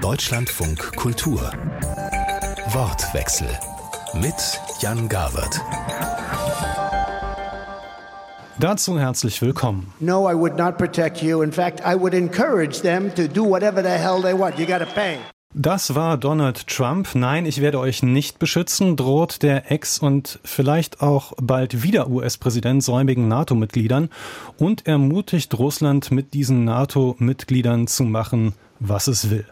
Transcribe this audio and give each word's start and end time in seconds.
Deutschlandfunk 0.00 0.94
Kultur 0.94 1.40
Wortwechsel 2.72 3.48
mit 4.14 4.34
Jan 4.80 5.08
Gawert 5.08 5.60
Dazu 8.60 8.98
herzlich 8.98 9.42
willkommen. 9.42 9.92
No, 9.98 10.30
I 10.30 10.34
would 10.34 10.56
not 10.56 10.78
protect 10.78 11.20
you. 11.20 11.42
In 11.42 11.50
fact, 11.50 11.80
I 11.80 11.96
would 11.98 12.14
encourage 12.14 12.80
them 12.82 13.12
to 13.16 13.26
do 13.26 13.42
whatever 13.44 13.82
the 13.82 13.88
hell 13.88 14.22
they 14.22 14.38
want. 14.38 14.56
You 14.58 14.66
got 14.66 14.78
to 14.78 14.86
pay. 14.94 15.18
Das 15.54 15.94
war 15.94 16.18
Donald 16.18 16.68
Trump. 16.68 17.14
Nein, 17.14 17.44
ich 17.46 17.60
werde 17.60 17.80
euch 17.80 18.02
nicht 18.02 18.38
beschützen, 18.38 18.96
droht 18.96 19.42
der 19.42 19.72
Ex- 19.72 19.98
und 19.98 20.38
vielleicht 20.44 21.02
auch 21.02 21.32
bald 21.40 21.82
wieder 21.82 22.08
US-Präsident 22.08 22.84
säumigen 22.84 23.26
NATO-Mitgliedern 23.26 24.10
und 24.58 24.86
ermutigt 24.86 25.58
Russland 25.58 26.12
mit 26.12 26.34
diesen 26.34 26.64
NATO-Mitgliedern 26.64 27.86
zu 27.86 28.04
machen, 28.04 28.52
was 28.80 29.08
es 29.08 29.30
will. 29.30 29.44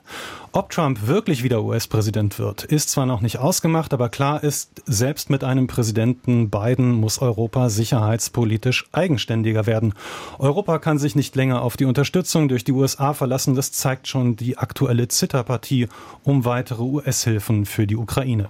Ob 0.52 0.70
Trump 0.70 1.06
wirklich 1.06 1.43
wieder 1.43 1.62
US-Präsident 1.62 2.39
wird, 2.39 2.64
ist 2.64 2.89
zwar 2.89 3.04
noch 3.04 3.21
nicht 3.21 3.39
ausgemacht, 3.39 3.93
aber 3.93 4.08
klar 4.08 4.43
ist, 4.43 4.82
selbst 4.86 5.29
mit 5.29 5.44
einem 5.44 5.67
Präsidenten 5.67 6.48
Biden 6.48 6.93
muss 6.93 7.21
Europa 7.21 7.68
sicherheitspolitisch 7.68 8.86
eigenständiger 8.93 9.67
werden. 9.67 9.93
Europa 10.39 10.79
kann 10.79 10.98
sich 10.98 11.14
nicht 11.14 11.36
länger 11.36 11.61
auf 11.61 11.76
die 11.76 11.84
Unterstützung 11.84 12.48
durch 12.48 12.64
die 12.64 12.72
USA 12.72 13.12
verlassen. 13.12 13.54
Das 13.54 13.72
zeigt 13.72 14.08
schon 14.08 14.36
die 14.36 14.57
aktuelle 14.57 15.08
Zitterpartie 15.08 15.89
um 16.25 16.46
weitere 16.46 16.82
US-Hilfen 16.82 17.67
für 17.67 17.86
die 17.86 17.96
Ukraine. 17.96 18.48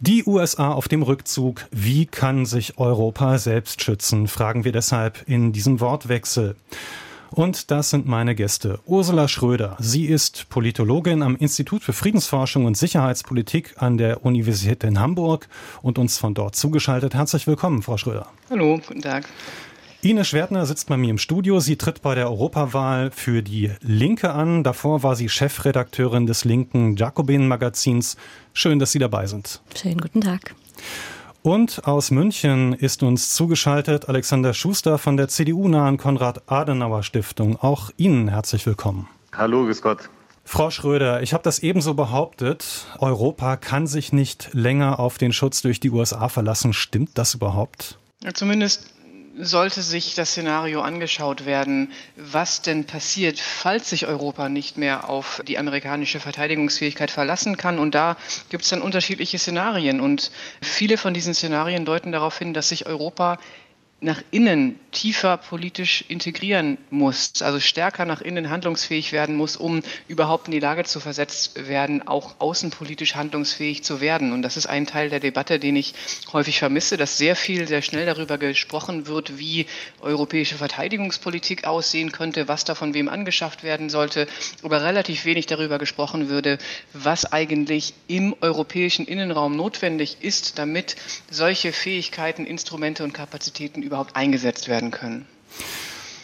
Die 0.00 0.24
USA 0.26 0.72
auf 0.72 0.88
dem 0.88 1.02
Rückzug. 1.02 1.66
Wie 1.70 2.06
kann 2.06 2.44
sich 2.44 2.78
Europa 2.78 3.38
selbst 3.38 3.82
schützen? 3.82 4.26
Fragen 4.26 4.64
wir 4.64 4.72
deshalb 4.72 5.28
in 5.28 5.52
diesem 5.52 5.78
Wortwechsel. 5.78 6.56
Und 7.32 7.70
das 7.70 7.88
sind 7.88 8.06
meine 8.06 8.34
Gäste. 8.34 8.80
Ursula 8.84 9.26
Schröder. 9.26 9.76
Sie 9.80 10.04
ist 10.04 10.50
Politologin 10.50 11.22
am 11.22 11.34
Institut 11.36 11.82
für 11.82 11.94
Friedensforschung 11.94 12.66
und 12.66 12.76
Sicherheitspolitik 12.76 13.74
an 13.78 13.96
der 13.96 14.26
Universität 14.26 14.84
in 14.84 15.00
Hamburg 15.00 15.48
und 15.80 15.98
uns 15.98 16.18
von 16.18 16.34
dort 16.34 16.56
zugeschaltet. 16.56 17.14
Herzlich 17.14 17.46
willkommen, 17.46 17.80
Frau 17.80 17.96
Schröder. 17.96 18.26
Hallo, 18.50 18.78
guten 18.86 19.00
Tag. 19.00 19.26
Ine 20.02 20.26
Schwertner 20.26 20.66
sitzt 20.66 20.88
bei 20.88 20.98
mir 20.98 21.10
im 21.10 21.18
Studio. 21.18 21.60
Sie 21.60 21.76
tritt 21.76 22.02
bei 22.02 22.14
der 22.14 22.28
Europawahl 22.28 23.10
für 23.12 23.42
die 23.42 23.70
Linke 23.80 24.32
an. 24.32 24.62
Davor 24.62 25.02
war 25.02 25.16
sie 25.16 25.30
Chefredakteurin 25.30 26.26
des 26.26 26.44
linken 26.44 26.96
Jacobin-Magazins. 26.96 28.16
Schön, 28.52 28.78
dass 28.78 28.92
Sie 28.92 28.98
dabei 28.98 29.26
sind. 29.26 29.62
Schönen 29.74 30.00
guten 30.00 30.20
Tag. 30.20 30.54
Und 31.42 31.88
aus 31.88 32.12
München 32.12 32.72
ist 32.72 33.02
uns 33.02 33.34
zugeschaltet 33.34 34.08
Alexander 34.08 34.54
Schuster 34.54 34.96
von 34.96 35.16
der 35.16 35.26
CDU-nahen 35.26 35.96
Konrad-Adenauer-Stiftung. 35.96 37.56
Auch 37.56 37.90
Ihnen 37.96 38.28
herzlich 38.28 38.64
willkommen. 38.64 39.08
Hallo, 39.32 39.64
grüß 39.64 39.82
Gott. 39.82 40.08
Frau 40.44 40.70
Schröder, 40.70 41.20
ich 41.20 41.32
habe 41.34 41.42
das 41.42 41.58
ebenso 41.58 41.94
behauptet. 41.94 42.86
Europa 43.00 43.56
kann 43.56 43.88
sich 43.88 44.12
nicht 44.12 44.50
länger 44.52 45.00
auf 45.00 45.18
den 45.18 45.32
Schutz 45.32 45.62
durch 45.62 45.80
die 45.80 45.90
USA 45.90 46.28
verlassen. 46.28 46.72
Stimmt 46.72 47.10
das 47.18 47.34
überhaupt? 47.34 47.98
Ja, 48.22 48.32
zumindest 48.32 48.94
sollte 49.38 49.82
sich 49.82 50.14
das 50.14 50.30
Szenario 50.32 50.82
angeschaut 50.82 51.46
werden, 51.46 51.92
was 52.16 52.62
denn 52.62 52.84
passiert, 52.84 53.38
falls 53.40 53.90
sich 53.90 54.06
Europa 54.06 54.48
nicht 54.48 54.76
mehr 54.76 55.08
auf 55.08 55.42
die 55.46 55.58
amerikanische 55.58 56.20
Verteidigungsfähigkeit 56.20 57.10
verlassen 57.10 57.56
kann. 57.56 57.78
Und 57.78 57.94
da 57.94 58.16
gibt 58.50 58.64
es 58.64 58.70
dann 58.70 58.82
unterschiedliche 58.82 59.38
Szenarien. 59.38 60.00
Und 60.00 60.30
viele 60.60 60.98
von 60.98 61.14
diesen 61.14 61.34
Szenarien 61.34 61.84
deuten 61.84 62.12
darauf 62.12 62.38
hin, 62.38 62.54
dass 62.54 62.68
sich 62.68 62.86
Europa 62.86 63.38
nach 64.02 64.22
innen 64.30 64.78
tiefer 64.90 65.36
politisch 65.36 66.04
integrieren 66.08 66.76
muss, 66.90 67.40
also 67.40 67.60
stärker 67.60 68.04
nach 68.04 68.20
innen 68.20 68.50
handlungsfähig 68.50 69.12
werden 69.12 69.36
muss, 69.36 69.56
um 69.56 69.82
überhaupt 70.08 70.48
in 70.48 70.52
die 70.52 70.58
Lage 70.60 70.84
zu 70.84 71.00
versetzt 71.00 71.68
werden, 71.68 72.06
auch 72.06 72.34
außenpolitisch 72.40 73.14
handlungsfähig 73.14 73.84
zu 73.84 74.00
werden. 74.00 74.32
Und 74.32 74.42
das 74.42 74.56
ist 74.56 74.66
ein 74.66 74.86
Teil 74.86 75.08
der 75.08 75.20
Debatte, 75.20 75.58
den 75.58 75.76
ich 75.76 75.94
häufig 76.32 76.58
vermisse, 76.58 76.96
dass 76.96 77.16
sehr 77.16 77.36
viel, 77.36 77.66
sehr 77.68 77.80
schnell 77.80 78.04
darüber 78.06 78.38
gesprochen 78.38 79.06
wird, 79.06 79.38
wie 79.38 79.66
europäische 80.00 80.56
Verteidigungspolitik 80.56 81.64
aussehen 81.64 82.12
könnte, 82.12 82.48
was 82.48 82.64
da 82.64 82.74
von 82.74 82.94
wem 82.94 83.08
angeschafft 83.08 83.62
werden 83.62 83.88
sollte, 83.88 84.26
aber 84.62 84.82
relativ 84.82 85.24
wenig 85.24 85.46
darüber 85.46 85.78
gesprochen 85.78 86.28
würde, 86.28 86.58
was 86.92 87.32
eigentlich 87.32 87.94
im 88.08 88.34
europäischen 88.40 89.06
Innenraum 89.06 89.56
notwendig 89.56 90.18
ist, 90.20 90.58
damit 90.58 90.96
solche 91.30 91.72
Fähigkeiten, 91.72 92.46
Instrumente 92.46 93.04
und 93.04 93.12
Kapazitäten 93.14 93.82
überhaupt 93.92 94.16
eingesetzt 94.16 94.68
werden 94.68 94.90
können. 94.90 95.26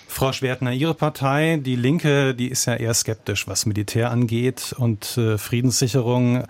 Frau 0.09 0.33
Schwertner, 0.33 0.73
Ihre 0.73 0.95
Partei, 0.95 1.61
die 1.62 1.77
Linke, 1.77 2.34
die 2.34 2.49
ist 2.49 2.65
ja 2.65 2.75
eher 2.75 2.95
skeptisch, 2.95 3.47
was 3.47 3.67
Militär 3.67 4.11
angeht 4.11 4.75
und 4.77 5.17
äh, 5.17 5.39
Friedenssicherung. 5.39 6.45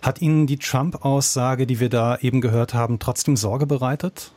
Hat 0.00 0.22
Ihnen 0.22 0.46
die 0.46 0.56
Trump-Aussage, 0.56 1.66
die 1.66 1.78
wir 1.78 1.90
da 1.90 2.16
eben 2.16 2.40
gehört 2.40 2.74
haben, 2.74 2.98
trotzdem 2.98 3.36
Sorge 3.36 3.66
bereitet? 3.66 4.32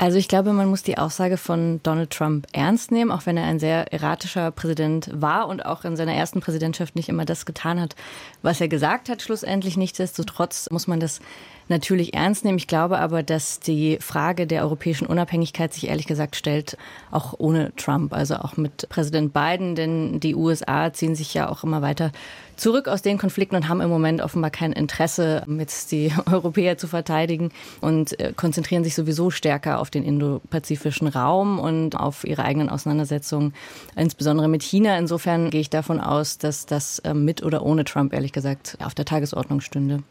Also 0.00 0.16
ich 0.16 0.28
glaube, 0.28 0.52
man 0.52 0.68
muss 0.68 0.84
die 0.84 0.96
Aussage 0.96 1.36
von 1.36 1.80
Donald 1.82 2.10
Trump 2.10 2.46
ernst 2.52 2.92
nehmen, 2.92 3.10
auch 3.10 3.26
wenn 3.26 3.36
er 3.36 3.44
ein 3.44 3.58
sehr 3.58 3.92
erratischer 3.92 4.52
Präsident 4.52 5.10
war 5.12 5.48
und 5.48 5.66
auch 5.66 5.84
in 5.84 5.96
seiner 5.96 6.14
ersten 6.14 6.40
Präsidentschaft 6.40 6.94
nicht 6.94 7.08
immer 7.08 7.24
das 7.24 7.46
getan 7.46 7.80
hat, 7.80 7.96
was 8.42 8.60
er 8.60 8.68
gesagt 8.68 9.08
hat. 9.08 9.22
Schlussendlich 9.22 9.76
nichtsdestotrotz 9.76 10.70
muss 10.70 10.86
man 10.86 11.00
das 11.00 11.18
natürlich 11.68 12.14
ernst 12.14 12.44
nehmen. 12.44 12.58
Ich 12.58 12.66
glaube 12.66 12.98
aber, 12.98 13.22
dass 13.22 13.60
die 13.60 13.98
Frage 14.00 14.46
der 14.46 14.62
europäischen 14.62 15.06
Unabhängigkeit 15.06 15.72
sich 15.72 15.88
ehrlich 15.88 16.06
gesagt 16.06 16.36
stellt, 16.36 16.76
auch 17.10 17.34
ohne 17.38 17.74
Trump, 17.76 18.12
also 18.12 18.36
auch 18.36 18.56
mit 18.56 18.88
Präsident 18.88 19.32
Biden, 19.32 19.74
denn 19.74 20.20
die 20.20 20.34
USA 20.34 20.92
ziehen 20.92 21.14
sich 21.14 21.34
ja 21.34 21.48
auch 21.48 21.64
immer 21.64 21.82
weiter 21.82 22.12
zurück 22.58 22.88
aus 22.88 23.02
den 23.02 23.18
Konflikten 23.18 23.56
und 23.56 23.68
haben 23.68 23.80
im 23.80 23.88
Moment 23.88 24.20
offenbar 24.20 24.50
kein 24.50 24.72
Interesse, 24.72 25.44
jetzt 25.58 25.92
die 25.92 26.12
Europäer 26.30 26.76
zu 26.76 26.88
verteidigen 26.88 27.50
und 27.80 28.18
äh, 28.20 28.32
konzentrieren 28.36 28.84
sich 28.84 28.94
sowieso 28.94 29.30
stärker 29.30 29.78
auf 29.78 29.90
den 29.90 30.04
indopazifischen 30.04 31.08
Raum 31.08 31.58
und 31.58 31.96
auf 31.96 32.24
ihre 32.24 32.44
eigenen 32.44 32.68
Auseinandersetzungen, 32.68 33.54
insbesondere 33.96 34.48
mit 34.48 34.62
China. 34.62 34.98
Insofern 34.98 35.50
gehe 35.50 35.60
ich 35.60 35.70
davon 35.70 36.00
aus, 36.00 36.38
dass 36.38 36.66
das 36.66 36.98
äh, 37.00 37.14
mit 37.14 37.42
oder 37.42 37.62
ohne 37.62 37.84
Trump 37.84 38.12
ehrlich 38.12 38.32
gesagt 38.32 38.76
auf 38.80 38.94
der 38.94 39.04
Tagesordnung 39.04 39.60
stünde. 39.60 40.02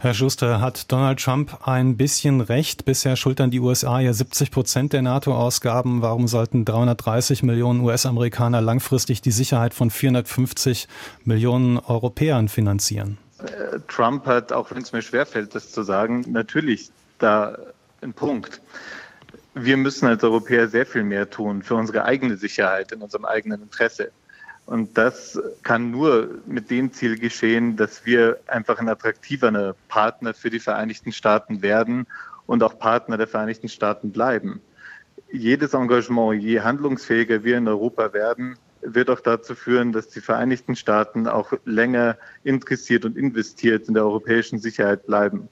Herr 0.00 0.14
Schuster, 0.14 0.60
hat 0.60 0.92
Donald 0.92 1.18
Trump 1.18 1.66
ein 1.66 1.96
bisschen 1.96 2.40
recht? 2.40 2.84
Bisher 2.84 3.16
schultern 3.16 3.50
die 3.50 3.58
USA 3.58 3.98
ja 3.98 4.12
70 4.12 4.52
Prozent 4.52 4.92
der 4.92 5.02
NATO-Ausgaben. 5.02 6.02
Warum 6.02 6.28
sollten 6.28 6.64
330 6.64 7.42
Millionen 7.42 7.80
US-Amerikaner 7.80 8.60
langfristig 8.60 9.22
die 9.22 9.32
Sicherheit 9.32 9.74
von 9.74 9.90
450 9.90 10.86
Millionen 11.24 11.78
Europäern 11.78 12.48
finanzieren? 12.48 13.18
Äh, 13.40 13.80
Trump 13.88 14.26
hat, 14.26 14.52
auch 14.52 14.70
wenn 14.70 14.82
es 14.82 14.92
mir 14.92 15.02
schwerfällt, 15.02 15.56
das 15.56 15.72
zu 15.72 15.82
sagen, 15.82 16.24
natürlich 16.28 16.92
da 17.18 17.58
einen 18.00 18.12
Punkt. 18.12 18.60
Wir 19.54 19.76
müssen 19.76 20.06
als 20.06 20.22
Europäer 20.22 20.68
sehr 20.68 20.86
viel 20.86 21.02
mehr 21.02 21.28
tun 21.28 21.64
für 21.64 21.74
unsere 21.74 22.04
eigene 22.04 22.36
Sicherheit 22.36 22.92
in 22.92 23.02
unserem 23.02 23.24
eigenen 23.24 23.62
Interesse. 23.62 24.12
Und 24.68 24.98
das 24.98 25.40
kann 25.62 25.90
nur 25.90 26.28
mit 26.44 26.68
dem 26.68 26.92
Ziel 26.92 27.18
geschehen, 27.18 27.76
dass 27.76 28.04
wir 28.04 28.38
einfach 28.48 28.78
ein 28.78 28.90
attraktiver 28.90 29.74
Partner 29.88 30.34
für 30.34 30.50
die 30.50 30.58
Vereinigten 30.58 31.10
Staaten 31.10 31.62
werden 31.62 32.06
und 32.44 32.62
auch 32.62 32.78
Partner 32.78 33.16
der 33.16 33.28
Vereinigten 33.28 33.70
Staaten 33.70 34.12
bleiben. 34.12 34.60
Jedes 35.32 35.72
Engagement, 35.72 36.42
je 36.42 36.60
handlungsfähiger 36.60 37.44
wir 37.44 37.56
in 37.56 37.66
Europa 37.66 38.12
werden, 38.12 38.58
wird 38.82 39.08
auch 39.08 39.20
dazu 39.20 39.54
führen, 39.54 39.92
dass 39.92 40.10
die 40.10 40.20
Vereinigten 40.20 40.76
Staaten 40.76 41.26
auch 41.26 41.54
länger 41.64 42.18
interessiert 42.44 43.06
und 43.06 43.16
investiert 43.16 43.88
in 43.88 43.94
der 43.94 44.04
europäischen 44.04 44.58
Sicherheit 44.58 45.06
bleiben. 45.06 45.48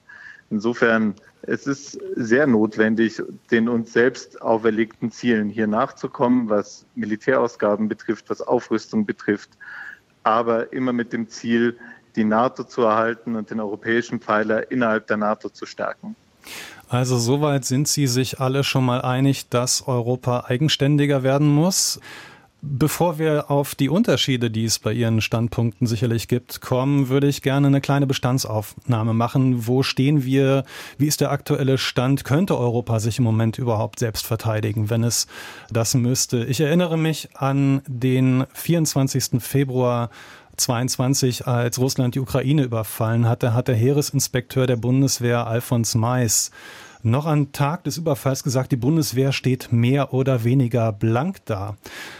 Insofern 0.51 1.15
es 1.43 1.67
ist 1.67 1.99
sehr 2.15 2.47
notwendig, 2.47 3.21
den 3.51 3.69
uns 3.69 3.93
selbst 3.93 4.41
auferlegten 4.41 5.11
Zielen 5.11 5.49
hier 5.49 5.67
nachzukommen, 5.67 6.49
was 6.49 6.85
Militärausgaben 6.95 7.87
betrifft, 7.87 8.29
was 8.29 8.41
Aufrüstung 8.41 9.05
betrifft, 9.05 9.49
aber 10.23 10.73
immer 10.73 10.93
mit 10.93 11.13
dem 11.13 11.29
Ziel, 11.29 11.77
die 12.15 12.23
NATO 12.23 12.63
zu 12.63 12.81
erhalten 12.81 13.35
und 13.35 13.51
den 13.51 13.59
europäischen 13.59 14.19
Pfeiler 14.19 14.71
innerhalb 14.71 15.07
der 15.07 15.17
NATO 15.17 15.49
zu 15.49 15.65
stärken. 15.65 16.15
Also 16.89 17.17
soweit 17.17 17.65
sind 17.65 17.87
Sie 17.87 18.07
sich 18.07 18.39
alle 18.39 18.63
schon 18.63 18.85
mal 18.85 19.01
einig, 19.01 19.49
dass 19.49 19.87
Europa 19.87 20.45
eigenständiger 20.47 21.21
werden 21.21 21.47
muss. 21.47 21.99
Bevor 22.69 23.17
wir 23.17 23.49
auf 23.49 23.75
die 23.75 23.87
Unterschiede, 23.87 24.51
die 24.51 24.65
es 24.65 24.79
bei 24.79 24.91
Ihren 24.91 25.21
Standpunkten 25.21 25.87
sicherlich 25.87 26.27
gibt, 26.27 26.59
kommen, 26.59 27.07
würde 27.07 27.27
ich 27.27 27.41
gerne 27.41 27.67
eine 27.67 27.79
kleine 27.79 28.07
Bestandsaufnahme 28.07 29.13
machen. 29.13 29.67
Wo 29.67 29.83
stehen 29.83 30.25
wir? 30.25 30.65
Wie 30.97 31.07
ist 31.07 31.21
der 31.21 31.31
aktuelle 31.31 31.77
Stand? 31.77 32.25
Könnte 32.25 32.57
Europa 32.57 32.99
sich 32.99 33.19
im 33.19 33.23
Moment 33.23 33.57
überhaupt 33.57 33.99
selbst 33.99 34.25
verteidigen, 34.25 34.89
wenn 34.89 35.05
es 35.05 35.27
das 35.69 35.93
müsste? 35.93 36.43
Ich 36.43 36.59
erinnere 36.59 36.97
mich 36.97 37.29
an 37.37 37.81
den 37.87 38.45
24. 38.53 39.41
Februar 39.41 40.09
22, 40.57 41.47
als 41.47 41.79
Russland 41.79 42.15
die 42.15 42.19
Ukraine 42.19 42.63
überfallen 42.63 43.29
hatte, 43.29 43.53
hat 43.53 43.69
der 43.69 43.75
Heeresinspekteur 43.75 44.67
der 44.67 44.75
Bundeswehr 44.75 45.47
Alfons 45.47 45.95
Mais 45.95 46.51
noch 47.03 47.25
am 47.25 47.51
Tag 47.51 47.83
des 47.83 47.97
Überfalls 47.97 48.43
gesagt, 48.43 48.71
die 48.71 48.77
Bundeswehr 48.77 49.31
steht 49.31 49.71
mehr 49.71 50.13
oder 50.13 50.43
weniger 50.43 50.91
blank 50.91 51.37
da. 51.45 51.77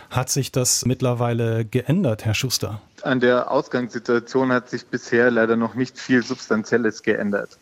Hat 0.09 0.29
sich 0.29 0.51
das 0.51 0.85
mittlerweile 0.85 1.65
geändert, 1.65 2.25
Herr 2.25 2.33
Schuster? 2.33 2.81
An 3.01 3.19
der 3.19 3.51
Ausgangssituation 3.51 4.51
hat 4.51 4.69
sich 4.69 4.85
bisher 4.85 5.31
leider 5.31 5.55
noch 5.55 5.75
nicht 5.75 5.99
viel 5.99 6.23
Substanzielles 6.23 7.03
geändert. 7.03 7.57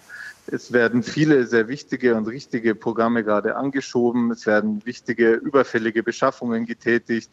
Es 0.48 0.72
werden 0.72 1.02
viele 1.02 1.48
sehr 1.48 1.68
wichtige 1.68 2.16
und 2.16 2.28
richtige 2.28 2.76
Programme 2.76 3.24
gerade 3.24 3.56
angeschoben. 3.56 4.32
Es 4.32 4.46
werden 4.46 4.86
wichtige 4.86 5.34
überfällige 5.34 6.04
Beschaffungen 6.04 6.66
getätigt, 6.66 7.32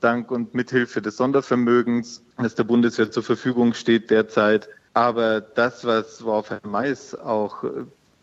dank 0.00 0.30
und 0.30 0.54
mithilfe 0.54 1.02
des 1.02 1.16
Sondervermögens, 1.16 2.22
das 2.38 2.54
der 2.54 2.64
Bundeswehr 2.64 3.10
zur 3.10 3.22
Verfügung 3.22 3.74
steht 3.74 4.10
derzeit. 4.10 4.68
Aber 4.94 5.40
das, 5.40 5.84
was 5.84 6.22
Herr 6.24 6.60
Mais 6.64 7.14
auch 7.14 7.64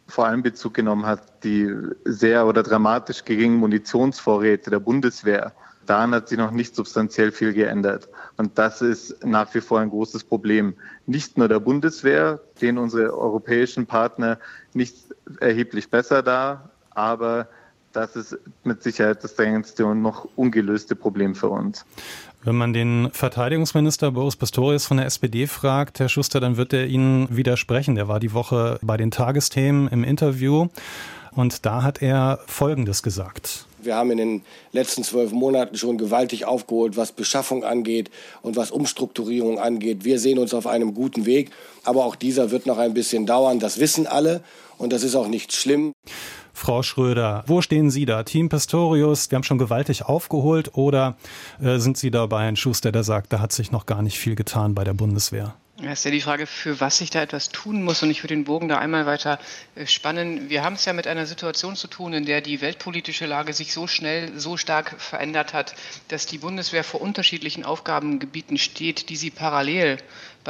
vor 0.09 0.25
allem 0.25 0.43
Bezug 0.43 0.73
genommen 0.73 1.05
hat, 1.05 1.43
die 1.43 1.73
sehr 2.05 2.45
oder 2.47 2.63
dramatisch 2.63 3.23
geringen 3.23 3.57
Munitionsvorräte 3.57 4.69
der 4.69 4.79
Bundeswehr, 4.79 5.53
daran 5.85 6.13
hat 6.13 6.29
sich 6.29 6.37
noch 6.37 6.51
nicht 6.51 6.75
substanziell 6.75 7.31
viel 7.31 7.53
geändert. 7.53 8.09
Und 8.37 8.57
das 8.57 8.81
ist 8.81 9.23
nach 9.25 9.53
wie 9.53 9.61
vor 9.61 9.79
ein 9.79 9.89
großes 9.89 10.23
Problem. 10.23 10.75
Nicht 11.05 11.37
nur 11.37 11.47
der 11.47 11.59
Bundeswehr, 11.59 12.39
stehen 12.57 12.77
unsere 12.77 13.17
europäischen 13.17 13.85
Partner 13.85 14.37
nicht 14.73 14.95
erheblich 15.39 15.89
besser 15.89 16.21
da, 16.21 16.69
aber 16.91 17.47
das 17.91 18.15
ist 18.15 18.37
mit 18.63 18.83
Sicherheit 18.83 19.23
das 19.23 19.35
drängendste 19.35 19.85
und 19.85 20.01
noch 20.01 20.27
ungelöste 20.35 20.95
Problem 20.95 21.33
für 21.33 21.49
uns. 21.49 21.85
Wenn 22.41 22.55
man 22.55 22.71
den 22.71 23.09
Verteidigungsminister 23.11 24.11
Boris 24.11 24.37
Pistorius 24.37 24.85
von 24.85 24.95
der 24.95 25.05
SPD 25.05 25.45
fragt, 25.45 25.99
Herr 25.99 26.07
Schuster, 26.07 26.39
dann 26.39 26.55
wird 26.55 26.71
er 26.71 26.87
Ihnen 26.87 27.27
widersprechen. 27.35 27.95
Der 27.95 28.07
war 28.07 28.21
die 28.21 28.33
Woche 28.33 28.79
bei 28.81 28.95
den 28.95 29.11
Tagesthemen 29.11 29.89
im 29.89 30.05
Interview 30.05 30.67
und 31.31 31.65
da 31.65 31.83
hat 31.83 32.01
er 32.01 32.39
Folgendes 32.47 33.03
gesagt. 33.03 33.65
Wir 33.81 33.95
haben 33.95 34.11
in 34.11 34.17
den 34.17 34.41
letzten 34.71 35.03
zwölf 35.03 35.31
Monaten 35.31 35.77
schon 35.77 35.97
gewaltig 35.97 36.45
aufgeholt, 36.45 36.95
was 36.95 37.11
Beschaffung 37.11 37.65
angeht 37.65 38.09
und 38.41 38.55
was 38.55 38.71
Umstrukturierung 38.71 39.59
angeht. 39.59 40.05
Wir 40.05 40.17
sehen 40.17 40.39
uns 40.39 40.53
auf 40.53 40.65
einem 40.65 40.93
guten 40.93 41.25
Weg, 41.25 41.51
aber 41.83 42.05
auch 42.05 42.15
dieser 42.15 42.51
wird 42.51 42.65
noch 42.65 42.77
ein 42.77 42.93
bisschen 42.93 43.25
dauern. 43.25 43.59
Das 43.59 43.81
wissen 43.81 44.07
alle 44.07 44.43
und 44.77 44.93
das 44.93 45.03
ist 45.03 45.15
auch 45.15 45.27
nicht 45.27 45.53
schlimm. 45.53 45.91
Frau 46.59 46.83
Schröder, 46.83 47.45
wo 47.47 47.61
stehen 47.61 47.89
Sie 47.89 48.05
da? 48.05 48.23
Team 48.23 48.49
Pistorius, 48.49 49.31
wir 49.31 49.37
haben 49.37 49.43
schon 49.43 49.57
gewaltig 49.57 50.03
aufgeholt 50.03 50.71
oder 50.73 51.15
äh, 51.61 51.77
sind 51.77 51.97
Sie 51.97 52.11
dabei 52.11 52.49
ein 52.49 52.57
Schuster, 52.57 52.91
der 52.91 53.03
sagt, 53.03 53.31
da 53.31 53.39
hat 53.39 53.53
sich 53.53 53.71
noch 53.71 53.85
gar 53.85 54.01
nicht 54.01 54.19
viel 54.19 54.35
getan 54.35 54.75
bei 54.75 54.83
der 54.83 54.93
Bundeswehr? 54.93 55.55
Ja, 55.81 55.93
ist 55.93 56.03
ja 56.03 56.11
die 56.11 56.19
Frage, 56.19 56.45
für 56.45 56.81
was 56.81 56.97
sich 56.97 57.09
da 57.09 57.21
etwas 57.21 57.47
tun 57.47 57.83
muss. 57.83 58.03
Und 58.03 58.11
ich 58.11 58.21
würde 58.21 58.35
den 58.35 58.43
Bogen 58.43 58.67
da 58.67 58.77
einmal 58.77 59.05
weiter 59.05 59.39
äh, 59.75 59.87
spannen. 59.87 60.49
Wir 60.49 60.61
haben 60.61 60.73
es 60.73 60.83
ja 60.83 60.91
mit 60.91 61.07
einer 61.07 61.25
Situation 61.25 61.77
zu 61.77 61.87
tun, 61.87 62.11
in 62.11 62.25
der 62.25 62.41
die 62.41 62.59
weltpolitische 62.59 63.25
Lage 63.25 63.53
sich 63.53 63.71
so 63.71 63.87
schnell, 63.87 64.37
so 64.37 64.57
stark 64.57 64.99
verändert 64.99 65.53
hat, 65.53 65.75
dass 66.09 66.25
die 66.25 66.39
Bundeswehr 66.39 66.83
vor 66.83 66.99
unterschiedlichen 66.99 67.63
Aufgabengebieten 67.63 68.57
steht, 68.57 69.07
die 69.07 69.15
sie 69.15 69.31
parallel 69.31 69.99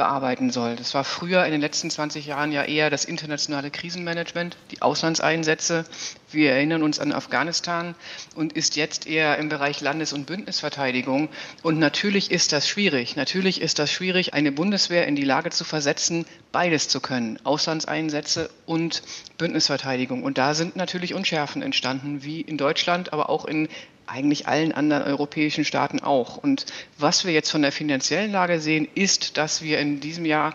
bearbeiten 0.00 0.48
soll. 0.48 0.76
Das 0.76 0.94
war 0.94 1.04
früher 1.04 1.44
in 1.44 1.52
den 1.52 1.60
letzten 1.60 1.90
20 1.90 2.24
Jahren 2.24 2.52
ja 2.52 2.64
eher 2.64 2.88
das 2.88 3.04
internationale 3.04 3.70
Krisenmanagement, 3.70 4.56
die 4.70 4.80
Auslandseinsätze. 4.80 5.84
Wir 6.30 6.52
erinnern 6.52 6.82
uns 6.82 6.98
an 6.98 7.12
Afghanistan 7.12 7.94
und 8.34 8.54
ist 8.54 8.76
jetzt 8.76 9.06
eher 9.06 9.36
im 9.36 9.50
Bereich 9.50 9.82
Landes- 9.82 10.14
und 10.14 10.24
Bündnisverteidigung. 10.24 11.28
Und 11.62 11.78
natürlich 11.78 12.30
ist 12.30 12.52
das 12.52 12.66
schwierig. 12.66 13.14
Natürlich 13.14 13.60
ist 13.60 13.78
das 13.78 13.92
schwierig, 13.92 14.32
eine 14.32 14.52
Bundeswehr 14.52 15.06
in 15.06 15.16
die 15.16 15.24
Lage 15.24 15.50
zu 15.50 15.64
versetzen, 15.64 16.24
beides 16.50 16.88
zu 16.88 17.00
können. 17.00 17.38
Auslandseinsätze 17.44 18.48
und 18.64 19.02
Bündnisverteidigung. 19.36 20.22
Und 20.22 20.38
da 20.38 20.54
sind 20.54 20.76
natürlich 20.76 21.12
Unschärfen 21.12 21.60
entstanden, 21.60 22.24
wie 22.24 22.40
in 22.40 22.56
Deutschland, 22.56 23.12
aber 23.12 23.28
auch 23.28 23.44
in 23.44 23.68
eigentlich 24.10 24.48
allen 24.48 24.72
anderen 24.72 25.04
europäischen 25.04 25.64
Staaten 25.64 26.00
auch. 26.00 26.36
Und 26.36 26.66
was 26.98 27.24
wir 27.24 27.32
jetzt 27.32 27.50
von 27.50 27.62
der 27.62 27.72
finanziellen 27.72 28.32
Lage 28.32 28.60
sehen, 28.60 28.88
ist, 28.94 29.36
dass 29.36 29.62
wir 29.62 29.78
in 29.78 30.00
diesem 30.00 30.24
Jahr 30.24 30.54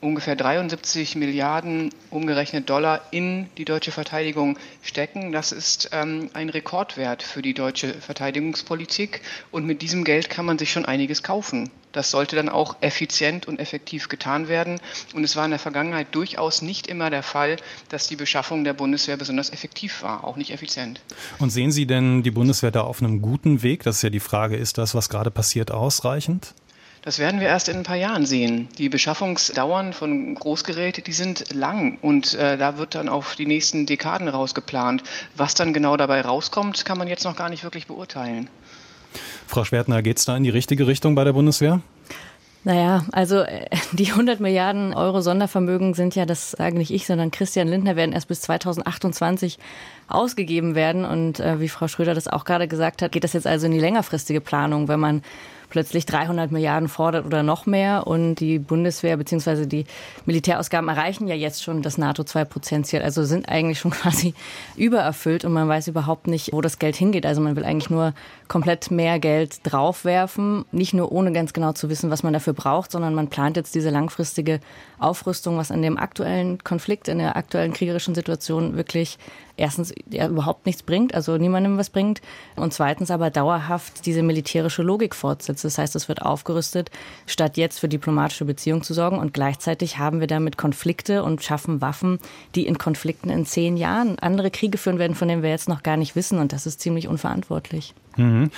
ungefähr 0.00 0.36
73 0.36 1.16
Milliarden 1.16 1.90
umgerechnet 2.10 2.70
Dollar 2.70 3.00
in 3.10 3.48
die 3.58 3.64
deutsche 3.64 3.92
Verteidigung 3.92 4.58
stecken. 4.82 5.32
Das 5.32 5.52
ist 5.52 5.90
ähm, 5.92 6.30
ein 6.34 6.48
Rekordwert 6.48 7.22
für 7.22 7.42
die 7.42 7.54
deutsche 7.54 7.94
Verteidigungspolitik. 7.94 9.20
Und 9.50 9.64
mit 9.66 9.82
diesem 9.82 10.04
Geld 10.04 10.30
kann 10.30 10.46
man 10.46 10.58
sich 10.58 10.70
schon 10.70 10.84
einiges 10.84 11.22
kaufen. 11.22 11.70
Das 11.92 12.10
sollte 12.10 12.36
dann 12.36 12.48
auch 12.48 12.76
effizient 12.80 13.48
und 13.48 13.58
effektiv 13.58 14.08
getan 14.08 14.48
werden. 14.48 14.80
Und 15.14 15.24
es 15.24 15.36
war 15.36 15.44
in 15.44 15.50
der 15.50 15.58
Vergangenheit 15.58 16.08
durchaus 16.12 16.62
nicht 16.62 16.86
immer 16.86 17.10
der 17.10 17.22
Fall, 17.22 17.56
dass 17.88 18.06
die 18.06 18.16
Beschaffung 18.16 18.62
der 18.64 18.74
Bundeswehr 18.74 19.16
besonders 19.16 19.50
effektiv 19.50 20.02
war, 20.02 20.24
auch 20.24 20.36
nicht 20.36 20.52
effizient. 20.52 21.00
Und 21.38 21.50
sehen 21.50 21.72
Sie 21.72 21.86
denn 21.86 22.22
die 22.22 22.30
Bundeswehr 22.30 22.70
da 22.70 22.82
auf 22.82 23.02
einem 23.02 23.20
guten 23.22 23.62
Weg? 23.62 23.82
Das 23.82 23.96
ist 23.96 24.02
ja 24.02 24.10
die 24.10 24.20
Frage, 24.20 24.56
ist 24.56 24.78
das, 24.78 24.94
was 24.94 25.08
gerade 25.08 25.30
passiert, 25.30 25.70
ausreichend? 25.70 26.54
Das 27.02 27.18
werden 27.18 27.40
wir 27.40 27.48
erst 27.48 27.68
in 27.68 27.76
ein 27.76 27.82
paar 27.84 27.96
Jahren 27.96 28.26
sehen. 28.26 28.68
Die 28.76 28.88
Beschaffungsdauern 28.88 29.92
von 29.92 30.34
Großgeräten, 30.34 31.04
die 31.04 31.12
sind 31.12 31.54
lang 31.54 31.98
und 32.02 32.34
äh, 32.34 32.56
da 32.58 32.78
wird 32.78 32.94
dann 32.94 33.08
auf 33.08 33.36
die 33.36 33.46
nächsten 33.46 33.86
Dekaden 33.86 34.28
rausgeplant. 34.28 35.02
Was 35.36 35.54
dann 35.54 35.72
genau 35.72 35.96
dabei 35.96 36.20
rauskommt, 36.20 36.84
kann 36.84 36.98
man 36.98 37.08
jetzt 37.08 37.24
noch 37.24 37.36
gar 37.36 37.48
nicht 37.48 37.64
wirklich 37.64 37.86
beurteilen. 37.86 38.50
Frau 39.46 39.64
Schwertner, 39.64 40.02
geht 40.02 40.18
es 40.18 40.24
da 40.24 40.36
in 40.36 40.42
die 40.42 40.50
richtige 40.50 40.86
Richtung 40.86 41.14
bei 41.14 41.24
der 41.24 41.32
Bundeswehr? 41.32 41.80
Naja, 42.64 43.04
also 43.12 43.40
äh, 43.40 43.66
die 43.92 44.10
100 44.10 44.40
Milliarden 44.40 44.92
Euro 44.92 45.20
Sondervermögen 45.20 45.94
sind 45.94 46.14
ja, 46.14 46.26
das 46.26 46.50
sage 46.52 46.76
nicht 46.76 46.90
ich, 46.90 47.06
sondern 47.06 47.30
Christian 47.30 47.68
Lindner, 47.68 47.96
werden 47.96 48.12
erst 48.12 48.28
bis 48.28 48.42
2028 48.42 49.58
ausgegeben 50.08 50.74
werden. 50.74 51.04
Und 51.04 51.40
äh, 51.40 51.60
wie 51.60 51.68
Frau 51.68 51.88
Schröder 51.88 52.14
das 52.14 52.28
auch 52.28 52.44
gerade 52.44 52.68
gesagt 52.68 53.02
hat, 53.02 53.12
geht 53.12 53.24
das 53.24 53.32
jetzt 53.32 53.46
also 53.46 53.66
in 53.66 53.72
die 53.72 53.80
längerfristige 53.80 54.40
Planung, 54.40 54.88
wenn 54.88 55.00
man 55.00 55.22
plötzlich 55.68 56.06
300 56.06 56.50
Milliarden 56.50 56.88
fordert 56.88 57.26
oder 57.26 57.42
noch 57.42 57.66
mehr. 57.66 58.06
Und 58.06 58.36
die 58.36 58.58
Bundeswehr 58.58 59.16
bzw. 59.16 59.66
die 59.66 59.84
Militärausgaben 60.26 60.88
erreichen 60.88 61.28
ja 61.28 61.34
jetzt 61.34 61.62
schon 61.62 61.82
das 61.82 61.98
NATO-2-Prozent-Ziel. 61.98 63.02
Also 63.02 63.24
sind 63.24 63.48
eigentlich 63.48 63.78
schon 63.78 63.90
quasi 63.92 64.34
übererfüllt 64.76 65.44
und 65.44 65.52
man 65.52 65.68
weiß 65.68 65.88
überhaupt 65.88 66.26
nicht, 66.26 66.52
wo 66.52 66.60
das 66.60 66.78
Geld 66.78 66.96
hingeht. 66.96 67.26
Also 67.26 67.40
man 67.40 67.56
will 67.56 67.64
eigentlich 67.64 67.90
nur 67.90 68.14
komplett 68.48 68.90
mehr 68.90 69.18
Geld 69.18 69.60
draufwerfen. 69.64 70.64
Nicht 70.72 70.94
nur 70.94 71.12
ohne 71.12 71.32
ganz 71.32 71.52
genau 71.52 71.72
zu 71.72 71.88
wissen, 71.88 72.10
was 72.10 72.22
man 72.22 72.32
dafür 72.32 72.52
braucht, 72.52 72.92
sondern 72.92 73.14
man 73.14 73.28
plant 73.28 73.56
jetzt 73.56 73.74
diese 73.74 73.90
langfristige 73.90 74.60
Aufrüstung, 74.98 75.56
was 75.56 75.70
in 75.70 75.82
dem 75.82 75.98
aktuellen 75.98 76.62
Konflikt, 76.64 77.08
in 77.08 77.18
der 77.18 77.36
aktuellen 77.36 77.72
kriegerischen 77.72 78.14
Situation 78.14 78.76
wirklich 78.76 79.18
erstens 79.56 79.92
überhaupt 80.10 80.66
nichts 80.66 80.82
bringt, 80.82 81.14
also 81.14 81.36
niemandem 81.36 81.76
was 81.78 81.90
bringt 81.90 82.22
und 82.56 82.72
zweitens 82.72 83.10
aber 83.10 83.30
dauerhaft 83.30 84.06
diese 84.06 84.22
militärische 84.22 84.82
Logik 84.82 85.14
fortsetzt. 85.14 85.64
Das 85.64 85.78
heißt, 85.78 85.96
es 85.96 86.08
wird 86.08 86.22
aufgerüstet, 86.22 86.90
statt 87.26 87.56
jetzt 87.56 87.80
für 87.80 87.88
diplomatische 87.88 88.44
Beziehungen 88.44 88.82
zu 88.82 88.94
sorgen 88.94 89.18
und 89.18 89.34
gleichzeitig 89.34 89.98
haben 89.98 90.20
wir 90.20 90.26
damit 90.26 90.56
Konflikte 90.56 91.22
und 91.22 91.42
schaffen 91.42 91.80
Waffen, 91.80 92.20
die 92.54 92.66
in 92.66 92.78
Konflikten 92.78 93.30
in 93.30 93.44
zehn 93.44 93.76
Jahren 93.76 94.18
andere 94.20 94.50
Kriege 94.50 94.78
führen 94.78 94.98
werden, 94.98 95.16
von 95.16 95.28
denen 95.28 95.42
wir 95.42 95.50
jetzt 95.50 95.68
noch 95.68 95.82
gar 95.82 95.96
nicht 95.96 96.16
wissen 96.16 96.38
und 96.38 96.52
das 96.52 96.66
ist 96.66 96.80
ziemlich 96.80 97.08
unverantwortlich. 97.08 97.94
Mhm. 98.18 98.50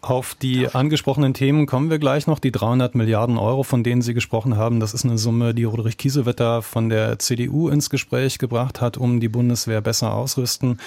Auf 0.00 0.34
die 0.34 0.68
angesprochenen 0.68 1.34
Themen 1.34 1.66
kommen 1.66 1.90
wir 1.90 1.98
gleich 1.98 2.26
noch. 2.26 2.38
Die 2.38 2.52
300 2.52 2.94
Milliarden 2.94 3.38
Euro, 3.38 3.62
von 3.62 3.84
denen 3.84 4.02
Sie 4.02 4.14
gesprochen 4.14 4.56
haben, 4.56 4.80
das 4.80 4.92
ist 4.92 5.04
eine 5.04 5.18
Summe, 5.18 5.54
die 5.54 5.64
Roderich 5.64 5.96
Kiesewetter 5.96 6.62
von 6.62 6.88
der 6.88 7.18
CDU 7.18 7.68
ins 7.68 7.90
Gespräch 7.90 8.38
gebracht 8.38 8.80
hat, 8.80 8.96
um 8.96 9.20
die 9.20 9.28
Bundeswehr 9.28 9.80
besser 9.80 10.12
ausrüsten 10.12 10.78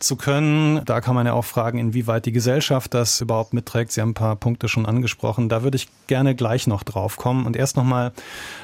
zu 0.00 0.16
können. 0.16 0.84
Da 0.84 1.00
kann 1.00 1.14
man 1.14 1.26
ja 1.26 1.32
auch 1.32 1.44
fragen, 1.44 1.78
inwieweit 1.78 2.26
die 2.26 2.32
Gesellschaft 2.32 2.94
das 2.94 3.20
überhaupt 3.20 3.52
mitträgt. 3.52 3.92
Sie 3.92 4.00
haben 4.00 4.10
ein 4.10 4.14
paar 4.14 4.36
Punkte 4.36 4.68
schon 4.68 4.86
angesprochen. 4.86 5.48
Da 5.48 5.62
würde 5.62 5.76
ich 5.76 5.88
gerne 6.06 6.34
gleich 6.34 6.66
noch 6.66 6.82
drauf 6.82 7.16
kommen 7.16 7.46
und 7.46 7.56
erst 7.56 7.76
noch 7.76 7.84
mal 7.84 8.12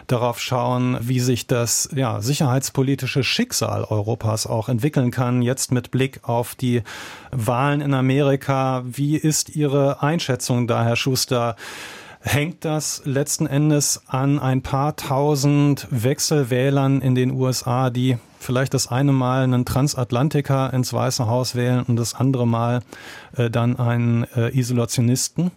darauf 0.07 0.41
schauen, 0.41 0.99
wie 1.01 1.21
sich 1.21 1.47
das 1.47 1.89
ja, 1.95 2.21
sicherheitspolitische 2.21 3.25
Schicksal 3.25 3.85
Europas 3.85 4.47
auch 4.47 4.69
entwickeln 4.69 5.11
kann. 5.11 5.43
Jetzt 5.43 5.73
mit 5.73 5.91
Blick 5.91 6.21
auf 6.23 6.55
die 6.55 6.83
Wahlen 7.31 7.81
in 7.81 7.95
Amerika. 7.95 8.83
Wie 8.87 9.17
ist 9.17 9.51
Ihre 9.51 10.03
Einschätzung 10.03 10.67
da, 10.67 10.85
Herr 10.85 10.97
Schuster? 10.97 11.57
Hängt 12.21 12.65
das 12.65 13.03
letzten 13.05 13.47
Endes 13.47 14.01
an 14.07 14.39
ein 14.39 14.63
paar 14.63 14.97
tausend 14.97 15.87
Wechselwählern 15.91 17.03
in 17.03 17.15
den 17.15 17.31
USA, 17.31 17.91
die 17.91 18.17
vielleicht 18.45 18.75
das 18.75 18.89
eine 18.89 19.13
Mal 19.13 19.43
einen 19.43 19.65
Transatlantiker 19.65 20.73
ins 20.73 20.93
Weiße 20.93 21.27
Haus 21.27 21.55
wählen 21.55 21.83
und 21.83 21.97
das 21.97 22.15
andere 22.15 22.47
Mal 22.47 22.81
äh, 23.37 23.51
dann 23.51 23.79
einen 23.79 24.25
äh, 24.37 24.57
Isolationisten? 24.57 25.51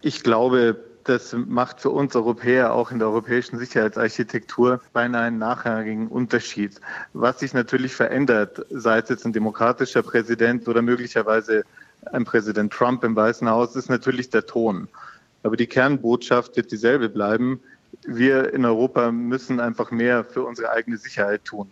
Ich 0.00 0.22
glaube, 0.22 0.76
das 1.04 1.34
macht 1.34 1.80
für 1.80 1.90
uns 1.90 2.16
Europäer 2.16 2.72
auch 2.72 2.90
in 2.90 2.98
der 2.98 3.08
europäischen 3.08 3.58
Sicherheitsarchitektur 3.58 4.80
beinahe 4.92 5.24
einen 5.24 5.38
nachrangigen 5.38 6.08
Unterschied. 6.08 6.80
Was 7.12 7.40
sich 7.40 7.52
natürlich 7.52 7.94
verändert, 7.94 8.64
sei 8.70 8.98
es 8.98 9.10
jetzt 9.10 9.26
ein 9.26 9.32
demokratischer 9.32 10.02
Präsident 10.02 10.66
oder 10.66 10.80
möglicherweise 10.80 11.64
ein 12.12 12.24
Präsident 12.24 12.72
Trump 12.72 13.04
im 13.04 13.14
Weißen 13.14 13.48
Haus, 13.48 13.76
ist 13.76 13.90
natürlich 13.90 14.30
der 14.30 14.46
Ton. 14.46 14.88
Aber 15.42 15.56
die 15.56 15.66
Kernbotschaft 15.66 16.56
wird 16.56 16.72
dieselbe 16.72 17.10
bleiben 17.10 17.60
wir 18.06 18.52
in 18.52 18.64
Europa 18.64 19.10
müssen 19.12 19.60
einfach 19.60 19.90
mehr 19.90 20.24
für 20.24 20.44
unsere 20.44 20.70
eigene 20.70 20.96
Sicherheit 20.96 21.44
tun. 21.44 21.70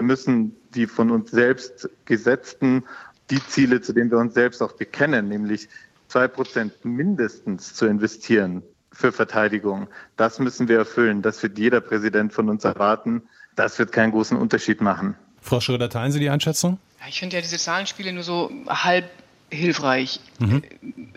Wir 0.00 0.06
müssen 0.06 0.56
die 0.74 0.86
von 0.86 1.10
uns 1.10 1.30
selbst 1.30 1.90
gesetzten, 2.06 2.84
die 3.28 3.46
Ziele, 3.48 3.82
zu 3.82 3.92
denen 3.92 4.10
wir 4.10 4.16
uns 4.16 4.32
selbst 4.32 4.62
auch 4.62 4.72
bekennen, 4.72 5.28
nämlich 5.28 5.68
zwei 6.08 6.26
Prozent 6.26 6.72
mindestens 6.86 7.74
zu 7.74 7.84
investieren 7.84 8.62
für 8.90 9.12
Verteidigung. 9.12 9.88
Das 10.16 10.38
müssen 10.38 10.68
wir 10.68 10.78
erfüllen. 10.78 11.20
Das 11.20 11.42
wird 11.42 11.58
jeder 11.58 11.82
Präsident 11.82 12.32
von 12.32 12.48
uns 12.48 12.64
erwarten. 12.64 13.24
Das 13.56 13.78
wird 13.78 13.92
keinen 13.92 14.12
großen 14.12 14.38
Unterschied 14.38 14.80
machen. 14.80 15.16
Frau 15.42 15.60
Schröder, 15.60 15.90
teilen 15.90 16.12
Sie 16.12 16.18
die 16.18 16.30
Einschätzung? 16.30 16.78
Ich 17.06 17.20
finde 17.20 17.36
ja 17.36 17.42
diese 17.42 17.58
Zahlenspiele 17.58 18.14
nur 18.14 18.22
so 18.22 18.50
halb 18.68 19.04
hilfreich. 19.50 20.20
Mhm. 20.38 20.62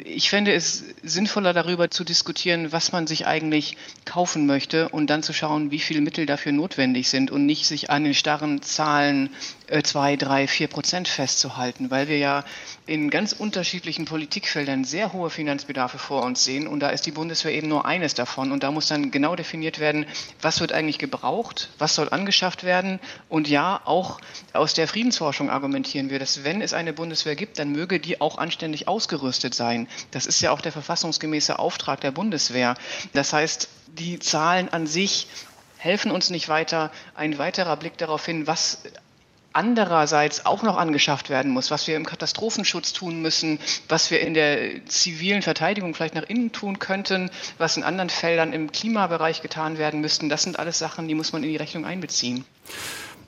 Ich 0.04 0.30
fände 0.30 0.54
es 0.54 0.84
sinnvoller, 1.04 1.54
darüber 1.54 1.90
zu 1.90 2.04
diskutieren, 2.04 2.72
was 2.72 2.92
man 2.92 3.08
sich 3.08 3.26
eigentlich 3.26 3.78
kaufen 4.06 4.46
möchte 4.46 4.90
und 4.90 5.10
dann 5.10 5.24
zu 5.24 5.34
schauen, 5.34 5.72
wie 5.72 5.80
viele 5.80 6.02
Mittel 6.02 6.26
dafür 6.26 6.52
notwendig 6.52 7.10
sind 7.10 7.32
und 7.32 7.46
nicht 7.46 7.66
sich 7.66 7.90
an 7.90 8.04
den 8.04 8.14
starren 8.14 8.62
Zahlen 8.62 9.30
zwei, 9.82 10.16
drei, 10.16 10.48
vier 10.48 10.68
Prozent 10.68 11.08
festzuhalten, 11.08 11.90
weil 11.90 12.08
wir 12.08 12.20
ja 12.20 12.44
in 12.86 13.10
ganz 13.10 13.34
unterschiedlichen 13.34 14.06
Politikfeldern 14.06 14.84
sehr 14.84 15.14
hohe 15.14 15.32
Finanzbedarfe 15.32 15.98
vor 15.98 16.24
uns 16.24 16.44
sehen 16.44 16.68
und 16.68 16.82
da 16.82 16.90
ist 16.90 17.06
die 17.08 17.12
Bundeswehr 17.12 17.54
eben 17.54 17.70
nur 17.70 17.86
eines 17.86 18.14
davon 18.14 18.52
und 18.52 18.62
da 18.62 18.70
muss 18.70 18.88
dann 18.88 19.10
genau 19.10 19.36
definiert 19.36 19.80
werden, 19.80 20.06
was 20.42 20.60
wird 20.60 20.74
eigentlich 20.74 21.00
gebraucht, 21.00 21.70
was 21.80 21.96
soll 21.96 22.10
angeschafft 22.10 22.64
werden 22.64 23.00
und 23.30 23.48
ja, 23.48 23.82
auch 23.86 24.20
aus 24.52 24.76
der 24.76 24.88
Friedensforschung 24.88 25.50
argumentieren 25.50 26.12
wir, 26.12 26.20
dass 26.20 26.44
wenn 26.44 26.62
es 26.62 26.74
eine 26.74 26.94
Bundeswehr 26.94 27.36
gibt, 27.36 27.58
dann 27.58 27.72
möge 27.72 28.00
die 28.00 28.22
auch 28.22 28.38
anständig 28.38 28.88
ausgerüstet 28.88 29.56
sein. 29.56 29.88
Das 30.12 30.26
ist 30.26 30.42
ja 30.42 30.52
auch 30.52 30.62
der 30.62 30.72
verfassungsgemäße 30.72 31.58
Auftrag 31.58 32.02
der 32.02 32.12
Bundeswehr. 32.12 32.76
Das 33.14 33.34
heißt, 33.34 33.70
die 33.88 34.20
Zahlen 34.20 34.70
an 34.70 34.88
sich 34.88 35.28
helfen 35.78 36.12
uns 36.12 36.30
nicht 36.30 36.50
weiter. 36.50 36.92
Ein 37.16 37.38
weiterer 37.38 37.78
Blick 37.78 37.98
darauf 37.98 38.26
hin, 38.26 38.48
was 38.48 38.84
andererseits 39.54 40.46
auch 40.46 40.64
noch 40.64 40.78
angeschafft 40.78 41.30
werden 41.30 41.52
muss, 41.52 41.72
was 41.72 41.88
wir 41.88 41.96
im 41.96 42.06
Katastrophenschutz 42.06 42.94
tun 42.94 43.22
müssen, 43.22 43.60
was 43.88 44.12
wir 44.12 44.20
in 44.22 44.34
der 44.34 44.86
zivilen 44.86 45.42
Verteidigung 45.42 45.94
vielleicht 45.94 46.16
nach 46.16 46.24
innen 46.24 46.52
tun 46.52 46.80
könnten, 46.80 47.30
was 47.58 47.78
in 47.78 47.84
anderen 47.84 48.10
Feldern 48.10 48.54
im 48.54 48.72
Klimabereich 48.72 49.42
getan 49.42 49.78
werden 49.78 50.02
müssten. 50.02 50.30
Das 50.30 50.44
sind 50.44 50.60
alles 50.60 50.80
Sachen, 50.80 51.08
die 51.08 51.16
muss 51.16 51.34
man 51.34 51.44
in 51.44 51.50
die 51.50 51.58
Rechnung 51.58 51.86
einbeziehen. 51.86 52.46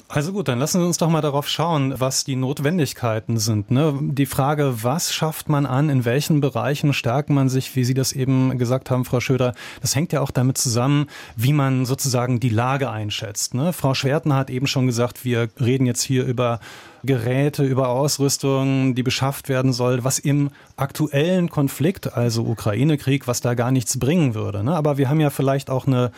Also 0.08 0.34
gut, 0.34 0.48
dann 0.48 0.60
lassen 0.60 0.82
Sie 0.82 0.86
uns 0.86 0.98
doch 0.98 1.10
mal 1.10 1.22
darauf 1.22 1.48
schauen, 1.48 2.00
was 2.00 2.24
die 2.24 2.36
Notwendigkeiten 2.36 3.38
sind. 3.38 3.72
Ne? 3.72 3.98
Die 4.00 4.28
Frage, 4.28 4.84
was 4.84 5.12
schafft 5.12 5.50
man 5.50 5.66
an, 5.66 5.90
in 5.90 6.06
welchen 6.06 6.42
Bereichen 6.42 6.94
stärkt 6.94 7.32
man 7.32 7.50
sich, 7.50 7.76
wie 7.76 7.84
Sie 7.84 7.96
das 7.96 8.14
eben 8.14 8.58
gesagt 8.60 8.92
haben, 8.92 9.04
Frau 9.04 9.20
Schöder, 9.20 9.56
das 9.82 9.96
hängt 9.96 10.14
ja 10.14 10.22
auch 10.22 10.30
damit 10.30 10.60
zusammen, 10.60 11.08
wie 11.36 11.54
man 11.54 11.86
sozusagen 11.88 12.40
die 12.40 12.50
Lage 12.50 12.92
einschätzt. 12.92 13.56
Ne? 13.56 13.74
Frau 13.74 13.96
Schwertner 13.96 14.36
hat 14.36 14.52
eben 14.52 14.68
schon 14.68 14.86
gesagt, 14.86 15.26
wir 15.26 15.50
reden 15.60 15.88
jetzt 15.88 16.04
hier 16.04 16.24
über 16.26 16.60
Geräte, 17.04 17.64
über 17.64 17.90
Ausrüstung, 17.90 18.94
die 18.94 19.04
beschafft 19.04 19.50
werden 19.50 19.74
soll, 19.74 20.04
was 20.04 20.20
im 20.20 20.52
aktuellen 20.76 21.50
Konflikt, 21.50 22.14
also 22.14 22.44
Ukraine-Krieg, 22.44 23.28
was 23.28 23.42
da 23.42 23.56
gar 23.56 23.72
nichts 23.72 23.98
bringen 23.98 24.36
würde. 24.36 24.64
Ne? 24.64 24.76
Aber 24.76 24.98
wir 25.00 25.10
haben 25.10 25.20
ja 25.20 25.32
vielleicht 25.32 25.72
auch 25.72 25.88
eine 25.88 26.12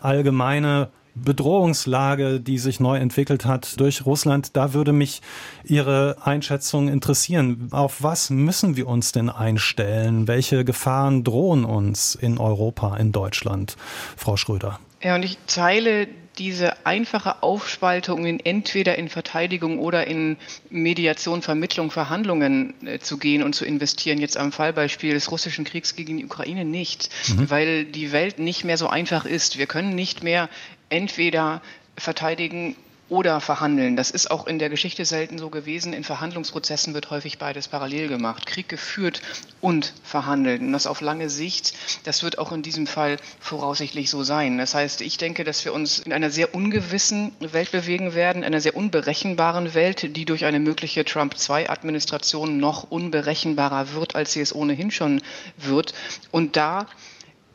allgemeine 0.00 0.88
Bedrohungslage, 1.14 2.40
die 2.40 2.58
sich 2.58 2.80
neu 2.80 2.96
entwickelt 2.96 3.44
hat 3.44 3.78
durch 3.80 4.04
Russland. 4.04 4.56
Da 4.56 4.74
würde 4.74 4.92
mich 4.92 5.22
Ihre 5.64 6.16
Einschätzung 6.22 6.88
interessieren. 6.88 7.68
Auf 7.70 8.02
was 8.02 8.30
müssen 8.30 8.76
wir 8.76 8.86
uns 8.88 9.12
denn 9.12 9.30
einstellen? 9.30 10.28
Welche 10.28 10.64
Gefahren 10.64 11.24
drohen 11.24 11.64
uns 11.64 12.14
in 12.14 12.38
Europa, 12.38 12.96
in 12.96 13.12
Deutschland? 13.12 13.76
Frau 14.16 14.36
Schröder. 14.36 14.80
Ja, 15.02 15.14
und 15.14 15.22
ich 15.22 15.38
teile 15.46 16.08
diese 16.38 16.86
einfache 16.86 17.42
Aufspaltung 17.42 18.26
in 18.26 18.40
entweder 18.40 18.96
in 18.98 19.08
Verteidigung 19.08 19.78
oder 19.78 20.06
in 20.06 20.36
Mediation, 20.70 21.42
Vermittlung, 21.42 21.90
Verhandlungen 21.90 22.74
äh, 22.86 22.98
zu 22.98 23.18
gehen 23.18 23.42
und 23.42 23.54
zu 23.54 23.64
investieren, 23.64 24.18
jetzt 24.18 24.36
am 24.36 24.52
Fallbeispiel 24.52 25.14
des 25.14 25.30
russischen 25.30 25.64
Kriegs 25.64 25.94
gegen 25.94 26.18
die 26.18 26.24
Ukraine 26.24 26.64
nicht, 26.64 27.10
mhm. 27.28 27.50
weil 27.50 27.84
die 27.84 28.12
Welt 28.12 28.38
nicht 28.38 28.64
mehr 28.64 28.78
so 28.78 28.88
einfach 28.88 29.24
ist. 29.24 29.58
Wir 29.58 29.66
können 29.66 29.94
nicht 29.94 30.22
mehr 30.22 30.48
entweder 30.88 31.62
verteidigen 31.96 32.76
oder 33.08 33.40
verhandeln. 33.40 33.96
Das 33.96 34.10
ist 34.10 34.30
auch 34.30 34.46
in 34.46 34.58
der 34.58 34.70
Geschichte 34.70 35.04
selten 35.04 35.38
so 35.38 35.50
gewesen. 35.50 35.92
In 35.92 36.04
Verhandlungsprozessen 36.04 36.94
wird 36.94 37.10
häufig 37.10 37.38
beides 37.38 37.68
parallel 37.68 38.08
gemacht. 38.08 38.46
Krieg 38.46 38.68
geführt 38.68 39.20
und 39.60 39.92
verhandelt. 40.02 40.62
Und 40.62 40.72
das 40.72 40.86
auf 40.86 41.00
lange 41.00 41.28
Sicht, 41.28 41.74
das 42.04 42.22
wird 42.22 42.38
auch 42.38 42.50
in 42.52 42.62
diesem 42.62 42.86
Fall 42.86 43.18
voraussichtlich 43.40 44.08
so 44.08 44.22
sein. 44.22 44.56
Das 44.56 44.74
heißt, 44.74 45.02
ich 45.02 45.18
denke, 45.18 45.44
dass 45.44 45.64
wir 45.64 45.74
uns 45.74 45.98
in 45.98 46.12
einer 46.12 46.30
sehr 46.30 46.54
ungewissen 46.54 47.32
Welt 47.40 47.72
bewegen 47.72 48.14
werden, 48.14 48.42
einer 48.42 48.60
sehr 48.60 48.76
unberechenbaren 48.76 49.74
Welt, 49.74 50.16
die 50.16 50.24
durch 50.24 50.46
eine 50.46 50.58
mögliche 50.58 51.04
Trump-2-Administration 51.04 52.56
noch 52.56 52.90
unberechenbarer 52.90 53.92
wird, 53.92 54.14
als 54.14 54.32
sie 54.32 54.40
es 54.40 54.54
ohnehin 54.54 54.90
schon 54.90 55.20
wird. 55.58 55.92
Und 56.30 56.56
da 56.56 56.86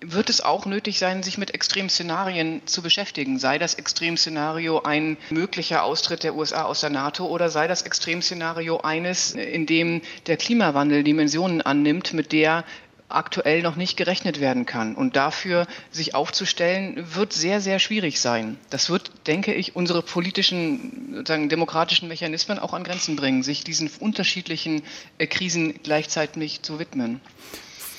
wird 0.02 0.30
es 0.30 0.42
auch 0.42 0.66
nötig 0.66 1.00
sein, 1.00 1.24
sich 1.24 1.38
mit 1.38 1.54
Extremszenarien 1.54 2.62
zu 2.66 2.82
beschäftigen. 2.82 3.40
Sei 3.40 3.58
das 3.58 3.74
Extremszenario 3.74 4.82
ein 4.82 5.18
möglicher 5.30 5.84
Austritt 5.84 6.24
der 6.24 6.36
USA 6.36 6.64
aus 6.64 6.82
der 6.82 6.90
NATO 6.90 7.26
oder 7.26 7.50
sei 7.50 7.68
das 7.68 7.82
Extremszenario 7.82 8.80
eines, 8.82 9.32
in 9.32 9.66
dem 9.66 10.02
der 10.28 10.38
Klimawandel 10.38 11.04
Dimensionen 11.04 11.62
annimmt, 11.62 12.14
mit 12.14 12.32
der 12.32 12.64
aktuell 13.10 13.64
noch 13.64 13.76
nicht 13.76 13.98
gerechnet 13.98 14.40
werden 14.40 14.66
kann. 14.66 14.96
Und 14.96 15.16
dafür 15.16 15.68
sich 15.92 16.16
aufzustellen, 16.16 17.04
wird 17.16 17.34
sehr, 17.34 17.60
sehr 17.60 17.80
schwierig 17.80 18.22
sein. 18.22 18.58
Das 18.70 18.90
wird, 18.90 19.12
denke 19.28 19.54
ich, 19.54 19.76
unsere 19.76 20.04
politischen, 20.04 21.16
sozusagen 21.16 21.50
demokratischen 21.50 22.08
Mechanismen 22.08 22.60
auch 22.60 22.74
an 22.74 22.84
Grenzen 22.84 23.16
bringen, 23.16 23.44
sich 23.44 23.64
diesen 23.64 23.90
unterschiedlichen 24.00 24.84
äh, 25.18 25.26
Krisen 25.26 25.80
gleichzeitig 25.84 26.62
zu 26.62 26.80
widmen. 26.80 27.20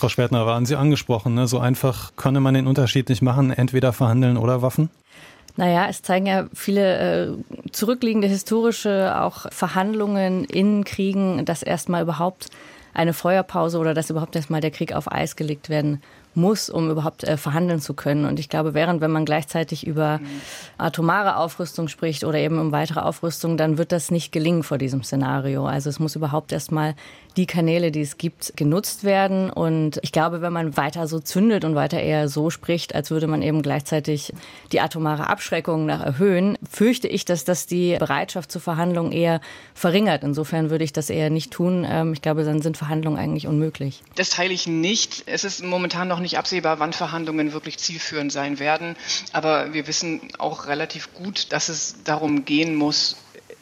Frau 0.01 0.09
Schwertner, 0.09 0.47
waren 0.47 0.65
Sie 0.65 0.77
angesprochen, 0.77 1.35
ne? 1.35 1.47
so 1.47 1.59
einfach 1.59 2.13
könne 2.17 2.41
man 2.41 2.55
den 2.55 2.67
Unterschied 2.67 3.11
nicht 3.11 3.21
machen, 3.21 3.51
entweder 3.51 3.93
verhandeln 3.93 4.39
oder 4.39 4.63
Waffen? 4.63 4.89
Naja, 5.57 5.89
es 5.91 6.01
zeigen 6.01 6.25
ja 6.25 6.47
viele 6.55 7.27
äh, 7.27 7.35
zurückliegende 7.71 8.27
historische 8.27 9.15
auch 9.21 9.53
Verhandlungen 9.53 10.45
in 10.45 10.85
Kriegen, 10.85 11.45
dass 11.45 11.63
erstmal 11.63 12.03
überhaupt 12.03 12.49
eine 12.95 13.13
Feuerpause 13.13 13.79
oder 13.79 13.93
dass 13.93 14.09
überhaupt 14.09 14.35
erstmal 14.37 14.63
der 14.63 14.71
Krieg 14.71 14.95
auf 14.95 15.13
Eis 15.13 15.37
gelegt 15.37 15.69
werden 15.69 16.01
muss, 16.35 16.71
um 16.71 16.91
überhaupt 16.91 17.25
äh, 17.25 17.37
verhandeln 17.37 17.81
zu 17.81 17.95
können. 17.95 18.25
Und 18.25 18.39
ich 18.39 18.49
glaube, 18.49 18.75
während 18.75 19.01
wenn 19.01 19.11
man 19.11 19.25
gleichzeitig 19.25 19.87
über 19.87 20.21
atomare 20.79 21.37
Aufrüstung 21.37 21.89
spricht 21.89 22.25
oder 22.25 22.39
eben 22.39 22.59
um 22.59 22.73
weitere 22.73 23.01
Aufrüstung, 23.01 23.57
dann 23.57 23.79
wird 23.79 23.93
das 23.93 24.11
nicht 24.11 24.33
gelingen 24.33 24.63
vor 24.63 24.79
diesem 24.79 25.03
Szenario. 25.03 25.67
Also 25.67 25.91
es 25.91 25.99
muss 25.99 26.17
überhaupt 26.17 26.53
erstmal 26.53 26.95
die 27.41 27.47
Kanäle, 27.47 27.91
die 27.91 28.03
es 28.03 28.19
gibt, 28.19 28.53
genutzt 28.55 29.03
werden. 29.03 29.49
Und 29.49 29.99
ich 30.03 30.13
glaube, 30.13 30.43
wenn 30.43 30.53
man 30.53 30.77
weiter 30.77 31.09
so 31.09 31.21
zündet 31.21 31.65
und 31.65 31.75
weiter 31.75 31.99
eher 31.99 32.29
so 32.29 32.51
spricht, 32.51 32.95
als 32.95 33.11
würde 33.11 33.27
man 33.29 33.41
eben 33.41 33.63
gleichzeitig 33.63 34.35
die 34.73 34.81
atomare 34.81 35.27
Abschreckung 35.27 35.87
nach 35.87 36.03
erhöhen, 36.05 36.59
fürchte 36.71 37.09
ich, 37.09 37.25
dass 37.25 37.45
das 37.45 37.67
die 37.67 37.97
Bereitschaft 37.99 38.53
zur 38.53 38.61
Verhandlung 38.61 39.11
eher 39.11 39.41
verringert. 39.73 40.23
Insofern 40.23 40.69
würde 40.69 40.85
ich 40.85 40.93
das 40.93 41.09
eher 41.09 41.31
nicht 41.31 41.51
tun. 41.51 41.87
Ähm, 41.89 42.13
ich 42.13 42.21
glaube, 42.21 42.45
dann 42.45 42.61
sind 42.61 42.77
Verhandlungen 42.77 43.19
eigentlich 43.19 43.47
unmöglich. 43.47 44.03
Das 44.17 44.29
teile 44.29 44.53
ich 44.53 44.67
nicht. 44.67 45.23
Es 45.25 45.45
ist 45.45 45.65
momentan 45.65 46.09
noch 46.09 46.21
nicht 46.21 46.37
absehbar, 46.37 46.79
wann 46.79 46.93
Verhandlungen 46.93 47.55
wirklich 47.55 47.79
zielführend 47.79 48.33
sein 48.33 48.59
werden. 48.59 48.97
Aber 49.33 49.73
wir 49.73 49.87
wissen 49.87 50.21
auch 50.37 50.67
relativ 50.67 51.15
gut, 51.15 51.53
dass 51.53 51.71
es 51.71 52.05
darum 52.05 52.45
gehen 52.45 52.75
muss, 52.75 53.17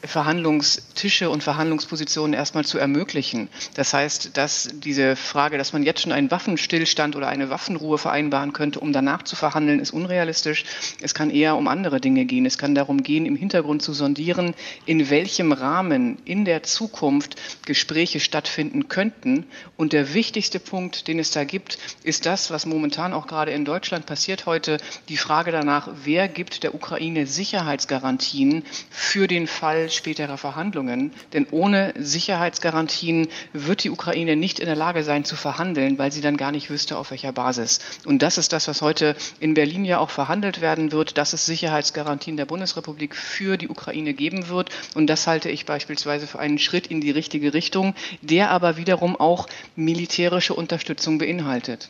Verhandlungstische 0.04 1.28
und 1.28 1.42
Verhandlungspositionen 1.42 2.32
erstmal 2.32 2.64
zu 2.64 2.78
ermöglichen. 2.78 3.48
Das 3.74 3.92
heißt, 3.92 4.36
dass 4.36 4.68
diese 4.72 5.16
Frage, 5.16 5.58
dass 5.58 5.72
man 5.72 5.82
jetzt 5.82 6.02
schon 6.02 6.12
einen 6.12 6.30
Waffenstillstand 6.30 7.16
oder 7.16 7.26
eine 7.26 7.50
Waffenruhe 7.50 7.98
vereinbaren 7.98 8.52
könnte, 8.52 8.78
um 8.78 8.92
danach 8.92 9.22
zu 9.22 9.34
verhandeln, 9.34 9.80
ist 9.80 9.90
unrealistisch. 9.90 10.64
Es 11.00 11.14
kann 11.14 11.30
eher 11.30 11.56
um 11.56 11.66
andere 11.66 12.00
Dinge 12.00 12.26
gehen. 12.26 12.46
Es 12.46 12.58
kann 12.58 12.76
darum 12.76 13.02
gehen, 13.02 13.26
im 13.26 13.34
Hintergrund 13.34 13.82
zu 13.82 13.92
sondieren, 13.92 14.54
in 14.86 15.10
welchem 15.10 15.50
Rahmen 15.50 16.18
in 16.24 16.44
der 16.44 16.62
Zukunft 16.62 17.34
Gespräche 17.66 18.20
stattfinden 18.20 18.88
könnten. 18.88 19.46
Und 19.76 19.92
der 19.92 20.14
wichtigste 20.14 20.60
Punkt, 20.60 21.08
den 21.08 21.18
es 21.18 21.32
da 21.32 21.42
gibt, 21.42 21.78
ist 22.04 22.24
das, 22.24 22.52
was 22.52 22.66
momentan 22.66 23.12
auch 23.12 23.26
gerade 23.26 23.50
in 23.50 23.64
Deutschland 23.64 24.06
passiert 24.06 24.46
heute, 24.46 24.78
die 25.08 25.16
Frage 25.16 25.50
danach, 25.50 25.88
wer 26.04 26.28
gibt 26.28 26.62
der 26.62 26.74
Ukraine 26.74 27.26
Sicherheitsgarantien 27.26 28.64
für 28.90 29.26
den 29.26 29.48
Fall, 29.48 29.88
späterer 29.95 30.38
Verhandlungen. 30.38 31.12
Denn 31.33 31.47
ohne 31.50 31.95
Sicherheitsgarantien 31.99 33.28
wird 33.52 33.85
die 33.85 33.90
Ukraine 33.90 34.37
nicht 34.37 34.61
in 34.61 34.66
der 34.66 34.76
Lage 34.76 35.02
sein 35.04 35.25
zu 35.25 35.37
verhandeln, 35.37 35.99
weil 35.99 36.12
sie 36.12 36.21
dann 36.21 36.37
gar 36.37 36.52
nicht 36.52 36.71
wüsste, 36.71 36.99
auf 36.99 37.11
welcher 37.11 37.33
Basis. 37.33 37.80
Und 38.04 38.23
das 38.23 38.38
ist 38.38 38.52
das, 38.52 38.68
was 38.68 38.83
heute 38.83 39.16
in 39.40 39.54
Berlin 39.54 39.85
ja 39.85 39.99
auch 39.99 40.11
verhandelt 40.11 40.61
werden 40.61 40.92
wird, 40.92 41.18
dass 41.18 41.33
es 41.33 41.47
Sicherheitsgarantien 41.47 42.37
der 42.37 42.47
Bundesrepublik 42.47 43.14
für 43.14 43.57
die 43.57 43.68
Ukraine 43.68 44.14
geben 44.14 44.49
wird. 44.49 44.71
Und 44.95 45.09
das 45.09 45.26
halte 45.26 45.50
ich 45.50 45.66
beispielsweise 45.66 46.26
für 46.26 46.38
einen 46.38 46.59
Schritt 46.59 46.87
in 46.87 47.00
die 47.00 47.11
richtige 47.11 47.54
Richtung, 47.54 47.95
der 48.23 48.50
aber 48.50 48.76
wiederum 48.76 49.16
auch 49.16 49.49
militärische 49.76 50.54
Unterstützung 50.54 51.18
beinhaltet. 51.18 51.88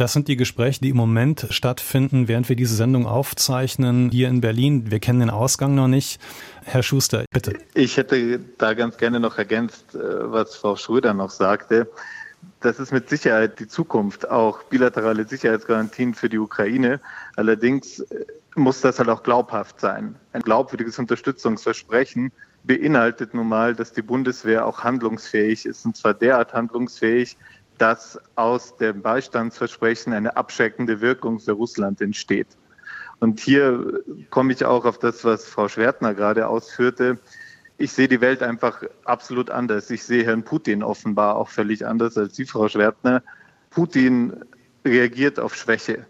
Das 0.00 0.14
sind 0.14 0.28
die 0.28 0.36
Gespräche, 0.36 0.80
die 0.80 0.88
im 0.88 0.96
Moment 0.96 1.46
stattfinden, 1.50 2.26
während 2.26 2.48
wir 2.48 2.56
diese 2.56 2.74
Sendung 2.74 3.06
aufzeichnen 3.06 4.08
hier 4.10 4.30
in 4.30 4.40
Berlin. 4.40 4.90
Wir 4.90 4.98
kennen 4.98 5.20
den 5.20 5.28
Ausgang 5.28 5.74
noch 5.74 5.88
nicht. 5.88 6.18
Herr 6.64 6.82
Schuster, 6.82 7.26
bitte. 7.30 7.52
Ich 7.74 7.98
hätte 7.98 8.40
da 8.56 8.72
ganz 8.72 8.96
gerne 8.96 9.20
noch 9.20 9.36
ergänzt, 9.36 9.94
äh, 9.94 9.98
was 9.98 10.56
Frau 10.56 10.76
Schröder 10.76 11.12
noch 11.12 11.28
sagte. 11.28 11.86
Das 12.60 12.78
ist 12.78 12.92
mit 12.92 13.10
Sicherheit 13.10 13.60
die 13.60 13.68
Zukunft, 13.68 14.30
auch 14.30 14.62
bilaterale 14.62 15.26
Sicherheitsgarantien 15.26 16.14
für 16.14 16.30
die 16.30 16.38
Ukraine. 16.38 16.98
Allerdings 17.36 18.00
äh, 18.00 18.24
muss 18.56 18.80
das 18.80 19.00
halt 19.00 19.10
auch 19.10 19.22
glaubhaft 19.22 19.80
sein. 19.80 20.14
Ein 20.32 20.40
glaubwürdiges 20.40 20.98
Unterstützungsversprechen 20.98 22.32
beinhaltet 22.64 23.34
nun 23.34 23.48
mal, 23.48 23.74
dass 23.74 23.92
die 23.92 24.02
Bundeswehr 24.02 24.64
auch 24.64 24.82
handlungsfähig 24.82 25.66
ist, 25.66 25.84
und 25.84 25.94
zwar 25.94 26.14
derart 26.14 26.54
handlungsfähig, 26.54 27.36
dass 27.80 28.18
aus 28.34 28.76
dem 28.76 29.00
Beistandsversprechen 29.00 30.12
eine 30.12 30.36
abschreckende 30.36 31.00
Wirkung 31.00 31.40
für 31.40 31.52
Russland 31.52 32.02
entsteht. 32.02 32.48
Und 33.20 33.40
hier 33.40 34.02
komme 34.28 34.52
ich 34.52 34.66
auch 34.66 34.84
auf 34.84 34.98
das, 34.98 35.24
was 35.24 35.46
Frau 35.46 35.66
Schwertner 35.66 36.12
gerade 36.12 36.46
ausführte. 36.46 37.18
Ich 37.78 37.92
sehe 37.92 38.06
die 38.06 38.20
Welt 38.20 38.42
einfach 38.42 38.82
absolut 39.06 39.48
anders. 39.48 39.90
Ich 39.90 40.04
sehe 40.04 40.24
Herrn 40.24 40.42
Putin 40.42 40.82
offenbar 40.82 41.36
auch 41.36 41.48
völlig 41.48 41.86
anders 41.86 42.18
als 42.18 42.36
Sie, 42.36 42.44
Frau 42.44 42.68
Schwertner. 42.68 43.22
Putin 43.70 44.44
reagiert 44.84 45.40
auf 45.40 45.54
Schwäche. 45.56 46.04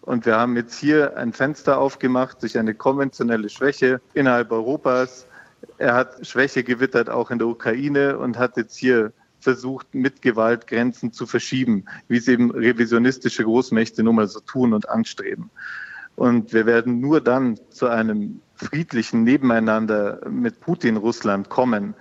Und 0.00 0.26
wir 0.26 0.36
haben 0.36 0.56
jetzt 0.56 0.76
hier 0.76 1.16
ein 1.16 1.32
Fenster 1.32 1.78
aufgemacht 1.78 2.42
durch 2.42 2.58
eine 2.58 2.74
konventionelle 2.74 3.48
Schwäche 3.48 4.00
innerhalb 4.14 4.50
Europas. 4.50 5.28
Er 5.78 5.94
hat 5.94 6.26
Schwäche 6.26 6.64
gewittert 6.64 7.08
auch 7.08 7.30
in 7.30 7.38
der 7.38 7.46
Ukraine 7.46 8.18
und 8.18 8.38
hat 8.38 8.56
jetzt 8.56 8.76
hier 8.76 9.12
versucht, 9.42 9.94
mit 9.94 10.22
Gewalt 10.22 10.66
Grenzen 10.66 11.12
zu 11.12 11.26
verschieben, 11.26 11.84
wie 12.08 12.16
es 12.16 12.28
eben 12.28 12.50
revisionistische 12.50 13.44
Großmächte 13.44 14.02
nun 14.02 14.16
mal 14.16 14.28
so 14.28 14.40
tun 14.40 14.72
und 14.72 14.88
anstreben. 14.88 15.50
Und 16.16 16.52
wir 16.52 16.66
werden 16.66 17.00
nur 17.00 17.20
dann 17.20 17.58
zu 17.70 17.88
einem 17.88 18.40
friedlichen 18.54 19.24
Nebeneinander 19.24 20.20
mit 20.28 20.60
Putin-Russland 20.60 21.48
kommen, 21.48 21.94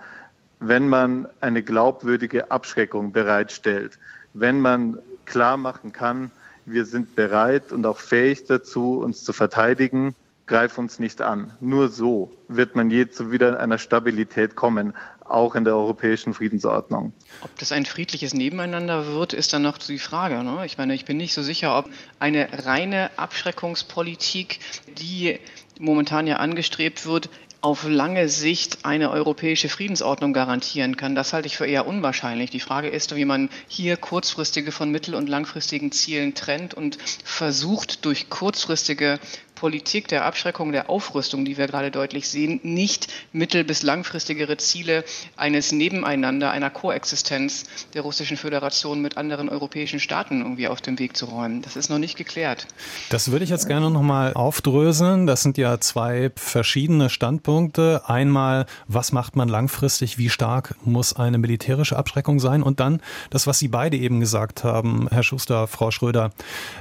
wenn 0.60 0.88
man 0.88 1.28
eine 1.40 1.64
glaubwürdige 1.64 2.52
Abschreckung 2.52 3.12
bereitstellt, 3.12 3.98
wenn 4.34 4.62
man 4.62 5.00
klar 5.26 5.58
machen 5.58 5.92
kann, 5.92 6.30
wir 6.66 6.86
sind 6.86 7.16
bereit 7.16 7.72
und 7.72 7.86
auch 7.86 7.98
fähig 7.98 8.46
dazu, 8.46 9.00
uns 9.00 9.24
zu 9.24 9.34
verteidigen 9.34 10.16
greif 10.52 10.78
uns 10.78 11.00
nicht 11.00 11.22
an. 11.22 11.54
Nur 11.62 11.88
so 11.88 12.30
wird 12.50 12.76
man 12.76 12.90
je 12.90 13.08
zu 13.08 13.32
wieder 13.32 13.60
einer 13.62 13.78
Stabilität 13.78 14.56
kommen, 14.56 14.94
auch 15.34 15.56
in 15.56 15.64
der 15.64 15.76
europäischen 15.76 16.34
Friedensordnung. 16.34 17.14
Ob 17.42 17.58
das 17.58 17.72
ein 17.72 17.86
friedliches 17.86 18.34
Nebeneinander 18.34 19.08
wird, 19.08 19.34
ist 19.34 19.54
dann 19.54 19.62
noch 19.62 19.78
die 19.78 20.00
Frage. 20.00 20.44
Ne? 20.44 20.66
Ich 20.66 20.78
meine, 20.78 20.94
ich 20.94 21.06
bin 21.06 21.18
nicht 21.18 21.34
so 21.34 21.42
sicher, 21.42 21.78
ob 21.78 21.90
eine 22.20 22.48
reine 22.66 23.10
Abschreckungspolitik, 23.18 24.60
die 25.00 25.40
momentan 25.80 26.28
ja 26.28 26.38
angestrebt 26.38 27.06
wird, 27.06 27.30
auf 27.62 27.88
lange 27.88 28.28
Sicht 28.28 28.86
eine 28.86 29.12
europäische 29.12 29.70
Friedensordnung 29.70 30.34
garantieren 30.34 30.98
kann. 30.98 31.14
Das 31.14 31.32
halte 31.32 31.46
ich 31.46 31.58
für 31.58 31.68
eher 31.68 31.86
unwahrscheinlich. 31.86 32.50
Die 32.50 32.60
Frage 32.60 32.90
ist, 32.90 33.16
wie 33.16 33.26
man 33.26 33.50
hier 33.68 33.98
kurzfristige 33.98 34.72
von 34.72 34.90
mittel- 34.90 35.14
und 35.14 35.30
langfristigen 35.30 35.92
Zielen 35.92 36.34
trennt 36.34 36.74
und 36.74 36.98
versucht, 37.24 38.04
durch 38.06 38.30
kurzfristige 38.30 39.20
Politik 39.62 40.08
der 40.08 40.26
Abschreckung, 40.26 40.72
der 40.72 40.90
Aufrüstung, 40.90 41.46
die 41.46 41.56
wir 41.56 41.68
gerade 41.68 41.92
deutlich 41.92 42.28
sehen, 42.28 42.60
nicht 42.64 43.14
mittel- 43.32 43.64
bis 43.64 43.84
langfristigere 43.84 44.58
Ziele 44.58 45.04
eines 45.38 45.72
Nebeneinander, 45.72 46.50
einer 46.50 46.72
Koexistenz 46.72 47.66
der 47.94 48.02
Russischen 48.02 48.38
Föderation 48.38 49.04
mit 49.04 49.18
anderen 49.18 49.50
europäischen 49.50 50.00
Staaten 50.00 50.42
irgendwie 50.42 50.68
auf 50.68 50.82
den 50.82 50.98
Weg 50.98 51.16
zu 51.16 51.26
räumen. 51.26 51.62
Das 51.62 51.76
ist 51.76 51.92
noch 51.92 52.00
nicht 52.00 52.18
geklärt. 52.18 52.66
Das 53.12 53.30
würde 53.30 53.44
ich 53.44 53.52
jetzt 53.52 53.68
gerne 53.68 53.92
nochmal 53.92 54.34
aufdröseln. 54.34 55.28
Das 55.28 55.44
sind 55.44 55.60
ja 55.60 55.80
zwei 55.80 56.32
verschiedene 56.36 57.12
Standpunkte. 57.12 58.02
Einmal, 58.08 58.66
was 58.88 59.12
macht 59.12 59.36
man 59.36 59.48
langfristig? 59.48 60.18
Wie 60.18 60.32
stark 60.32 60.74
muss 60.84 61.16
eine 61.16 61.38
militärische 61.38 61.98
Abschreckung 61.98 62.40
sein? 62.40 62.64
Und 62.64 62.80
dann 62.80 63.00
das, 63.30 63.46
was 63.46 63.60
Sie 63.60 63.68
beide 63.68 63.96
eben 63.96 64.22
gesagt 64.22 64.64
haben, 64.64 65.08
Herr 65.12 65.22
Schuster, 65.22 65.68
Frau 65.68 65.92
Schröder, 65.92 66.32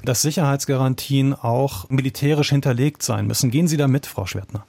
dass 0.03 0.23
Sicherheitsgarantien 0.23 1.35
auch 1.35 1.91
militärisch 1.91 2.49
hinter 2.49 2.70
hinterlegt 2.71 3.03
sein 3.03 3.27
müssen. 3.27 3.51
Gehen 3.51 3.69
Sie 3.69 3.77
da 3.77 3.89
mit, 3.89 4.07
Frau 4.07 4.27
Schwertner? 4.27 4.65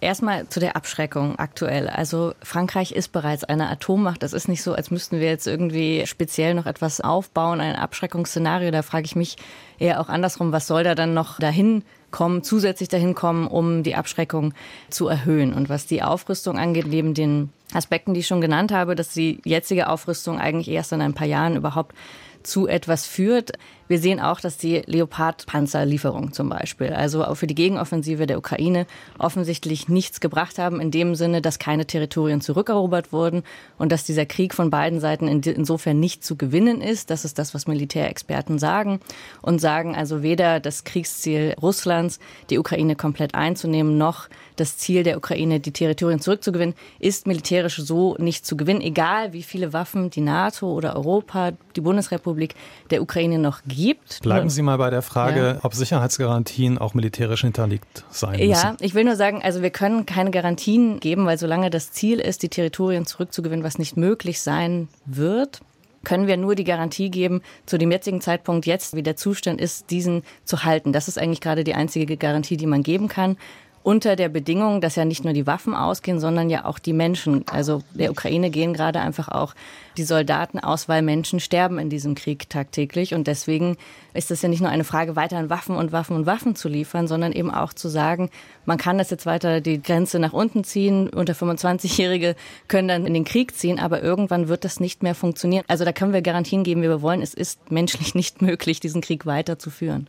Erstmal 0.00 0.48
zu 0.48 0.60
der 0.60 0.76
Abschreckung 0.76 1.38
aktuell. 1.38 1.88
Also 1.88 2.34
Frankreich 2.42 2.92
ist 2.92 3.12
bereits 3.12 3.44
eine 3.44 3.70
Atommacht. 3.70 4.22
Das 4.22 4.34
ist 4.34 4.48
nicht 4.48 4.62
so, 4.62 4.74
als 4.74 4.90
müssten 4.90 5.18
wir 5.18 5.28
jetzt 5.28 5.46
irgendwie 5.46 6.06
speziell 6.06 6.54
noch 6.54 6.66
etwas 6.66 7.00
aufbauen, 7.00 7.60
ein 7.60 7.76
Abschreckungsszenario. 7.76 8.70
Da 8.70 8.82
frage 8.82 9.06
ich 9.06 9.16
mich 9.16 9.36
eher 9.78 10.00
auch 10.00 10.08
andersrum, 10.08 10.52
was 10.52 10.66
soll 10.66 10.84
da 10.84 10.94
dann 10.94 11.14
noch 11.14 11.38
dahin 11.38 11.84
kommen, 12.10 12.42
zusätzlich 12.42 12.88
dahin 12.88 13.14
kommen, 13.14 13.46
um 13.46 13.82
die 13.82 13.94
Abschreckung 13.94 14.52
zu 14.90 15.08
erhöhen. 15.08 15.54
Und 15.54 15.68
was 15.68 15.86
die 15.86 16.02
Aufrüstung 16.02 16.58
angeht, 16.58 16.86
neben 16.86 17.14
den 17.14 17.50
Aspekten, 17.72 18.12
die 18.12 18.20
ich 18.20 18.26
schon 18.26 18.42
genannt 18.42 18.72
habe, 18.72 18.94
dass 18.96 19.14
die 19.14 19.40
jetzige 19.44 19.88
Aufrüstung 19.88 20.38
eigentlich 20.38 20.68
erst 20.68 20.92
in 20.92 21.00
ein 21.00 21.14
paar 21.14 21.26
Jahren 21.26 21.56
überhaupt 21.56 21.94
zu 22.42 22.66
etwas 22.66 23.06
führt. 23.06 23.52
Wir 23.86 23.98
sehen 23.98 24.18
auch, 24.18 24.40
dass 24.40 24.56
die 24.56 24.82
Leopard-Panzerlieferung 24.86 26.32
zum 26.32 26.48
Beispiel, 26.48 26.94
also 26.94 27.22
auch 27.24 27.34
für 27.34 27.46
die 27.46 27.54
Gegenoffensive 27.54 28.26
der 28.26 28.38
Ukraine, 28.38 28.86
offensichtlich 29.18 29.88
nichts 29.88 30.20
gebracht 30.20 30.58
haben, 30.58 30.80
in 30.80 30.90
dem 30.90 31.14
Sinne, 31.14 31.42
dass 31.42 31.58
keine 31.58 31.86
Territorien 31.86 32.40
zurückerobert 32.40 33.12
wurden 33.12 33.42
und 33.76 33.92
dass 33.92 34.04
dieser 34.04 34.24
Krieg 34.24 34.54
von 34.54 34.70
beiden 34.70 35.00
Seiten 35.00 35.28
insofern 35.28 36.00
nicht 36.00 36.24
zu 36.24 36.36
gewinnen 36.36 36.80
ist. 36.80 37.10
Das 37.10 37.26
ist 37.26 37.38
das, 37.38 37.52
was 37.52 37.66
Militärexperten 37.66 38.58
sagen 38.58 39.00
und 39.42 39.60
sagen 39.60 39.94
also 39.94 40.22
weder 40.22 40.60
das 40.60 40.84
Kriegsziel 40.84 41.54
Russlands, 41.60 42.20
die 42.48 42.58
Ukraine 42.58 42.96
komplett 42.96 43.34
einzunehmen, 43.34 43.98
noch 43.98 44.28
das 44.56 44.78
Ziel 44.78 45.02
der 45.02 45.18
Ukraine, 45.18 45.60
die 45.60 45.72
Territorien 45.72 46.20
zurückzugewinnen, 46.20 46.74
ist 47.00 47.26
militärisch 47.26 47.76
so 47.76 48.16
nicht 48.18 48.46
zu 48.46 48.56
gewinnen, 48.56 48.80
egal 48.80 49.32
wie 49.32 49.42
viele 49.42 49.72
Waffen 49.72 50.08
die 50.10 50.20
NATO 50.20 50.72
oder 50.72 50.96
Europa, 50.96 51.52
die 51.76 51.80
Bundesrepublik 51.80 52.54
der 52.90 53.02
Ukraine 53.02 53.38
noch 53.38 53.60
gibt. 53.64 53.73
Bleiben 54.22 54.50
Sie 54.50 54.62
mal 54.62 54.78
bei 54.78 54.90
der 54.90 55.02
Frage, 55.02 55.40
ja. 55.40 55.58
ob 55.62 55.74
Sicherheitsgarantien 55.74 56.78
auch 56.78 56.94
militärisch 56.94 57.42
hinterlegt 57.42 58.04
sein 58.10 58.32
müssen. 58.32 58.50
Ja, 58.50 58.76
ich 58.80 58.94
will 58.94 59.04
nur 59.04 59.16
sagen, 59.16 59.42
also 59.42 59.62
wir 59.62 59.70
können 59.70 60.06
keine 60.06 60.30
Garantien 60.30 61.00
geben, 61.00 61.26
weil 61.26 61.38
solange 61.38 61.70
das 61.70 61.92
Ziel 61.92 62.20
ist, 62.20 62.42
die 62.42 62.48
Territorien 62.48 63.06
zurückzugewinnen, 63.06 63.64
was 63.64 63.78
nicht 63.78 63.96
möglich 63.96 64.40
sein 64.40 64.88
wird, 65.04 65.60
können 66.04 66.26
wir 66.26 66.36
nur 66.36 66.54
die 66.54 66.64
Garantie 66.64 67.10
geben, 67.10 67.42
zu 67.66 67.78
dem 67.78 67.90
jetzigen 67.90 68.20
Zeitpunkt 68.20 68.66
jetzt, 68.66 68.94
wie 68.94 69.02
der 69.02 69.16
Zustand 69.16 69.60
ist, 69.60 69.90
diesen 69.90 70.22
zu 70.44 70.64
halten. 70.64 70.92
Das 70.92 71.08
ist 71.08 71.18
eigentlich 71.18 71.40
gerade 71.40 71.64
die 71.64 71.74
einzige 71.74 72.16
Garantie, 72.16 72.56
die 72.56 72.66
man 72.66 72.82
geben 72.82 73.08
kann 73.08 73.36
unter 73.84 74.16
der 74.16 74.30
Bedingung, 74.30 74.80
dass 74.80 74.96
ja 74.96 75.04
nicht 75.04 75.24
nur 75.24 75.34
die 75.34 75.46
Waffen 75.46 75.74
ausgehen, 75.74 76.18
sondern 76.18 76.48
ja 76.48 76.64
auch 76.64 76.78
die 76.78 76.94
Menschen. 76.94 77.44
Also 77.50 77.82
der 77.92 78.10
Ukraine 78.10 78.48
gehen 78.48 78.72
gerade 78.72 78.98
einfach 78.98 79.28
auch 79.28 79.54
die 79.98 80.04
Soldaten 80.04 80.58
aus, 80.58 80.88
weil 80.88 81.02
Menschen 81.02 81.38
sterben 81.38 81.78
in 81.78 81.90
diesem 81.90 82.14
Krieg 82.14 82.48
tagtäglich. 82.48 83.12
Und 83.12 83.26
deswegen 83.26 83.76
ist 84.14 84.30
es 84.30 84.40
ja 84.40 84.48
nicht 84.48 84.62
nur 84.62 84.70
eine 84.70 84.84
Frage, 84.84 85.16
weiter 85.16 85.36
an 85.36 85.50
Waffen 85.50 85.76
und 85.76 85.92
Waffen 85.92 86.16
und 86.16 86.24
Waffen 86.24 86.56
zu 86.56 86.70
liefern, 86.70 87.06
sondern 87.06 87.32
eben 87.32 87.50
auch 87.50 87.74
zu 87.74 87.88
sagen, 87.88 88.30
man 88.64 88.78
kann 88.78 88.96
das 88.96 89.10
jetzt 89.10 89.26
weiter 89.26 89.60
die 89.60 89.82
Grenze 89.82 90.18
nach 90.18 90.32
unten 90.32 90.64
ziehen. 90.64 91.10
Unter 91.10 91.34
25-Jährige 91.34 92.36
können 92.68 92.88
dann 92.88 93.04
in 93.04 93.12
den 93.12 93.26
Krieg 93.26 93.54
ziehen, 93.54 93.78
aber 93.78 94.02
irgendwann 94.02 94.48
wird 94.48 94.64
das 94.64 94.80
nicht 94.80 95.02
mehr 95.02 95.14
funktionieren. 95.14 95.64
Also 95.68 95.84
da 95.84 95.92
können 95.92 96.14
wir 96.14 96.22
Garantien 96.22 96.64
geben, 96.64 96.80
wie 96.80 96.88
wir 96.88 97.02
wollen. 97.02 97.20
Es 97.20 97.34
ist 97.34 97.70
menschlich 97.70 98.14
nicht 98.14 98.40
möglich, 98.40 98.80
diesen 98.80 99.02
Krieg 99.02 99.26
weiterzuführen. 99.26 100.08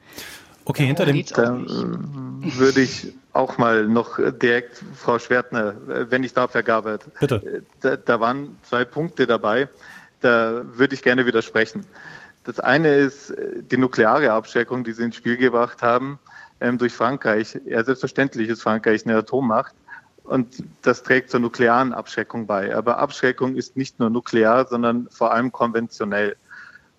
Okay, 0.63 0.85
hinter 0.85 1.05
dem. 1.05 1.25
Da 1.35 1.57
äh, 1.57 1.65
würde 1.67 2.81
ich 2.81 3.13
auch 3.35 3.57
mal 3.57 3.85
noch 3.85 4.17
direkt, 4.17 4.83
Frau 4.95 5.19
Schwertner, 5.19 5.75
wenn 6.09 6.23
ich 6.23 6.33
darf, 6.33 6.53
Herr 6.53 6.63
Gabert. 6.63 7.05
Bitte. 7.19 7.63
Da, 7.81 7.97
da 7.97 8.19
waren 8.19 8.57
zwei 8.63 8.85
Punkte 8.85 9.27
dabei, 9.27 9.67
da 10.21 10.61
würde 10.63 10.95
ich 10.95 11.03
gerne 11.03 11.25
widersprechen. 11.25 11.85
Das 12.45 12.59
eine 12.59 12.95
ist 12.95 13.31
äh, 13.31 13.63
die 13.63 13.77
nukleare 13.77 14.31
Abschreckung, 14.31 14.83
die 14.83 14.93
Sie 14.93 15.03
ins 15.03 15.15
Spiel 15.15 15.35
gebracht 15.35 15.81
haben 15.81 16.19
ähm, 16.61 16.77
durch 16.77 16.93
Frankreich. 16.93 17.59
Ja, 17.65 17.83
selbstverständlich 17.83 18.49
ist 18.49 18.61
Frankreich 18.61 19.05
eine 19.05 19.17
Atommacht 19.17 19.75
und 20.23 20.63
das 20.81 21.03
trägt 21.03 21.29
zur 21.31 21.39
nuklearen 21.39 21.93
Abschreckung 21.93 22.47
bei. 22.47 22.75
Aber 22.75 22.99
Abschreckung 22.99 23.55
ist 23.55 23.75
nicht 23.75 23.99
nur 23.99 24.09
nuklear, 24.09 24.67
sondern 24.67 25.07
vor 25.09 25.33
allem 25.33 25.51
konventionell. 25.51 26.37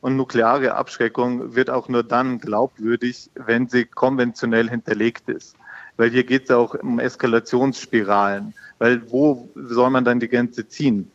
Und 0.01 0.17
nukleare 0.17 0.75
Abschreckung 0.75 1.55
wird 1.55 1.71
auch 1.71 1.89
nur 1.89 2.05
dann 2.05 2.39
glaubwürdig, 2.39 3.31
wenn 3.35 3.69
sie 3.69 3.87
konventionell 3.87 4.69
hinterlegt 4.69 5.29
ist. 5.29 5.57
Weil 5.97 6.11
hier 6.11 6.25
geht 6.25 6.45
es 6.45 6.51
auch 6.51 6.75
um 6.75 6.99
Eskalationsspiralen. 6.99 8.55
Weil 8.79 9.11
wo 9.11 9.49
soll 9.55 9.91
man 9.91 10.05
dann 10.05 10.21
die 10.21 10.29
Grenze 10.29 10.69
ziehen? 10.69 11.11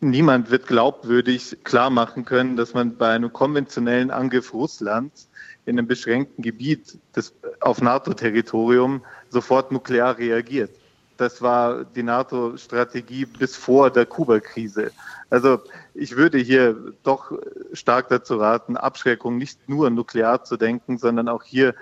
Niemand 0.00 0.50
wird 0.50 0.66
glaubwürdig 0.66 1.58
klar 1.64 1.90
machen 1.90 2.24
können, 2.24 2.56
dass 2.56 2.74
man 2.74 2.96
bei 2.96 3.10
einem 3.10 3.32
konventionellen 3.32 4.10
Angriff 4.10 4.52
Russlands 4.52 5.28
in 5.64 5.78
einem 5.78 5.88
beschränkten 5.88 6.42
Gebiet 6.42 6.98
des, 7.14 7.34
auf 7.60 7.80
NATO-Territorium 7.80 9.02
sofort 9.30 9.72
nuklear 9.72 10.16
reagiert. 10.18 10.70
Das 11.16 11.40
war 11.40 11.84
die 11.84 12.02
NATO-Strategie 12.02 13.24
bis 13.24 13.56
vor 13.56 13.90
der 13.90 14.04
Kuba-Krise. 14.04 14.92
Also 15.30 15.60
ich 15.94 16.16
würde 16.16 16.38
hier 16.38 16.76
doch 17.02 17.32
stark 17.72 18.08
dazu 18.10 18.36
raten, 18.36 18.76
Abschreckung 18.76 19.38
nicht 19.38 19.68
nur 19.68 19.90
nuklear 19.90 20.44
zu 20.44 20.56
denken, 20.56 20.98
sondern 20.98 21.28
auch 21.28 21.42
hier 21.42 21.74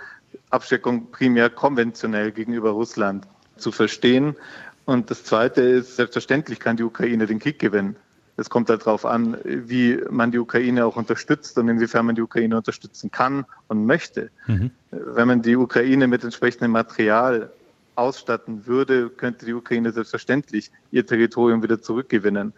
Abschreckung 0.50 1.10
primär 1.10 1.50
konventionell 1.50 2.32
gegenüber 2.32 2.70
Russland 2.70 3.26
zu 3.56 3.72
verstehen. 3.72 4.36
Und 4.84 5.10
das 5.10 5.24
Zweite 5.24 5.62
ist, 5.62 5.96
selbstverständlich 5.96 6.60
kann 6.60 6.76
die 6.76 6.82
Ukraine 6.82 7.26
den 7.26 7.38
Krieg 7.38 7.58
gewinnen. 7.58 7.96
Es 8.36 8.50
kommt 8.50 8.68
darauf 8.68 9.06
an, 9.06 9.36
wie 9.44 10.00
man 10.10 10.32
die 10.32 10.38
Ukraine 10.38 10.86
auch 10.86 10.96
unterstützt 10.96 11.56
und 11.56 11.68
inwiefern 11.68 12.06
man 12.06 12.16
die 12.16 12.22
Ukraine 12.22 12.56
unterstützen 12.56 13.10
kann 13.10 13.46
und 13.68 13.86
möchte. 13.86 14.30
Mhm. 14.46 14.72
Wenn 14.90 15.28
man 15.28 15.42
die 15.42 15.56
Ukraine 15.56 16.08
mit 16.08 16.24
entsprechendem 16.24 16.72
Material 16.72 17.52
ausstatten 17.94 18.66
würde, 18.66 19.08
könnte 19.08 19.46
die 19.46 19.54
Ukraine 19.54 19.92
selbstverständlich 19.92 20.72
ihr 20.90 21.06
Territorium 21.06 21.62
wieder 21.62 21.80
zurückgewinnen. 21.80 22.52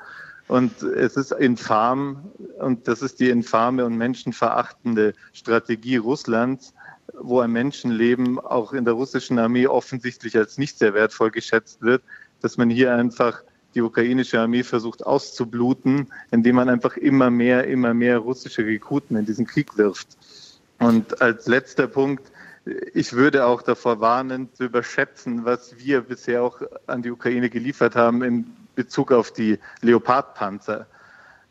Und 0.49 0.83
es 0.83 1.17
ist 1.17 1.33
infam, 1.33 2.31
und 2.59 2.89
das 2.89 3.03
ist 3.03 3.21
die 3.21 3.29
infame 3.29 3.85
und 3.85 3.97
menschenverachtende 3.99 5.13
Strategie 5.33 5.97
Russlands, 5.97 6.73
wo 7.13 7.41
ein 7.41 7.53
Menschenleben 7.53 8.39
auch 8.39 8.73
in 8.73 8.85
der 8.85 8.95
russischen 8.95 9.39
Armee 9.39 9.67
offensichtlich 9.67 10.37
als 10.37 10.59
nicht 10.59 10.79
sehr 10.79 10.95
wertvoll 10.95 11.31
geschätzt 11.31 11.83
wird, 11.83 12.03
dass 12.41 12.57
man 12.57 12.71
hier 12.71 12.95
einfach 12.95 13.43
die 13.75 13.83
ukrainische 13.83 14.41
Armee 14.41 14.63
versucht 14.63 15.05
auszubluten, 15.05 16.11
indem 16.31 16.57
man 16.57 16.69
einfach 16.69 16.97
immer 16.97 17.31
mehr, 17.31 17.67
immer 17.67 17.93
mehr 17.95 18.19
russische 18.19 18.65
Rekruten 18.65 19.17
in 19.17 19.27
diesen 19.27 19.47
Krieg 19.47 19.77
wirft. 19.77 20.17
Und 20.79 21.21
als 21.21 21.47
letzter 21.47 21.87
Punkt, 21.87 22.33
ich 22.95 23.13
würde 23.13 23.47
auch 23.47 23.63
davor 23.63 24.01
warnen, 24.01 24.53
zu 24.55 24.65
überschätzen, 24.65 25.45
was 25.45 25.79
wir 25.79 26.01
bisher 26.01 26.43
auch 26.43 26.61
an 26.87 27.03
die 27.03 27.11
Ukraine 27.11 27.49
geliefert 27.49 27.95
haben 27.95 28.23
in 28.23 28.47
Bezug 28.75 29.13
auf 29.13 29.31
die 29.31 29.59
Leopard-Panzer. 29.83 30.87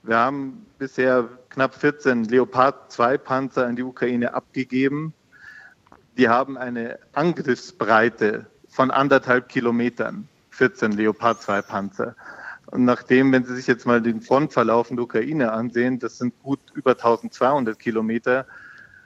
Wir 0.03 0.17
haben 0.17 0.65
bisher 0.77 1.29
knapp 1.49 1.75
14 1.75 2.25
Leopard-2-Panzer 2.25 3.65
an 3.65 3.75
die 3.75 3.83
Ukraine 3.83 4.33
abgegeben. 4.33 5.13
Die 6.17 6.29
haben 6.29 6.57
eine 6.57 6.99
Angriffsbreite 7.13 8.45
von 8.69 8.89
anderthalb 8.91 9.49
Kilometern, 9.49 10.29
14 10.51 10.93
Leopard 10.93 11.41
2 11.41 11.61
Panzer. 11.61 12.15
Und 12.67 12.85
nachdem, 12.85 13.31
wenn 13.31 13.43
Sie 13.45 13.55
sich 13.55 13.67
jetzt 13.67 13.85
mal 13.85 14.01
den 14.01 14.21
Frontverlauf 14.21 14.89
in 14.89 14.95
der 14.95 15.05
Ukraine 15.05 15.51
ansehen, 15.51 15.99
das 15.99 16.17
sind 16.17 16.33
gut 16.41 16.59
über 16.73 16.91
1200 16.91 17.77
Kilometer. 17.77 18.45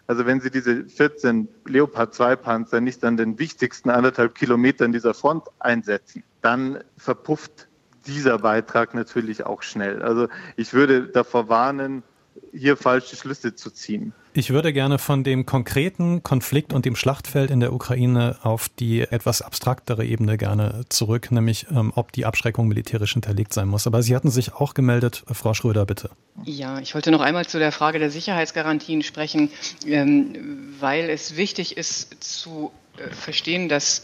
Also 0.08 0.26
wenn 0.26 0.39
Sie 0.39 0.52
diese 0.52 0.86
14 0.86 1.48
Leopard 1.65 2.13
2 2.13 2.36
Panzer 2.36 2.80
nicht 2.80 3.04
an 3.04 3.17
den 3.17 3.38
wichtigsten 3.39 3.89
anderthalb 3.89 4.36
Kilometern 4.36 4.91
dieser 4.91 5.13
Front 5.13 5.45
einsetzen, 5.60 6.24
dann 6.41 6.80
verpufft 6.98 7.67
dieser 8.06 8.39
Beitrag 8.39 8.93
natürlich 8.93 9.45
auch 9.45 9.62
schnell. 9.62 10.02
Also 10.02 10.28
ich 10.56 10.74
würde 10.74 11.08
davor 11.08 11.50
warnen, 11.50 12.04
hier 12.52 12.78
falsche 12.78 13.15
Schlüsse 13.15 13.56
zu 13.56 13.72
ziehen. 13.72 14.13
Ich 14.34 14.52
würde 14.52 14.74
gerne 14.74 15.00
von 15.00 15.24
dem 15.24 15.46
konkreten 15.46 16.24
Konflikt 16.24 16.74
und 16.74 16.86
dem 16.86 16.96
Schlachtfeld 16.96 17.52
in 17.52 17.60
der 17.60 17.74
Ukraine 17.74 18.38
auf 18.44 18.70
die 18.70 19.02
etwas 19.02 19.42
abstraktere 19.42 20.06
Ebene 20.06 20.38
gerne 20.38 20.86
zurück, 20.89 21.32
nämlich 21.32 21.68
ähm, 21.72 21.92
ob 21.96 22.12
die 22.12 22.26
Abschreckung 22.26 22.68
militärisch 22.68 23.13
hinterlegt 23.13 23.54
sein 23.54 23.68
muss. 23.68 23.88
Aber 23.88 24.04
Sie 24.04 24.15
hatten 24.15 24.30
sich 24.30 24.54
auch 24.54 24.74
gemeldet, 24.74 25.24
Frau 25.32 25.54
Schröder, 25.54 25.86
bitte. 25.86 26.12
Ja, 26.44 26.80
ich 26.80 26.96
wollte 26.96 27.12
noch 27.12 27.22
einmal 27.22 27.46
zu 27.46 27.60
der 27.60 27.72
Frage 27.72 28.00
der 28.00 28.12
Sicherheitsgarantien 28.12 29.02
sprechen, 29.04 29.50
ähm, 29.86 30.76
weil 30.80 31.10
es 31.10 31.36
wichtig 31.36 31.78
ist 31.78 32.24
zu 32.24 32.72
äh, 32.98 33.10
verstehen, 33.10 33.68
dass 33.68 34.04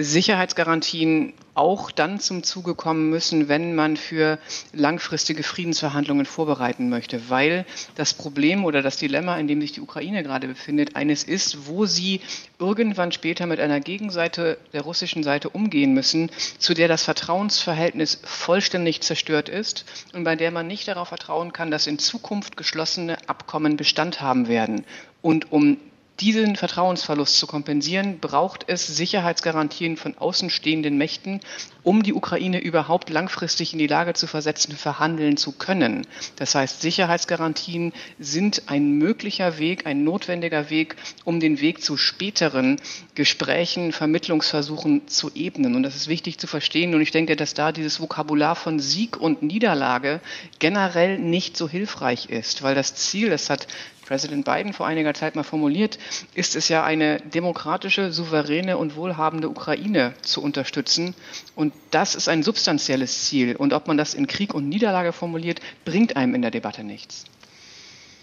Sicherheitsgarantien 0.00 1.32
auch 1.54 1.90
dann 1.90 2.20
zum 2.20 2.44
Zuge 2.44 2.76
kommen 2.76 3.10
müssen, 3.10 3.48
wenn 3.48 3.74
man 3.74 3.96
für 3.96 4.38
langfristige 4.72 5.42
Friedensverhandlungen 5.42 6.24
vorbereiten 6.24 6.88
möchte, 6.88 7.30
weil 7.30 7.66
das 7.96 8.14
Problem 8.14 8.64
oder 8.64 8.80
das 8.80 8.96
Dilemma, 8.96 9.36
in 9.38 9.48
dem 9.48 9.60
sich 9.60 9.72
die 9.72 9.80
Ukraine 9.80 10.22
gerade 10.22 10.46
befindet, 10.46 10.94
eines 10.94 11.24
ist, 11.24 11.66
wo 11.66 11.84
sie 11.84 12.20
irgendwann 12.60 13.10
später 13.10 13.46
mit 13.46 13.58
einer 13.58 13.80
Gegenseite 13.80 14.58
der 14.72 14.82
russischen 14.82 15.24
Seite 15.24 15.48
umgehen 15.48 15.94
müssen, 15.94 16.30
zu 16.58 16.74
der 16.74 16.86
das 16.86 17.02
Vertrauensverhältnis 17.02 18.20
vollständig 18.22 19.00
zerstört 19.00 19.48
ist 19.48 19.84
und 20.12 20.22
bei 20.22 20.36
der 20.36 20.52
man 20.52 20.68
nicht 20.68 20.86
darauf 20.86 21.08
vertrauen 21.08 21.52
kann, 21.52 21.72
dass 21.72 21.88
in 21.88 21.98
Zukunft 21.98 22.56
geschlossene 22.56 23.16
Abkommen 23.28 23.76
Bestand 23.76 24.20
haben 24.20 24.46
werden. 24.46 24.84
Und 25.22 25.50
um 25.50 25.78
diesen 26.20 26.56
Vertrauensverlust 26.56 27.38
zu 27.38 27.46
kompensieren, 27.46 28.18
braucht 28.18 28.64
es 28.66 28.86
Sicherheitsgarantien 28.86 29.96
von 29.96 30.18
außenstehenden 30.18 30.98
Mächten, 30.98 31.40
um 31.82 32.02
die 32.02 32.12
Ukraine 32.12 32.58
überhaupt 32.60 33.08
langfristig 33.08 33.72
in 33.72 33.78
die 33.78 33.86
Lage 33.86 34.14
zu 34.14 34.26
versetzen, 34.26 34.76
verhandeln 34.76 35.36
zu 35.36 35.52
können. 35.52 36.06
Das 36.36 36.54
heißt, 36.54 36.80
Sicherheitsgarantien 36.80 37.92
sind 38.18 38.64
ein 38.66 38.92
möglicher 38.92 39.58
Weg, 39.58 39.86
ein 39.86 40.04
notwendiger 40.04 40.70
Weg, 40.70 40.96
um 41.24 41.40
den 41.40 41.60
Weg 41.60 41.82
zu 41.82 41.96
späteren 41.96 42.80
Gesprächen, 43.14 43.92
Vermittlungsversuchen 43.92 45.06
zu 45.08 45.30
ebnen. 45.34 45.76
Und 45.76 45.82
das 45.84 45.96
ist 45.96 46.08
wichtig 46.08 46.38
zu 46.38 46.46
verstehen. 46.46 46.94
Und 46.94 47.00
ich 47.00 47.12
denke, 47.12 47.36
dass 47.36 47.54
da 47.54 47.72
dieses 47.72 48.00
Vokabular 48.00 48.56
von 48.56 48.80
Sieg 48.80 49.16
und 49.16 49.42
Niederlage 49.42 50.20
generell 50.58 51.18
nicht 51.18 51.56
so 51.56 51.68
hilfreich 51.68 52.28
ist, 52.28 52.62
weil 52.62 52.74
das 52.74 52.94
Ziel, 52.94 53.30
das 53.30 53.50
hat 53.50 53.68
Präsident 54.08 54.46
Biden 54.46 54.72
vor 54.72 54.86
einiger 54.86 55.12
Zeit 55.12 55.36
mal 55.36 55.42
formuliert, 55.42 55.98
ist 56.34 56.56
es 56.56 56.70
ja 56.70 56.82
eine 56.82 57.20
demokratische, 57.20 58.10
souveräne 58.10 58.78
und 58.78 58.96
wohlhabende 58.96 59.50
Ukraine 59.50 60.14
zu 60.22 60.42
unterstützen. 60.42 61.14
Und 61.54 61.74
das 61.90 62.14
ist 62.14 62.26
ein 62.26 62.42
substanzielles 62.42 63.26
Ziel. 63.26 63.54
Und 63.54 63.74
ob 63.74 63.86
man 63.86 63.98
das 63.98 64.14
in 64.14 64.26
Krieg 64.26 64.54
und 64.54 64.66
Niederlage 64.66 65.12
formuliert, 65.12 65.60
bringt 65.84 66.16
einem 66.16 66.34
in 66.34 66.40
der 66.40 66.50
Debatte 66.50 66.84
nichts. 66.84 67.26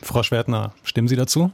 Frau 0.02 0.24
Schwertner, 0.24 0.74
stimmen 0.84 1.08
Sie 1.08 1.16
dazu? 1.16 1.52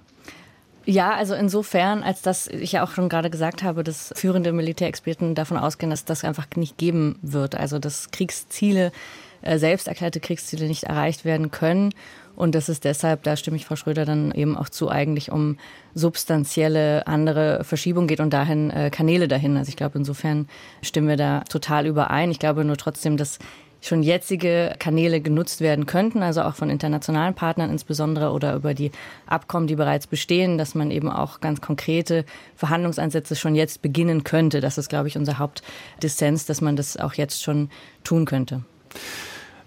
Ja, 0.86 1.14
also 1.14 1.36
insofern, 1.36 2.02
als 2.02 2.22
dass 2.22 2.48
ich 2.48 2.72
ja 2.72 2.86
auch 2.86 2.92
schon 2.92 3.10
gerade 3.10 3.30
gesagt 3.30 3.64
habe, 3.64 3.84
dass 3.84 4.14
führende 4.16 4.54
Militärexperten 4.54 5.36
davon 5.36 5.58
ausgehen, 5.58 5.90
dass 5.90 6.06
das 6.06 6.24
einfach 6.24 6.48
nicht 6.56 6.78
geben 6.78 7.20
wird. 7.22 7.56
Also 7.56 7.80
dass 7.80 8.12
Kriegsziele, 8.12 8.94
äh, 9.42 9.58
selbst 9.58 9.90
erklärte 9.90 10.22
Kriegsziele 10.22 10.68
nicht 10.68 10.84
erreicht 10.84 11.26
werden 11.26 11.52
können 11.52 11.94
und 12.36 12.56
das 12.56 12.70
ist 12.70 12.84
deshalb, 12.86 13.24
da 13.24 13.36
stimme 13.36 13.58
ich 13.58 13.66
Frau 13.66 13.76
Schröder 13.76 14.06
dann 14.06 14.32
eben 14.32 14.58
auch 14.58 14.70
zu, 14.70 14.90
eigentlich 14.90 15.32
um 15.32 15.58
substanzielle 15.94 17.06
andere 17.08 17.64
Verschiebung 17.64 18.08
geht 18.08 18.20
und 18.20 18.32
dahin 18.32 18.72
äh, 18.72 18.90
Kanäle 18.90 19.28
dahin. 19.28 19.58
Also 19.58 19.70
ich 19.70 19.76
glaube, 19.76 19.98
insofern 19.98 20.48
stimmen 20.82 21.08
wir 21.08 21.18
da 21.18 21.42
total 21.42 21.86
überein. 21.86 22.32
Ich 22.32 22.40
glaube 22.40 22.66
nur 22.66 22.78
trotzdem, 22.78 23.18
dass 23.18 23.40
schon 23.82 24.04
jetzige 24.04 24.76
Kanäle 24.78 25.22
genutzt 25.22 25.60
werden 25.60 25.88
könnten, 25.88 26.22
also 26.22 26.44
auch 26.44 26.54
von 26.54 26.70
internationalen 26.70 27.34
Partnern 27.34 27.72
insbesondere 27.72 28.32
oder 28.32 28.54
über 28.54 28.74
die 28.74 28.92
Abkommen, 29.26 29.68
die 29.68 29.76
bereits 29.76 30.06
bestehen, 30.06 30.58
dass 30.58 30.76
man 30.76 30.92
eben 30.92 31.10
auch 31.10 31.42
ganz 31.42 31.62
konkrete 31.62 32.26
Verhandlungsansätze 32.56 33.36
schon 33.36 33.56
jetzt 33.56 33.82
beginnen 33.82 34.24
könnte. 34.24 34.62
Das 34.62 34.78
ist, 34.78 34.90
glaube 34.90 35.08
ich, 35.08 35.18
unser 35.18 35.40
Hauptdissens, 35.40 36.46
dass 36.46 36.62
man 36.62 36.76
das 36.76 36.96
auch 36.98 37.16
jetzt 37.16 37.42
schon 37.42 37.70
tun 38.04 38.26
könnte. 38.26 38.62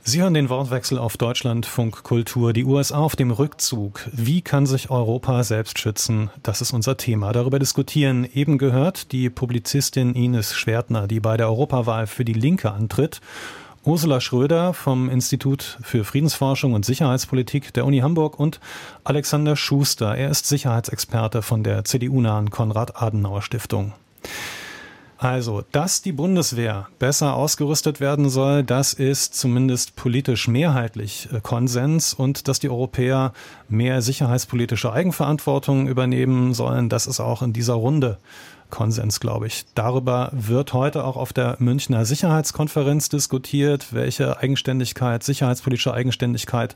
Sie 0.06 0.20
hören 0.20 0.34
den 0.34 0.50
Wortwechsel 0.50 0.98
auf 0.98 1.16
Deutschlandfunk 1.16 2.02
Kultur. 2.02 2.52
Die 2.52 2.66
USA 2.66 2.98
auf 2.98 3.16
dem 3.16 3.30
Rückzug. 3.30 4.06
Wie 4.12 4.42
kann 4.42 4.66
sich 4.66 4.90
Europa 4.90 5.42
selbst 5.44 5.78
schützen? 5.78 6.28
Das 6.42 6.60
ist 6.60 6.74
unser 6.74 6.98
Thema. 6.98 7.32
Darüber 7.32 7.58
diskutieren 7.58 8.28
eben 8.34 8.58
gehört 8.58 9.12
die 9.12 9.30
Publizistin 9.30 10.14
Ines 10.14 10.52
Schwertner, 10.54 11.06
die 11.06 11.20
bei 11.20 11.38
der 11.38 11.48
Europawahl 11.48 12.06
für 12.06 12.26
die 12.26 12.34
Linke 12.34 12.70
antritt. 12.70 13.22
Ursula 13.82 14.20
Schröder 14.20 14.74
vom 14.74 15.08
Institut 15.08 15.78
für 15.82 16.04
Friedensforschung 16.04 16.74
und 16.74 16.84
Sicherheitspolitik 16.84 17.72
der 17.72 17.86
Uni 17.86 18.00
Hamburg 18.00 18.38
und 18.38 18.60
Alexander 19.04 19.56
Schuster. 19.56 20.14
Er 20.14 20.28
ist 20.28 20.46
Sicherheitsexperte 20.46 21.40
von 21.40 21.64
der 21.64 21.86
CDU-nahen 21.86 22.50
Konrad-Adenauer-Stiftung. 22.50 23.94
Also, 25.16 25.62
dass 25.70 26.02
die 26.02 26.12
Bundeswehr 26.12 26.88
besser 26.98 27.34
ausgerüstet 27.34 28.00
werden 28.00 28.28
soll, 28.28 28.64
das 28.64 28.92
ist 28.92 29.34
zumindest 29.34 29.96
politisch 29.96 30.48
mehrheitlich 30.48 31.28
äh, 31.32 31.40
Konsens 31.40 32.14
und 32.14 32.48
dass 32.48 32.58
die 32.58 32.68
Europäer 32.68 33.32
mehr 33.68 34.02
sicherheitspolitische 34.02 34.92
Eigenverantwortung 34.92 35.86
übernehmen 35.86 36.52
sollen, 36.52 36.88
das 36.88 37.06
ist 37.06 37.20
auch 37.20 37.42
in 37.42 37.52
dieser 37.52 37.74
Runde 37.74 38.18
Konsens, 38.70 39.20
glaube 39.20 39.46
ich. 39.46 39.66
Darüber 39.76 40.30
wird 40.32 40.72
heute 40.72 41.04
auch 41.04 41.16
auf 41.16 41.32
der 41.32 41.56
Münchner 41.60 42.04
Sicherheitskonferenz 42.04 43.08
diskutiert, 43.08 43.92
welche 43.92 44.38
Eigenständigkeit, 44.38 45.22
sicherheitspolitische 45.22 45.94
Eigenständigkeit 45.94 46.74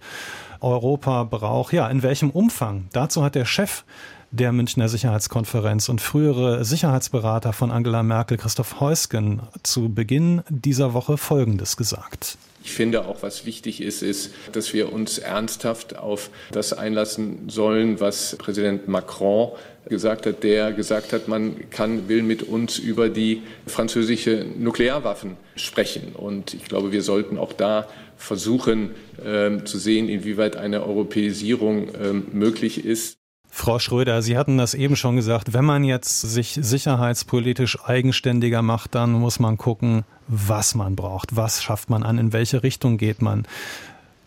Europa 0.61 1.25
braucht. 1.25 1.73
Ja, 1.73 1.89
in 1.89 2.05
welchem 2.05 2.31
Umfang? 2.31 2.89
Dazu 2.93 3.25
hat 3.25 3.35
der 3.35 3.47
Chef 3.47 3.85
der 4.31 4.53
Münchner 4.53 4.89
Sicherheitskonferenz 4.89 5.89
und 5.89 6.01
frühere 6.01 6.65
Sicherheitsberater 6.65 7.53
von 7.53 7.71
Angela 7.71 8.03
Merkel, 8.03 8.37
Christoph 8.37 8.81
Heusgen, 8.81 9.41
zu 9.63 9.89
Beginn 9.89 10.43
dieser 10.49 10.95
Woche 10.95 11.17
Folgendes 11.17 11.77
gesagt. 11.77 12.39
Ich 12.65 12.73
finde 12.73 13.07
auch, 13.07 13.23
was 13.23 13.47
wichtig 13.47 13.81
ist, 13.81 14.03
ist, 14.03 14.33
dass 14.53 14.75
wir 14.75 14.93
uns 14.93 15.19
ernsthaft 15.19 15.97
auf 15.97 16.29
das 16.53 16.73
einlassen 16.73 17.49
sollen, 17.49 18.01
was 18.01 18.37
Präsident 18.37 18.89
Macron 18.89 19.53
gesagt 19.89 20.27
hat, 20.27 20.43
der 20.43 20.73
gesagt 20.73 21.13
hat, 21.13 21.29
man 21.29 21.71
kann, 21.71 22.09
will 22.09 22.23
mit 22.23 22.43
uns 22.43 22.79
über 22.79 23.09
die 23.09 23.43
französische 23.67 24.45
Nuklearwaffen 24.59 25.37
sprechen. 25.57 26.13
Und 26.15 26.53
ich 26.53 26.65
glaube, 26.65 26.93
wir 26.93 27.03
sollten 27.03 27.39
auch 27.39 27.55
da 27.55 27.89
versuchen 28.19 28.91
äh, 29.25 29.65
zu 29.65 29.79
sehen, 29.79 30.09
inwieweit 30.09 30.57
eine 30.57 30.85
Europäisierung 30.85 31.89
äh, 31.95 32.13
möglich 32.13 32.85
ist. 32.85 33.19
Frau 33.51 33.79
Schröder, 33.79 34.23
Sie 34.23 34.37
hatten 34.37 34.59
das 34.59 34.75
eben 34.75 34.95
schon 34.95 35.17
gesagt, 35.17 35.53
wenn 35.53 35.65
man 35.65 35.85
jetzt 35.85 36.21
sich 36.21 36.59
sicherheitspolitisch 36.61 37.83
eigenständiger 37.85 38.63
macht, 38.63 38.95
dann 38.95 39.13
muss 39.13 39.41
man 39.41 39.57
gucken, 39.57 40.05
was 40.29 40.75
man 40.75 40.95
braucht, 40.97 41.35
was 41.35 41.63
schafft 41.63 41.91
man 41.91 42.03
an, 42.03 42.19
in 42.19 42.33
welche 42.33 42.63
Richtung 42.63 42.99
geht 42.99 43.23
man. 43.23 43.47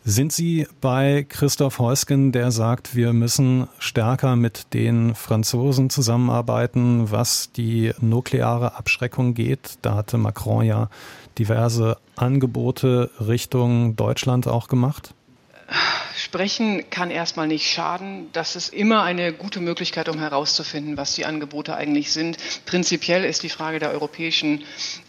Sind 0.04 0.32
Sie 0.34 0.68
bei 0.82 1.28
Christoph 1.30 1.78
Heusgen, 1.78 2.32
der 2.32 2.50
sagt, 2.50 2.96
wir 2.96 3.14
müssen 3.14 3.68
stärker 3.78 4.36
mit 4.36 4.74
den 4.74 5.14
Franzosen 5.14 5.92
zusammenarbeiten, 5.92 7.12
was 7.12 7.52
die 7.52 7.92
nukleare 8.02 8.76
Abschreckung 8.76 9.36
geht? 9.36 9.78
Da 9.84 9.94
hatte 9.94 10.18
Macron 10.18 10.66
ja 10.66 10.90
diverse 11.38 11.98
Angebote 12.16 13.12
Richtung 13.20 13.96
Deutschland 13.96 14.48
auch 14.48 14.68
gemacht. 14.68 15.14
Sprechen 16.18 16.90
kann 16.90 17.12
erstmal 17.12 17.48
nicht 17.48 17.72
schaden. 17.72 18.30
Das 18.34 18.56
ist 18.56 18.74
immer 18.74 19.04
eine 19.04 19.32
gute 19.32 19.60
Möglichkeit, 19.60 20.10
um 20.10 20.20
herauszufinden, 20.20 20.98
was 20.98 21.16
die 21.16 21.26
Angebote 21.26 21.76
eigentlich 21.76 22.12
sind. 22.12 22.38
Prinzipiell 22.66 23.24
ist 23.24 23.44
die 23.44 23.50
Frage 23.50 23.80
der 23.80 23.92
europäischen 23.92 24.64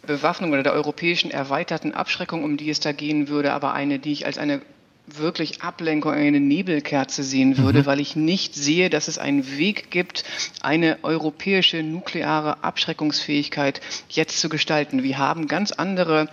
Bewaffnung 0.06 0.52
oder 0.52 0.62
der 0.62 0.72
europäischen 0.72 1.30
erweiterten 1.30 1.92
Abschreckung, 1.94 2.44
um 2.44 2.56
die 2.56 2.70
es 2.70 2.80
da 2.80 2.92
gehen 2.92 3.28
würde, 3.28 3.52
aber 3.52 3.72
eine, 3.72 3.98
die 3.98 4.12
ich 4.12 4.26
als 4.26 4.38
eine 4.38 4.62
wirklich 5.06 5.62
Ablenkung, 5.62 6.12
eine 6.12 6.40
Nebelkerze 6.40 7.22
sehen 7.24 7.58
würde, 7.58 7.80
mhm. 7.80 7.86
weil 7.86 8.00
ich 8.00 8.14
nicht 8.14 8.54
sehe, 8.54 8.88
dass 8.88 9.08
es 9.08 9.18
einen 9.18 9.58
Weg 9.58 9.90
gibt, 9.90 10.24
eine 10.60 10.98
europäische 11.02 11.82
nukleare 11.82 12.62
Abschreckungsfähigkeit 12.62 13.80
jetzt 14.08 14.40
zu 14.40 14.48
gestalten. 14.48 15.02
Wir 15.02 15.18
haben 15.18 15.48
ganz 15.48 15.72
andere 15.72 16.28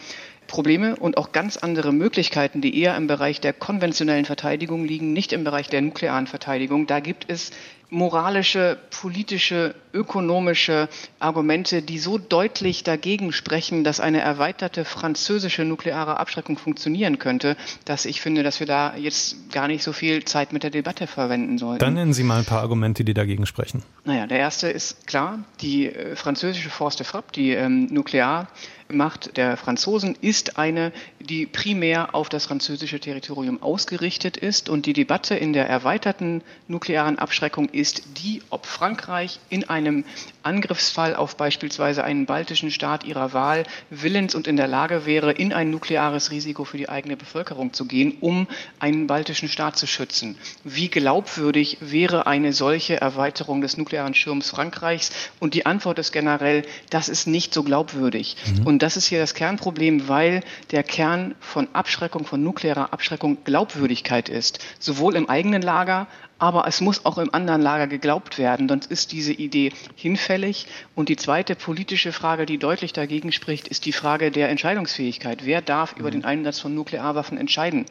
Probleme 0.50 0.98
und 0.98 1.16
auch 1.16 1.32
ganz 1.32 1.56
andere 1.56 1.94
Möglichkeiten, 1.94 2.60
die 2.60 2.78
eher 2.78 2.98
im 2.98 3.08
Bereich 3.08 3.40
der 3.40 3.54
konventionellen 3.54 4.26
Verteidigung 4.26 4.84
liegen, 4.84 5.14
nicht 5.14 5.32
im 5.32 5.46
Bereich 5.46 5.70
der 5.70 5.82
nuklearen 5.82 6.28
Verteidigung. 6.28 6.88
Da 6.88 7.00
gibt 7.00 7.26
es 7.30 7.52
moralische, 7.90 8.78
politische, 9.02 9.74
ökonomische 9.94 10.90
Argumente, 11.18 11.82
die 11.82 11.98
so 11.98 12.18
deutlich 12.18 12.84
dagegen 12.84 13.32
sprechen, 13.32 13.84
dass 13.84 14.00
eine 14.00 14.20
erweiterte 14.22 14.86
französische 14.86 15.66
nukleare 15.66 16.20
Abschreckung 16.20 16.58
funktionieren 16.58 17.18
könnte, 17.18 17.58
dass 17.86 18.06
ich 18.06 18.22
finde, 18.22 18.44
dass 18.44 18.60
wir 18.60 18.68
da 18.68 18.96
jetzt 18.96 19.52
gar 19.52 19.68
nicht 19.68 19.84
so 19.84 19.94
viel 19.94 20.24
Zeit 20.26 20.54
mit 20.54 20.64
der 20.64 20.70
Debatte 20.70 21.08
verwenden 21.08 21.58
sollten. 21.58 21.80
Dann 21.80 21.96
nennen 21.96 22.14
Sie 22.14 22.24
mal 22.24 22.40
ein 22.40 22.46
paar 22.46 22.62
Argumente, 22.62 23.04
die 23.04 23.14
dagegen 23.14 23.46
sprechen. 23.46 23.84
Naja, 24.06 24.28
der 24.28 24.40
erste 24.40 24.70
ist 24.70 25.08
klar, 25.08 25.40
die 25.62 25.88
äh, 25.88 26.16
französische 26.16 26.70
Force 26.70 26.96
de 26.96 27.06
Frappe, 27.06 27.32
die 27.34 27.52
ähm, 27.52 27.88
nuklear 27.92 28.48
Macht 28.91 29.38
der 29.38 29.56
Franzosen 29.56 30.17
ist 30.19 30.58
eine, 30.58 30.91
die 31.19 31.45
primär 31.45 32.15
auf 32.15 32.28
das 32.28 32.45
französische 32.45 32.99
Territorium 32.99 33.62
ausgerichtet 33.62 34.36
ist. 34.36 34.67
Und 34.67 34.88
die 34.88 34.93
Debatte 34.93 35.36
in 35.36 35.54
der 35.54 35.69
erweiterten 35.69 36.41
nuklearen 36.67 37.19
Abschreckung 37.19 37.69
ist 37.69 38.02
die, 38.17 38.41
ob 38.49 38.65
Frankreich 38.65 39.39
in 39.49 39.69
einem 39.69 40.06
Angriffsfall 40.41 41.15
auf 41.15 41.36
beispielsweise 41.36 42.04
einen 42.04 42.25
baltischen 42.25 42.71
Staat 42.71 43.04
ihrer 43.04 43.32
Wahl 43.34 43.63
willens 43.91 44.34
und 44.34 44.47
in 44.47 44.58
der 44.58 44.67
Lage 44.67 45.06
wäre, 45.06 45.34
in 45.34 45.54
ein 45.54 45.69
nukleares 45.69 46.32
Risiko 46.32 46.65
für 46.65 46.78
die 46.78 46.89
eigene 46.89 47.15
Bevölkerung 47.15 47.73
zu 47.73 47.86
gehen, 47.86 48.17
um 48.21 48.47
einen 48.80 49.06
baltischen 49.06 49.49
Staat 49.49 49.78
zu 49.78 49.86
schützen. 49.86 50.36
Wie 50.63 50.88
glaubwürdig 50.88 51.78
wäre 51.80 52.25
eine 52.25 52.54
solche 52.54 52.99
Erweiterung 52.99 53.62
des 53.62 53.78
nuklearen 53.78 54.15
Schirms 54.15 54.49
Frankreichs? 54.49 55.12
Und 55.39 55.54
die 55.54 55.67
Antwort 55.67 55.99
ist 55.99 56.12
generell, 56.12 56.63
das 56.89 57.08
ist 57.08 57.28
nicht 57.28 57.54
so 57.54 57.62
glaubwürdig. 57.62 58.36
Mhm. 58.58 58.65
Und 58.65 58.79
das 58.82 58.98
ist 58.98 59.08
hier 59.08 59.20
das 59.20 59.34
Kernproblem, 59.34 60.08
weil 60.08 60.42
der 60.72 60.84
Kern 60.84 61.36
von 61.39 61.68
Abschreckung, 61.74 62.26
von 62.26 62.44
nuklearer 62.44 62.94
Abschreckung 62.94 63.44
Glaubwürdigkeit 63.44 64.30
ist. 64.30 64.60
Sowohl 64.80 65.15
im 65.15 65.30
eigenen 65.30 65.62
Lager 65.62 66.08
aber 66.39 66.65
es 66.67 66.80
muss 66.80 67.06
auch 67.06 67.17
im 67.17 67.34
anderen 67.34 67.62
Lager 67.62 67.88
geglaubt 67.88 68.38
werden, 68.38 68.69
sonst 68.69 68.89
ist 68.89 69.12
diese 69.12 69.34
Idee 69.34 69.73
hinfällig. 69.95 70.65
Und 70.95 71.10
die 71.10 71.17
zweite 71.17 71.56
politische 71.56 72.13
Frage, 72.13 72.45
die 72.45 72.58
deutlich 72.58 72.93
dagegen 72.93 73.32
spricht, 73.34 73.67
ist 73.67 73.86
die 73.86 73.91
Frage 73.91 74.32
der 74.32 74.49
Entscheidungsfähigkeit. 74.49 75.45
Wer 75.45 75.62
darf 75.62 75.95
über 75.97 76.12
den 76.12 76.23
Einsatz 76.23 76.60
von 76.60 76.73
Nuklearwaffen 76.73 77.38
entscheiden? 77.38 77.86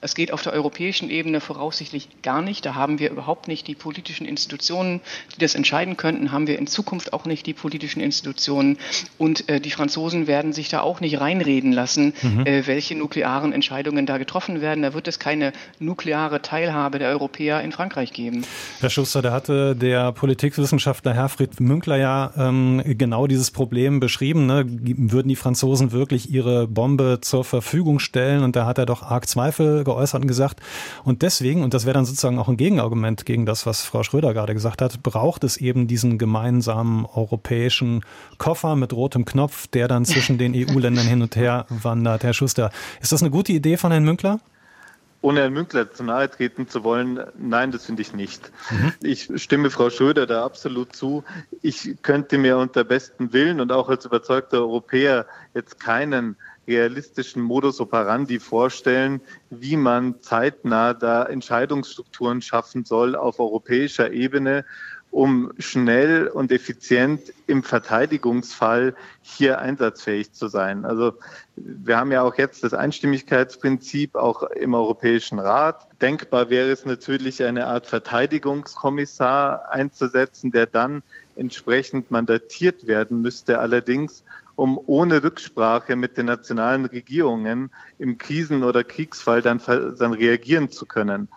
Es 0.00 0.16
geht 0.16 0.32
auf 0.32 0.42
der 0.42 0.52
europäischen 0.52 1.10
Ebene 1.10 1.40
voraussichtlich 1.40 2.08
gar 2.22 2.42
nicht. 2.42 2.66
Da 2.66 2.74
haben 2.74 2.98
wir 2.98 3.10
überhaupt 3.10 3.46
nicht 3.46 3.68
die 3.68 3.76
politischen 3.76 4.26
Institutionen, 4.26 5.00
die 5.36 5.38
das 5.38 5.54
entscheiden 5.54 5.96
könnten, 5.96 6.32
haben 6.32 6.48
wir 6.48 6.58
in 6.58 6.66
Zukunft 6.66 7.12
auch 7.12 7.24
nicht 7.24 7.46
die 7.46 7.54
politischen 7.54 8.00
Institutionen. 8.00 8.78
Und 9.16 9.48
äh, 9.48 9.60
die 9.60 9.70
Franzosen 9.70 10.26
werden 10.26 10.52
sich 10.52 10.68
da 10.68 10.80
auch 10.80 11.00
nicht 11.00 11.20
reinreden 11.20 11.72
lassen, 11.72 12.14
mhm. 12.20 12.46
äh, 12.46 12.66
welche 12.66 12.96
nuklearen 12.96 13.52
Entscheidungen 13.52 14.06
da 14.06 14.18
getroffen 14.18 14.60
werden. 14.60 14.82
Da 14.82 14.92
wird 14.92 15.06
es 15.06 15.20
keine 15.20 15.52
nukleare 15.78 16.42
Teilhabe 16.42 16.98
der 16.98 17.10
Europäer 17.10 17.60
in 17.60 17.70
Frankreich 17.70 17.91
Frankreich 17.92 18.12
geben. 18.12 18.44
Herr 18.80 18.88
Schuster, 18.88 19.20
da 19.20 19.32
hatte 19.32 19.76
der 19.76 20.12
Politikwissenschaftler 20.12 21.12
Herfried 21.12 21.60
Münkler 21.60 21.98
ja 21.98 22.32
ähm, 22.38 22.82
genau 22.86 23.26
dieses 23.26 23.50
Problem 23.50 24.00
beschrieben. 24.00 24.46
Ne? 24.46 24.64
Würden 24.66 25.28
die 25.28 25.36
Franzosen 25.36 25.92
wirklich 25.92 26.30
ihre 26.30 26.66
Bombe 26.66 27.18
zur 27.20 27.44
Verfügung 27.44 27.98
stellen? 27.98 28.44
Und 28.44 28.56
da 28.56 28.64
hat 28.64 28.78
er 28.78 28.86
doch 28.86 29.02
arg 29.02 29.28
Zweifel 29.28 29.84
geäußert 29.84 30.22
und 30.22 30.26
gesagt. 30.26 30.60
Und 31.04 31.20
deswegen, 31.20 31.62
und 31.62 31.74
das 31.74 31.84
wäre 31.84 31.92
dann 31.92 32.06
sozusagen 32.06 32.38
auch 32.38 32.48
ein 32.48 32.56
Gegenargument 32.56 33.26
gegen 33.26 33.44
das, 33.44 33.66
was 33.66 33.82
Frau 33.82 34.02
Schröder 34.02 34.32
gerade 34.32 34.54
gesagt 34.54 34.80
hat, 34.80 35.02
braucht 35.02 35.44
es 35.44 35.58
eben 35.58 35.86
diesen 35.86 36.16
gemeinsamen 36.16 37.04
europäischen 37.04 38.00
Koffer 38.38 38.74
mit 38.74 38.94
rotem 38.94 39.26
Knopf, 39.26 39.66
der 39.66 39.86
dann 39.86 40.06
zwischen 40.06 40.38
den 40.38 40.54
EU-Ländern 40.56 41.06
hin 41.06 41.20
und 41.20 41.36
her 41.36 41.66
wandert. 41.68 42.24
Herr 42.24 42.32
Schuster, 42.32 42.70
ist 43.02 43.12
das 43.12 43.22
eine 43.22 43.30
gute 43.30 43.52
Idee 43.52 43.76
von 43.76 43.92
Herrn 43.92 44.04
Münkler? 44.04 44.40
Ohne 45.22 45.40
Herrn 45.40 45.52
Münkler 45.52 45.90
zu 45.90 46.02
nahe 46.04 46.28
treten 46.28 46.68
zu 46.68 46.84
wollen, 46.84 47.24
nein, 47.38 47.70
das 47.70 47.86
finde 47.86 48.02
ich 48.02 48.12
nicht. 48.12 48.52
Mhm. 48.70 48.92
Ich 49.02 49.30
stimme 49.36 49.70
Frau 49.70 49.88
Schröder 49.88 50.26
da 50.26 50.44
absolut 50.44 50.94
zu. 50.94 51.24
Ich 51.62 51.96
könnte 52.02 52.38
mir 52.38 52.58
unter 52.58 52.84
bestem 52.84 53.32
Willen 53.32 53.60
und 53.60 53.72
auch 53.72 53.88
als 53.88 54.04
überzeugter 54.04 54.58
Europäer 54.58 55.26
jetzt 55.54 55.80
keinen 55.80 56.36
realistischen 56.66 57.42
Modus 57.42 57.80
operandi 57.80 58.38
vorstellen, 58.38 59.20
wie 59.50 59.76
man 59.76 60.20
zeitnah 60.20 60.94
da 60.94 61.24
Entscheidungsstrukturen 61.24 62.42
schaffen 62.42 62.84
soll 62.84 63.16
auf 63.16 63.40
europäischer 63.40 64.12
Ebene, 64.12 64.64
um 65.12 65.52
schnell 65.58 66.26
und 66.26 66.50
effizient 66.50 67.34
im 67.46 67.62
Verteidigungsfall 67.62 68.96
hier 69.20 69.60
einsatzfähig 69.60 70.32
zu 70.32 70.48
sein. 70.48 70.86
Also 70.86 71.12
wir 71.54 71.98
haben 71.98 72.10
ja 72.12 72.22
auch 72.22 72.36
jetzt 72.38 72.64
das 72.64 72.72
Einstimmigkeitsprinzip 72.72 74.16
auch 74.16 74.42
im 74.42 74.72
Europäischen 74.72 75.38
Rat. 75.38 75.86
Denkbar 76.00 76.48
wäre 76.48 76.70
es 76.70 76.86
natürlich, 76.86 77.44
eine 77.44 77.66
Art 77.66 77.86
Verteidigungskommissar 77.86 79.70
einzusetzen, 79.70 80.50
der 80.50 80.64
dann 80.64 81.02
entsprechend 81.36 82.10
mandatiert 82.10 82.86
werden 82.86 83.20
müsste. 83.20 83.58
Allerdings 83.58 84.24
um 84.56 84.80
ohne 84.86 85.22
Rücksprache 85.22 85.94
mit 85.94 86.16
den 86.16 86.26
nationalen 86.26 86.86
Regierungen 86.86 87.70
im 87.98 88.16
Krisen- 88.16 88.64
oder 88.64 88.82
Kriegsfall 88.82 89.42
dann, 89.42 89.60
dann 89.66 90.14
reagieren 90.14 90.70
zu 90.70 90.86
können 90.86 91.28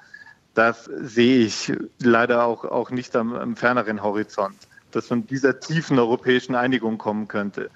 das 0.56 0.86
sehe 0.86 1.46
ich 1.46 1.72
leider 2.00 2.46
auch, 2.46 2.66
auch 2.66 2.90
nicht 2.90 3.16
am, 3.16 3.36
am 3.36 3.56
ferneren 3.56 4.02
Horizont, 4.02 4.56
dass 4.92 5.08
von 5.08 5.28
dieser 5.28 5.60
tiefen 5.60 6.00
europäischen 6.00 6.56
Einigung 6.56 6.98
kommen 6.98 7.28
könnte. 7.28 7.70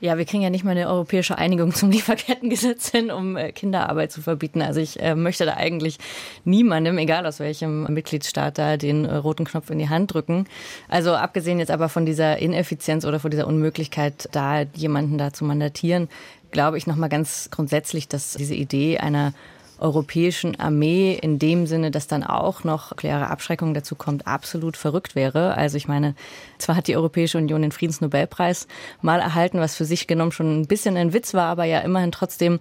Ja, 0.00 0.16
wir 0.16 0.26
kriegen 0.26 0.44
ja 0.44 0.50
nicht 0.50 0.64
mal 0.64 0.70
eine 0.70 0.88
europäische 0.88 1.38
Einigung 1.38 1.74
zum 1.74 1.90
Lieferkettengesetz 1.90 2.90
hin, 2.90 3.10
um 3.10 3.36
äh, 3.36 3.50
Kinderarbeit 3.50 4.12
zu 4.12 4.22
verbieten. 4.22 4.62
Also 4.62 4.80
ich 4.80 5.00
äh, 5.00 5.16
möchte 5.16 5.44
da 5.44 5.54
eigentlich 5.54 5.98
niemandem, 6.44 6.98
egal 6.98 7.26
aus 7.26 7.40
welchem 7.40 7.82
Mitgliedstaat, 7.92 8.58
da 8.58 8.76
den 8.76 9.04
äh, 9.04 9.16
roten 9.16 9.44
Knopf 9.44 9.70
in 9.70 9.78
die 9.80 9.88
Hand 9.88 10.14
drücken. 10.14 10.46
Also 10.88 11.14
abgesehen 11.14 11.58
jetzt 11.58 11.72
aber 11.72 11.88
von 11.88 12.06
dieser 12.06 12.38
Ineffizienz 12.38 13.04
oder 13.04 13.18
von 13.18 13.32
dieser 13.32 13.48
Unmöglichkeit, 13.48 14.28
da 14.30 14.62
jemanden 14.74 15.18
da 15.18 15.32
zu 15.32 15.44
mandatieren, 15.44 16.08
glaube 16.52 16.78
ich 16.78 16.86
nochmal 16.86 17.08
ganz 17.08 17.48
grundsätzlich, 17.50 18.06
dass 18.06 18.34
diese 18.34 18.54
Idee 18.54 18.98
einer 18.98 19.34
europäischen 19.78 20.58
Armee 20.60 21.18
in 21.20 21.38
dem 21.38 21.66
Sinne, 21.66 21.90
dass 21.90 22.06
dann 22.06 22.22
auch 22.22 22.64
noch 22.64 22.92
nukleare 22.98 23.30
Abschreckung 23.30 23.74
dazu 23.74 23.94
kommt, 23.94 24.26
absolut 24.26 24.76
verrückt 24.76 25.14
wäre. 25.14 25.54
Also 25.54 25.76
ich 25.76 25.86
meine, 25.86 26.14
zwar 26.58 26.76
hat 26.76 26.88
die 26.88 26.96
Europäische 26.96 27.38
Union 27.38 27.62
den 27.62 27.72
Friedensnobelpreis 27.72 28.66
mal 29.02 29.20
erhalten, 29.20 29.60
was 29.60 29.76
für 29.76 29.84
sich 29.84 30.06
genommen 30.06 30.32
schon 30.32 30.60
ein 30.60 30.66
bisschen 30.66 30.96
ein 30.96 31.12
Witz 31.12 31.34
war, 31.34 31.46
aber 31.46 31.64
ja 31.64 31.80
immerhin 31.80 32.12
trotzdem 32.12 32.58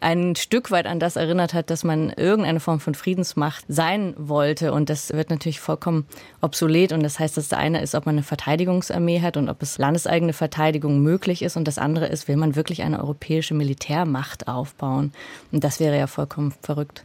ein 0.00 0.34
Stück 0.34 0.70
weit 0.70 0.86
an 0.86 0.98
das 0.98 1.16
erinnert 1.16 1.52
hat, 1.54 1.70
dass 1.70 1.84
man 1.84 2.10
irgendeine 2.10 2.60
Form 2.60 2.80
von 2.80 2.94
Friedensmacht 2.94 3.64
sein 3.68 4.14
wollte. 4.16 4.72
Und 4.72 4.88
das 4.88 5.12
wird 5.12 5.30
natürlich 5.30 5.60
vollkommen 5.60 6.06
obsolet. 6.40 6.92
Und 6.92 7.02
das 7.02 7.18
heißt, 7.18 7.36
das 7.36 7.52
eine 7.52 7.82
ist, 7.82 7.94
ob 7.94 8.06
man 8.06 8.14
eine 8.14 8.22
Verteidigungsarmee 8.22 9.20
hat 9.20 9.36
und 9.36 9.48
ob 9.48 9.62
es 9.62 9.78
landeseigene 9.78 10.32
Verteidigung 10.32 11.02
möglich 11.02 11.42
ist. 11.42 11.56
Und 11.56 11.68
das 11.68 11.78
andere 11.78 12.06
ist, 12.06 12.28
will 12.28 12.36
man 12.36 12.56
wirklich 12.56 12.82
eine 12.82 13.00
europäische 13.00 13.54
Militärmacht 13.54 14.48
aufbauen. 14.48 15.12
Und 15.52 15.64
das 15.64 15.80
wäre 15.80 15.96
ja 15.96 16.06
vollkommen 16.06 16.54
verrückt. 16.62 17.04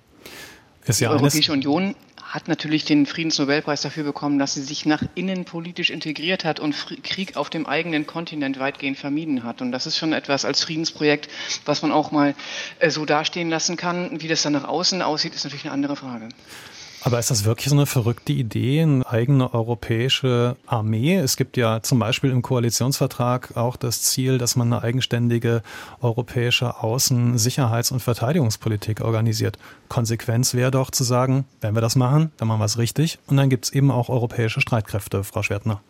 Ist 0.86 1.01
ja 1.01 1.10
die 1.10 1.15
Europäische 1.15 1.51
Union 1.51 1.95
hat 2.25 2.47
natürlich 2.47 2.85
den 2.85 3.05
Friedensnobelpreis 3.05 3.81
dafür 3.81 4.03
bekommen, 4.03 4.39
dass 4.39 4.55
sie 4.55 4.63
sich 4.63 4.85
nach 4.85 5.03
innen 5.13 5.45
politisch 5.45 5.91
integriert 5.91 6.43
hat 6.43 6.59
und 6.59 6.75
Krieg 7.03 7.38
auf 7.38 7.49
dem 7.49 7.65
eigenen 7.65 8.07
Kontinent 8.07 8.59
weitgehend 8.59 8.97
vermieden 8.97 9.43
hat. 9.43 9.61
Und 9.61 9.71
das 9.71 9.85
ist 9.85 9.97
schon 9.97 10.11
etwas 10.11 10.43
als 10.43 10.63
Friedensprojekt, 10.63 11.29
was 11.65 11.81
man 11.81 11.91
auch 11.91 12.11
mal 12.11 12.35
äh, 12.79 12.89
so 12.89 13.05
dastehen 13.05 13.49
lassen 13.49 13.77
kann. 13.77 14.21
Wie 14.21 14.27
das 14.27 14.41
dann 14.41 14.53
nach 14.53 14.67
außen 14.67 15.01
aussieht, 15.01 15.35
ist 15.35 15.43
natürlich 15.43 15.65
eine 15.65 15.73
andere 15.73 15.95
Frage. 15.95 16.29
Aber 17.05 17.19
ist 17.19 17.29
das 17.29 17.45
wirklich 17.45 17.69
so 17.69 17.75
eine 17.75 17.85
verrückte 17.85 18.33
Idee, 18.33 18.81
eine 18.81 19.05
eigene 19.05 19.53
europäische 19.53 20.55
Armee? 20.65 21.13
Es 21.13 21.37
gibt 21.37 21.55
ja 21.55 21.83
zum 21.83 21.99
Beispiel 21.99 22.31
im 22.31 22.41
Koalitionsvertrag 22.41 23.55
auch 23.55 23.75
das 23.75 24.01
Ziel, 24.01 24.39
dass 24.39 24.55
man 24.55 24.73
eine 24.73 24.81
eigenständige 24.81 25.61
europäische 26.01 26.81
Außen-, 26.81 27.37
Sicherheits- 27.37 27.91
und 27.91 27.99
Verteidigungspolitik 27.99 29.01
organisiert. 29.01 29.59
Konsequenz 29.87 30.55
wäre 30.55 30.71
doch 30.71 30.89
zu 30.89 31.03
sagen, 31.03 31.45
wenn 31.61 31.75
wir 31.75 31.81
das 31.81 31.95
machen, 31.95 32.31
dann 32.37 32.47
machen 32.47 32.61
wir 32.61 32.65
es 32.65 32.79
richtig 32.79 33.19
und 33.27 33.37
dann 33.37 33.51
gibt 33.51 33.65
es 33.65 33.71
eben 33.71 33.91
auch 33.91 34.09
europäische 34.09 34.59
Streitkräfte, 34.59 35.23
Frau 35.23 35.43
Schwertner. 35.43 35.81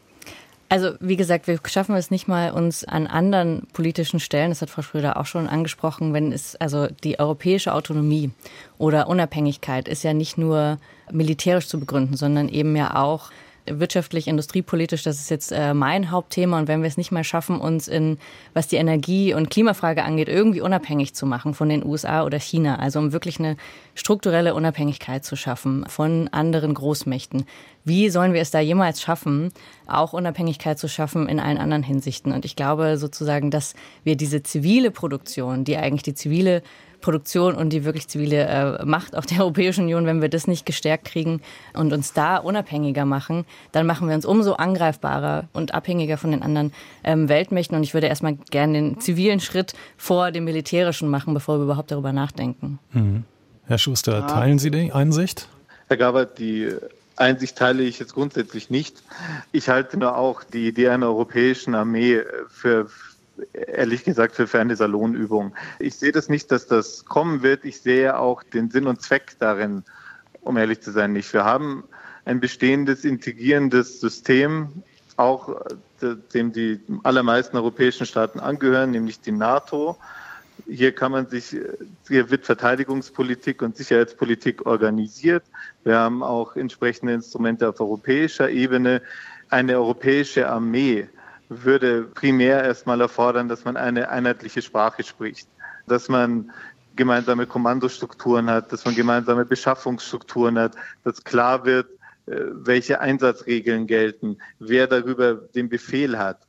Also 0.68 0.96
wie 1.00 1.16
gesagt, 1.16 1.48
wir 1.48 1.60
schaffen 1.66 1.96
es 1.96 2.12
nicht 2.12 2.28
mal, 2.28 2.52
uns 2.52 2.84
an 2.84 3.08
anderen 3.08 3.68
politischen 3.72 4.20
Stellen, 4.20 4.50
das 4.50 4.62
hat 4.62 4.70
Frau 4.70 4.82
Schröder 4.82 5.16
auch 5.16 5.28
schon 5.28 5.48
angesprochen, 5.48 6.12
wenn 6.12 6.34
es 6.34 6.58
also 6.58 6.88
die 6.88 7.20
europäische 7.20 7.74
Autonomie 7.74 8.32
oder 8.78 9.08
Unabhängigkeit 9.08 9.88
ist 9.88 10.04
ja 10.04 10.14
nicht 10.14 10.38
nur 10.38 10.78
militärisch 11.12 11.68
zu 11.68 11.80
begründen, 11.80 12.18
sondern 12.18 12.50
eben 12.50 12.76
ja 12.76 12.96
auch 12.96 13.30
wirtschaftlich, 13.68 14.28
industriepolitisch, 14.28 15.04
das 15.04 15.20
ist 15.20 15.30
jetzt 15.30 15.52
äh, 15.52 15.74
mein 15.74 16.12
Hauptthema. 16.12 16.60
Und 16.60 16.68
wenn 16.68 16.82
wir 16.82 16.88
es 16.88 16.98
nicht 16.98 17.12
mal 17.12 17.24
schaffen, 17.24 17.60
uns 17.60 17.88
in, 17.88 18.18
was 18.54 18.68
die 18.68 18.76
Energie- 18.76 19.34
und 19.34 19.50
Klimafrage 19.50 20.04
angeht, 20.04 20.30
irgendwie 20.30 20.62
unabhängig 20.62 21.16
zu 21.16 21.26
machen 21.26 21.54
von 21.54 21.70
den 21.70 21.86
USA 21.86 22.24
oder 22.24 22.40
China, 22.40 22.78
also 22.78 23.00
um 23.00 23.12
wirklich 23.12 23.40
eine 23.40 23.58
strukturelle 23.96 24.54
Unabhängigkeit 24.54 25.26
zu 25.26 25.36
schaffen 25.36 25.86
von 25.88 26.28
anderen 26.30 26.74
Großmächten. 26.74 27.46
Wie 27.84 28.10
sollen 28.10 28.34
wir 28.34 28.42
es 28.42 28.52
da 28.52 28.60
jemals 28.60 29.02
schaffen, 29.02 29.52
auch 29.88 30.14
Unabhängigkeit 30.14 30.80
zu 30.80 30.88
schaffen 30.88 31.28
in 31.28 31.40
allen 31.40 31.58
anderen 31.58 31.84
Hinsichten? 31.84 32.32
Und 32.32 32.46
ich 32.46 32.56
glaube 32.56 32.98
sozusagen, 32.98 33.52
dass 33.52 33.74
wir 34.04 34.16
diese 34.16 34.44
zivile 34.44 34.92
Produktion, 34.92 35.64
die 35.64 35.78
eigentlich 35.78 36.04
die 36.04 36.16
zivile 36.16 36.62
Produktion 37.06 37.54
und 37.54 37.70
die 37.70 37.86
wirklich 37.86 38.08
zivile 38.08 38.48
äh, 38.48 38.84
Macht 38.84 39.16
auch 39.16 39.26
der 39.26 39.40
Europäischen 39.42 39.84
Union, 39.84 40.08
wenn 40.08 40.24
wir 40.24 40.30
das 40.30 40.48
nicht 40.48 40.66
gestärkt 40.66 41.06
kriegen 41.06 41.40
und 41.74 41.94
uns 41.94 42.14
da 42.14 42.38
unabhängiger 42.38 43.06
machen, 43.06 43.46
dann 43.72 43.86
machen 43.86 44.08
wir 44.08 44.16
uns 44.16 44.26
umso 44.26 44.54
angreifbarer 44.54 45.48
und 45.54 45.76
abhängiger 45.76 46.18
von 46.18 46.32
den 46.32 46.42
anderen 46.42 46.74
ähm, 47.04 47.30
Weltmächten. 47.30 47.78
Und 47.78 47.84
ich 47.84 47.94
würde 47.94 48.08
erstmal 48.08 48.38
gerne 48.50 48.74
den 48.74 49.00
zivilen 49.00 49.40
Schritt 49.40 49.74
vor 49.98 50.32
dem 50.32 50.46
militärischen 50.46 51.08
machen, 51.08 51.36
bevor 51.36 51.60
wir 51.60 51.66
überhaupt 51.66 51.92
darüber 51.92 52.12
nachdenken. 52.12 52.80
Mhm. 52.92 53.24
Herr 53.68 53.78
Schuster, 53.78 54.26
teilen 54.26 54.58
Sie 54.58 54.72
die 54.72 54.92
Einsicht? 54.92 55.48
Herr 55.88 55.98
Gabert, 55.98 56.40
die 56.40 56.72
Einsicht 57.18 57.56
teile 57.56 57.84
ich 57.84 58.00
jetzt 58.00 58.16
grundsätzlich 58.16 58.72
nicht. 58.72 59.04
Ich 59.52 59.70
halte 59.70 59.98
nur 59.98 60.18
auch 60.18 60.44
die 60.44 60.68
Idee 60.68 60.90
einer 60.90 61.06
europäischen 61.06 61.76
Armee 61.76 62.22
für 62.50 62.90
ehrlich 63.54 64.04
gesagt 64.04 64.36
für 64.36 64.60
eine 64.60 64.76
Salonübung. 64.76 65.54
Ich 65.80 65.96
sehe 65.96 66.12
das 66.12 66.30
nicht, 66.30 66.52
dass 66.52 66.68
das 66.68 67.06
kommen 67.06 67.44
wird. 67.44 67.66
Ich 67.66 67.82
sehe 67.82 68.18
auch 68.18 68.44
den 68.44 68.70
Sinn 68.70 68.88
und 68.88 69.02
Zweck 69.02 69.36
darin, 69.40 69.84
um 70.42 70.58
ehrlich 70.58 70.82
zu 70.82 70.92
sein, 70.92 71.14
nicht. 71.14 71.34
Wir 71.34 71.46
haben 71.46 71.84
ein 72.26 72.40
bestehendes, 72.40 73.06
integrierendes 73.06 74.00
System, 74.00 74.84
auch 75.18 75.50
äh, 76.02 76.16
dem 76.34 76.52
die 76.52 76.82
allermeisten 77.04 77.58
europäischen 77.58 78.06
Staaten 78.06 78.40
angehören, 78.40 78.92
nämlich 78.92 79.22
die 79.22 79.32
NATO. 79.32 79.98
Hier 80.68 80.94
kann 80.94 81.12
man 81.12 81.28
sich, 81.28 81.56
hier 82.08 82.30
wird 82.30 82.46
Verteidigungspolitik 82.46 83.62
und 83.62 83.78
Sicherheitspolitik 83.78 84.66
organisiert. 84.66 85.44
Wir 85.84 85.98
haben 85.98 86.24
auch 86.24 86.56
entsprechende 86.56 87.14
Instrumente 87.14 87.68
auf 87.68 87.80
europäischer 87.80 88.50
Ebene. 88.50 89.02
Eine 89.50 89.78
europäische 89.78 90.50
Armee 90.50 91.08
würde 91.50 92.04
primär 92.04 92.64
erstmal 92.64 93.02
erfordern, 93.02 93.48
dass 93.48 93.66
man 93.66 93.78
eine 93.78 94.10
einheitliche 94.10 94.62
Sprache 94.62 95.04
spricht, 95.04 95.48
dass 95.88 96.10
man 96.10 96.52
gemeinsame 96.96 97.46
Kommandostrukturen 97.46 98.50
hat, 98.50 98.72
dass 98.72 98.86
man 98.86 98.96
gemeinsame 98.96 99.46
Beschaffungsstrukturen 99.46 100.58
hat, 100.58 100.76
dass 101.04 101.24
klar 101.24 101.66
wird, 101.66 101.88
äh, 102.28 102.36
welche 102.52 103.02
Einsatzregeln 103.02 103.88
gelten, 103.88 104.38
wer 104.60 104.88
darüber 104.88 105.36
den 105.36 105.70
Befehl 105.70 106.18
hat. 106.18 106.40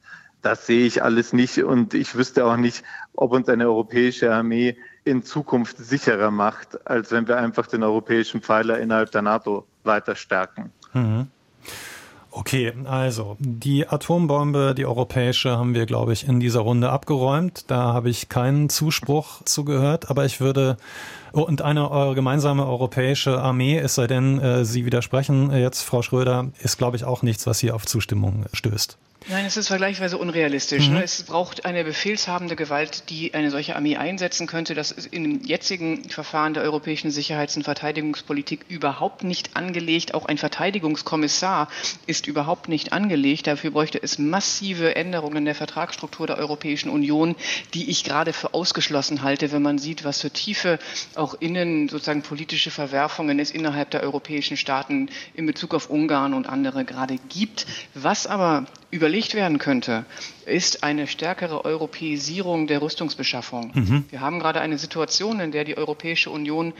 Das 0.42 0.66
sehe 0.66 0.86
ich 0.86 1.02
alles 1.02 1.32
nicht 1.32 1.58
und 1.64 1.92
ich 1.94 2.14
wüsste 2.14 2.44
auch 2.46 2.56
nicht, 2.56 2.84
ob 3.14 3.32
uns 3.32 3.48
eine 3.48 3.66
europäische 3.66 4.32
Armee 4.32 4.76
in 5.04 5.22
Zukunft 5.22 5.78
sicherer 5.78 6.30
macht, 6.30 6.86
als 6.86 7.10
wenn 7.10 7.26
wir 7.26 7.36
einfach 7.36 7.66
den 7.66 7.82
europäischen 7.82 8.42
Pfeiler 8.42 8.78
innerhalb 8.78 9.10
der 9.10 9.22
NATO 9.22 9.66
weiter 9.82 10.14
stärken. 10.14 10.70
Mhm. 10.92 11.28
Okay, 12.38 12.70
also 12.84 13.38
die 13.40 13.88
Atombombe, 13.88 14.74
die 14.76 14.84
europäische, 14.84 15.56
haben 15.56 15.72
wir, 15.72 15.86
glaube 15.86 16.12
ich, 16.12 16.28
in 16.28 16.38
dieser 16.38 16.60
Runde 16.60 16.90
abgeräumt. 16.90 17.64
Da 17.68 17.94
habe 17.94 18.10
ich 18.10 18.28
keinen 18.28 18.68
Zuspruch 18.68 19.42
zugehört, 19.44 20.10
aber 20.10 20.26
ich 20.26 20.38
würde 20.38 20.76
oh, 21.32 21.40
und 21.40 21.62
eine 21.62 22.12
gemeinsame 22.14 22.66
europäische 22.66 23.40
Armee, 23.40 23.78
es 23.78 23.94
sei 23.94 24.06
denn, 24.06 24.38
äh, 24.38 24.66
Sie 24.66 24.84
widersprechen 24.84 25.50
jetzt, 25.50 25.80
Frau 25.80 26.02
Schröder, 26.02 26.48
ist, 26.60 26.76
glaube 26.76 26.98
ich, 26.98 27.04
auch 27.04 27.22
nichts, 27.22 27.46
was 27.46 27.60
hier 27.60 27.74
auf 27.74 27.86
Zustimmung 27.86 28.44
stößt. 28.52 28.98
Nein, 29.28 29.44
es 29.44 29.56
ist 29.56 29.66
vergleichsweise 29.66 30.18
unrealistisch. 30.18 30.86
Mhm. 30.86 30.94
Ne? 30.94 31.02
Es 31.02 31.24
braucht 31.24 31.64
eine 31.64 31.82
befehlshabende 31.82 32.54
Gewalt, 32.54 33.10
die 33.10 33.34
eine 33.34 33.50
solche 33.50 33.74
Armee 33.74 33.96
einsetzen 33.96 34.46
könnte. 34.46 34.74
Das 34.76 34.92
ist 34.92 35.12
im 35.12 35.42
jetzigen 35.42 36.08
Verfahren 36.08 36.54
der 36.54 36.62
europäischen 36.62 37.10
Sicherheits- 37.10 37.56
und 37.56 37.64
Verteidigungspolitik 37.64 38.66
überhaupt 38.68 39.24
nicht 39.24 39.56
angelegt. 39.56 40.14
Auch 40.14 40.26
ein 40.26 40.38
Verteidigungskommissar 40.38 41.68
ist 42.06 42.28
überhaupt 42.28 42.68
nicht 42.68 42.92
angelegt. 42.92 43.48
Dafür 43.48 43.72
bräuchte 43.72 44.00
es 44.00 44.20
massive 44.20 44.94
Änderungen 44.94 45.44
der 45.44 45.56
Vertragsstruktur 45.56 46.28
der 46.28 46.38
Europäischen 46.38 46.88
Union, 46.88 47.34
die 47.74 47.90
ich 47.90 48.04
gerade 48.04 48.32
für 48.32 48.54
ausgeschlossen 48.54 49.24
halte, 49.24 49.50
wenn 49.50 49.62
man 49.62 49.78
sieht, 49.78 50.04
was 50.04 50.20
für 50.20 50.30
tiefe 50.30 50.78
auch 51.16 51.34
innen 51.40 51.88
sozusagen 51.88 52.22
politische 52.22 52.70
Verwerfungen 52.70 53.40
es 53.40 53.50
innerhalb 53.50 53.90
der 53.90 54.04
europäischen 54.04 54.56
Staaten 54.56 55.08
in 55.34 55.46
Bezug 55.46 55.74
auf 55.74 55.90
Ungarn 55.90 56.32
und 56.32 56.48
andere 56.48 56.84
gerade 56.84 57.18
gibt. 57.28 57.66
Was 57.94 58.28
aber 58.28 58.66
überlegt 58.92 59.15
werden 59.34 59.58
könnte, 59.58 60.04
ist 60.44 60.82
eine 60.82 61.06
stärkere 61.06 61.64
Europäisierung 61.64 62.66
der 62.66 62.82
Rüstungsbeschaffung. 62.82 63.70
Mhm. 63.74 64.04
Wir 64.10 64.20
haben 64.20 64.38
gerade 64.38 64.60
eine 64.60 64.76
Situation, 64.78 65.40
in 65.40 65.52
der 65.52 65.64
die 65.64 65.76
Europäische 65.76 66.30
Union 66.30 66.74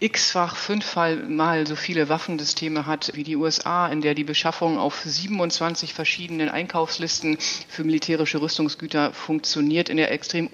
x-fach, 0.00 0.56
fünfmal 0.56 1.66
so 1.66 1.74
viele 1.76 2.08
Waffensysteme 2.08 2.86
hat 2.86 3.12
wie 3.14 3.24
die 3.24 3.36
USA, 3.36 3.88
in 3.88 4.00
der 4.00 4.14
die 4.14 4.24
Beschaffung 4.24 4.78
auf 4.78 5.02
27 5.04 5.94
verschiedenen 5.94 6.48
Einkaufslisten 6.48 7.38
für 7.68 7.84
militärische 7.84 8.40
Rüstungsgüter 8.40 9.12
funktioniert, 9.12 9.88
in 9.88 9.96
der 9.96 10.12
extrem 10.12 10.48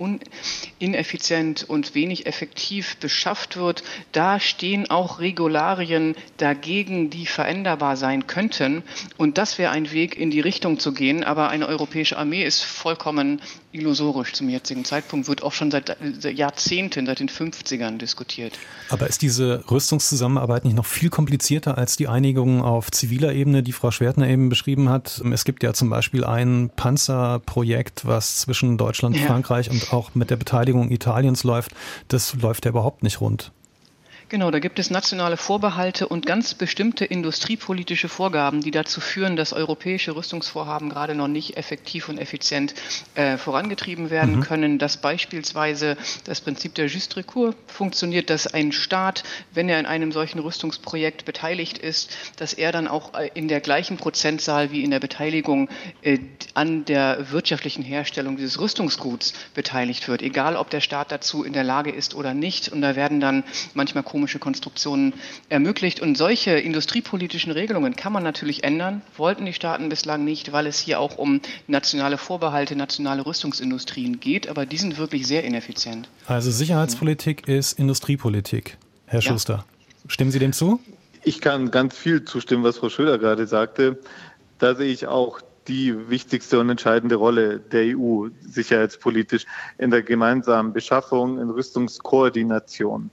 ineffizient 0.78 1.64
und 1.68 1.94
wenig 1.94 2.26
effektiv 2.26 2.96
beschafft 2.96 3.56
wird. 3.56 3.82
Da 4.12 4.40
stehen 4.40 4.90
auch 4.90 5.20
Regularien 5.20 6.16
dagegen, 6.38 7.10
die 7.10 7.26
veränderbar 7.26 7.96
sein 7.96 8.26
könnten. 8.26 8.82
Und 9.16 9.38
das 9.38 9.58
wäre 9.58 9.72
ein 9.72 9.92
Weg, 9.92 10.16
in 10.16 10.30
die 10.30 10.40
Richtung 10.40 10.78
zu 10.78 10.92
gehen. 10.92 11.24
Aber 11.24 11.48
eine 11.50 11.66
europäische 11.66 12.16
Armee 12.16 12.44
ist 12.44 12.62
vollkommen 12.62 13.40
illusorisch 13.74 14.32
zum 14.32 14.48
jetzigen 14.48 14.84
Zeitpunkt, 14.84 15.28
wird 15.28 15.42
auch 15.42 15.52
schon 15.52 15.70
seit 15.70 15.96
Jahrzehnten, 16.24 17.06
seit 17.06 17.18
den 17.18 17.28
50ern 17.28 17.98
diskutiert. 17.98 18.52
Aber 18.88 19.08
ist 19.08 19.20
diese 19.22 19.64
Rüstungszusammenarbeit 19.70 20.64
nicht 20.64 20.76
noch 20.76 20.86
viel 20.86 21.10
komplizierter 21.10 21.76
als 21.76 21.96
die 21.96 22.08
Einigung 22.08 22.62
auf 22.62 22.90
ziviler 22.90 23.32
Ebene, 23.32 23.62
die 23.62 23.72
Frau 23.72 23.90
Schwertner 23.90 24.28
eben 24.28 24.48
beschrieben 24.48 24.88
hat? 24.88 25.20
Es 25.32 25.44
gibt 25.44 25.62
ja 25.62 25.74
zum 25.74 25.90
Beispiel 25.90 26.24
ein 26.24 26.70
Panzerprojekt, 26.74 28.06
was 28.06 28.38
zwischen 28.38 28.78
Deutschland, 28.78 29.16
ja. 29.16 29.26
Frankreich 29.26 29.70
und 29.70 29.92
auch 29.92 30.14
mit 30.14 30.30
der 30.30 30.36
Beteiligung 30.36 30.90
Italiens 30.90 31.42
läuft. 31.44 31.72
Das 32.08 32.34
läuft 32.34 32.64
ja 32.64 32.70
überhaupt 32.70 33.02
nicht 33.02 33.20
rund. 33.20 33.52
Genau, 34.34 34.50
da 34.50 34.58
gibt 34.58 34.80
es 34.80 34.90
nationale 34.90 35.36
Vorbehalte 35.36 36.08
und 36.08 36.26
ganz 36.26 36.54
bestimmte 36.54 37.04
industriepolitische 37.04 38.08
Vorgaben, 38.08 38.62
die 38.62 38.72
dazu 38.72 39.00
führen, 39.00 39.36
dass 39.36 39.52
europäische 39.52 40.16
Rüstungsvorhaben 40.16 40.90
gerade 40.90 41.14
noch 41.14 41.28
nicht 41.28 41.56
effektiv 41.56 42.08
und 42.08 42.18
effizient 42.18 42.74
äh, 43.14 43.36
vorangetrieben 43.36 44.10
werden 44.10 44.38
mhm. 44.38 44.40
können. 44.40 44.78
Dass 44.80 44.96
beispielsweise 44.96 45.96
das 46.24 46.40
Prinzip 46.40 46.74
der 46.74 46.88
Just 46.88 47.16
Recours 47.16 47.54
funktioniert, 47.68 48.28
dass 48.28 48.48
ein 48.48 48.72
Staat, 48.72 49.22
wenn 49.52 49.68
er 49.68 49.78
in 49.78 49.86
einem 49.86 50.10
solchen 50.10 50.40
Rüstungsprojekt 50.40 51.24
beteiligt 51.26 51.78
ist, 51.78 52.10
dass 52.36 52.54
er 52.54 52.72
dann 52.72 52.88
auch 52.88 53.14
äh, 53.14 53.30
in 53.34 53.46
der 53.46 53.60
gleichen 53.60 53.98
Prozentzahl 53.98 54.72
wie 54.72 54.82
in 54.82 54.90
der 54.90 54.98
Beteiligung 54.98 55.68
äh, 56.02 56.18
an 56.54 56.84
der 56.86 57.30
wirtschaftlichen 57.30 57.84
Herstellung 57.84 58.36
dieses 58.36 58.58
Rüstungsguts 58.58 59.32
beteiligt 59.54 60.08
wird, 60.08 60.22
egal 60.22 60.56
ob 60.56 60.70
der 60.70 60.80
Staat 60.80 61.12
dazu 61.12 61.44
in 61.44 61.52
der 61.52 61.62
Lage 61.62 61.92
ist 61.92 62.16
oder 62.16 62.34
nicht. 62.34 62.70
Und 62.70 62.82
da 62.82 62.96
werden 62.96 63.20
dann 63.20 63.44
manchmal 63.74 64.02
komische 64.02 64.23
ökonomische 64.24 64.38
Konstruktionen 64.38 65.14
ermöglicht. 65.48 66.00
Und 66.00 66.16
solche 66.16 66.52
industriepolitischen 66.52 67.52
Regelungen 67.52 67.94
kann 67.94 68.12
man 68.12 68.22
natürlich 68.22 68.64
ändern, 68.64 69.02
wollten 69.16 69.44
die 69.44 69.52
Staaten 69.52 69.88
bislang 69.88 70.24
nicht, 70.24 70.52
weil 70.52 70.66
es 70.66 70.78
hier 70.78 70.98
auch 70.98 71.18
um 71.18 71.40
nationale 71.66 72.16
Vorbehalte, 72.16 72.74
nationale 72.76 73.26
Rüstungsindustrien 73.26 74.20
geht, 74.20 74.48
aber 74.48 74.66
die 74.66 74.78
sind 74.78 74.98
wirklich 74.98 75.26
sehr 75.26 75.44
ineffizient. 75.44 76.08
Also 76.26 76.50
Sicherheitspolitik 76.50 77.46
ja. 77.46 77.56
ist 77.56 77.78
Industriepolitik. 77.78 78.78
Herr 79.06 79.20
ja. 79.20 79.30
Schuster, 79.30 79.64
stimmen 80.08 80.30
Sie 80.30 80.38
dem 80.38 80.52
zu? 80.52 80.80
Ich 81.22 81.40
kann 81.40 81.70
ganz 81.70 81.96
viel 81.96 82.24
zustimmen, 82.24 82.64
was 82.64 82.78
Frau 82.78 82.88
Schröder 82.88 83.18
gerade 83.18 83.46
sagte. 83.46 83.98
Da 84.58 84.74
sehe 84.74 84.92
ich 84.92 85.06
auch 85.06 85.40
die 85.68 86.10
wichtigste 86.10 86.60
und 86.60 86.68
entscheidende 86.68 87.16
Rolle 87.16 87.58
der 87.58 87.96
EU 87.96 88.28
sicherheitspolitisch 88.42 89.46
in 89.78 89.90
der 89.90 90.02
gemeinsamen 90.02 90.72
Beschaffung, 90.72 91.38
in 91.38 91.48
Rüstungskoordination 91.50 93.10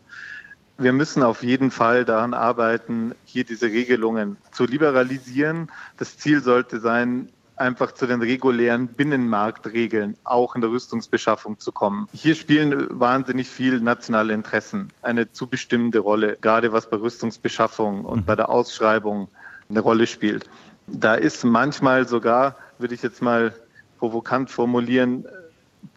wir 0.84 0.94
müssen 0.94 1.24
auf 1.24 1.44
jeden 1.44 1.72
Fall 1.72 2.06
daran 2.06 2.34
arbeiten, 2.34 3.14
hier 3.26 3.44
diese 3.44 3.68
Regelungen 3.68 4.38
zu 4.52 4.66
liberalisieren. 4.66 5.70
Das 5.98 6.18
Ziel 6.18 6.42
sollte 6.42 6.80
sein, 6.80 7.30
einfach 7.56 7.92
zu 7.92 8.08
den 8.08 8.22
regulären 8.22 8.88
Binnenmarktregeln 8.88 10.18
auch 10.24 10.56
in 10.56 10.62
der 10.62 10.72
Rüstungsbeschaffung 10.72 11.60
zu 11.60 11.72
kommen. 11.72 12.08
Hier 12.12 12.36
spielen 12.36 12.88
wahnsinnig 13.00 13.48
viel 13.48 13.80
nationale 13.80 14.34
Interessen 14.34 14.90
eine 15.02 15.32
zu 15.32 15.48
bestimmende 15.48 16.00
Rolle, 16.00 16.38
gerade 16.42 16.74
was 16.74 16.90
bei 16.90 16.98
Rüstungsbeschaffung 16.98 18.04
und 18.04 18.26
bei 18.26 18.36
der 18.36 18.50
Ausschreibung 18.50 19.28
eine 19.70 19.80
Rolle 19.80 20.08
spielt. 20.08 20.50
Da 20.88 21.14
ist 21.14 21.44
manchmal 21.44 22.08
sogar, 22.08 22.58
würde 22.80 22.96
ich 22.96 23.04
jetzt 23.04 23.22
mal 23.22 23.54
provokant 24.00 24.50
formulieren, 24.50 25.26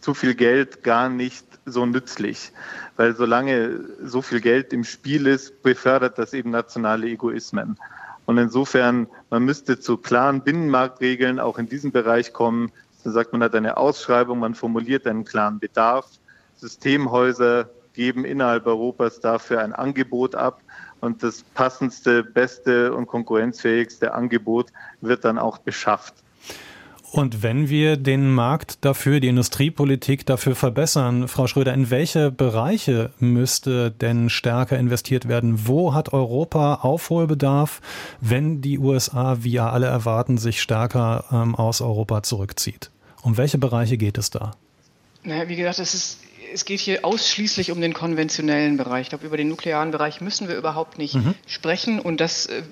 zu 0.01 0.15
viel 0.15 0.35
Geld 0.35 0.83
gar 0.83 1.09
nicht 1.09 1.47
so 1.67 1.87
nützlich, 1.87 2.53
weil 2.97 3.17
solange 3.17 3.81
so 4.03 4.23
viel 4.23 4.41
Geld 4.41 4.73
im 4.73 4.85
Spiel 4.85 5.27
ist, 5.27 5.63
befördert 5.63 6.19
das 6.19 6.33
eben 6.33 6.51
nationale 6.51 7.07
Egoismen. 7.07 7.79
Und 8.27 8.39
insofern, 8.39 9.07
man 9.31 9.45
müsste 9.45 9.81
zu 9.81 9.97
klaren 9.97 10.43
Binnenmarktregeln 10.43 11.39
auch 11.39 11.59
in 11.59 11.69
diesem 11.69 11.93
Bereich 11.93 12.33
kommen. 12.33 12.73
Dann 13.03 13.13
sagt 13.13 13.33
man 13.33 13.43
hat 13.43 13.55
eine 13.55 13.77
Ausschreibung, 13.77 14.39
man 14.39 14.55
formuliert 14.55 15.07
einen 15.07 15.25
klaren 15.25 15.59
Bedarf. 15.59 16.07
Systemhäuser 16.57 17.69
geben 17.93 18.25
innerhalb 18.25 18.67
Europas 18.67 19.21
dafür 19.21 19.61
ein 19.61 19.73
Angebot 19.73 20.35
ab 20.35 20.61
und 21.01 21.23
das 21.23 21.43
passendste, 21.55 22.25
beste 22.25 22.95
und 22.95 23.07
konkurrenzfähigste 23.07 24.15
Angebot 24.15 24.71
wird 25.01 25.25
dann 25.25 25.39
auch 25.39 25.59
beschafft. 25.59 26.15
Und 27.15 27.45
wenn 27.45 27.69
wir 27.69 27.97
den 27.97 28.35
Markt 28.35 28.85
dafür, 28.85 29.21
die 29.21 29.29
Industriepolitik 29.29 30.27
dafür 30.27 30.57
verbessern, 30.57 31.29
Frau 31.29 31.47
Schröder, 31.47 31.73
in 31.73 31.89
welche 31.89 32.33
Bereiche 32.33 33.13
müsste 33.21 33.93
denn 33.93 34.29
stärker 34.29 34.77
investiert 34.77 35.29
werden? 35.29 35.69
Wo 35.69 35.95
hat 35.95 36.13
Europa 36.13 36.81
Aufholbedarf, 36.83 37.81
wenn 38.21 38.63
die 38.63 38.81
USA, 38.81 39.37
wie 39.43 39.53
ja 39.53 39.71
alle 39.71 39.87
erwarten, 39.87 40.39
sich 40.39 40.61
stärker 40.61 41.27
ähm, 41.31 41.55
aus 41.55 41.81
Europa 41.81 42.25
zurückzieht? 42.25 42.91
Um 43.23 43.37
welche 43.37 43.59
Bereiche 43.59 43.97
geht 43.97 44.19
es 44.19 44.31
da? 44.31 44.57
Naja, 45.23 45.49
wie 45.49 45.55
gesagt, 45.55 45.79
es 45.79 45.95
ist 45.95 46.19
es 46.55 46.65
geht 46.65 46.79
hier 46.79 47.05
ausschließlich 47.05 47.73
um 47.73 47.81
den 47.81 47.93
konventionellen 47.93 48.77
Bereich. 48.77 49.03
Ich 49.03 49.09
glaube, 49.09 49.27
über 49.27 49.37
den 49.37 49.49
nuklearen 49.49 49.91
Bereich 49.91 50.21
müssen 50.21 50.47
wir 50.47 50.55
überhaupt 50.55 50.99
nicht 50.99 51.17
mhm. 51.17 51.35
sprechen. 51.49 51.99
Und 51.99 52.21
das 52.21 52.47
äh, 52.47 52.63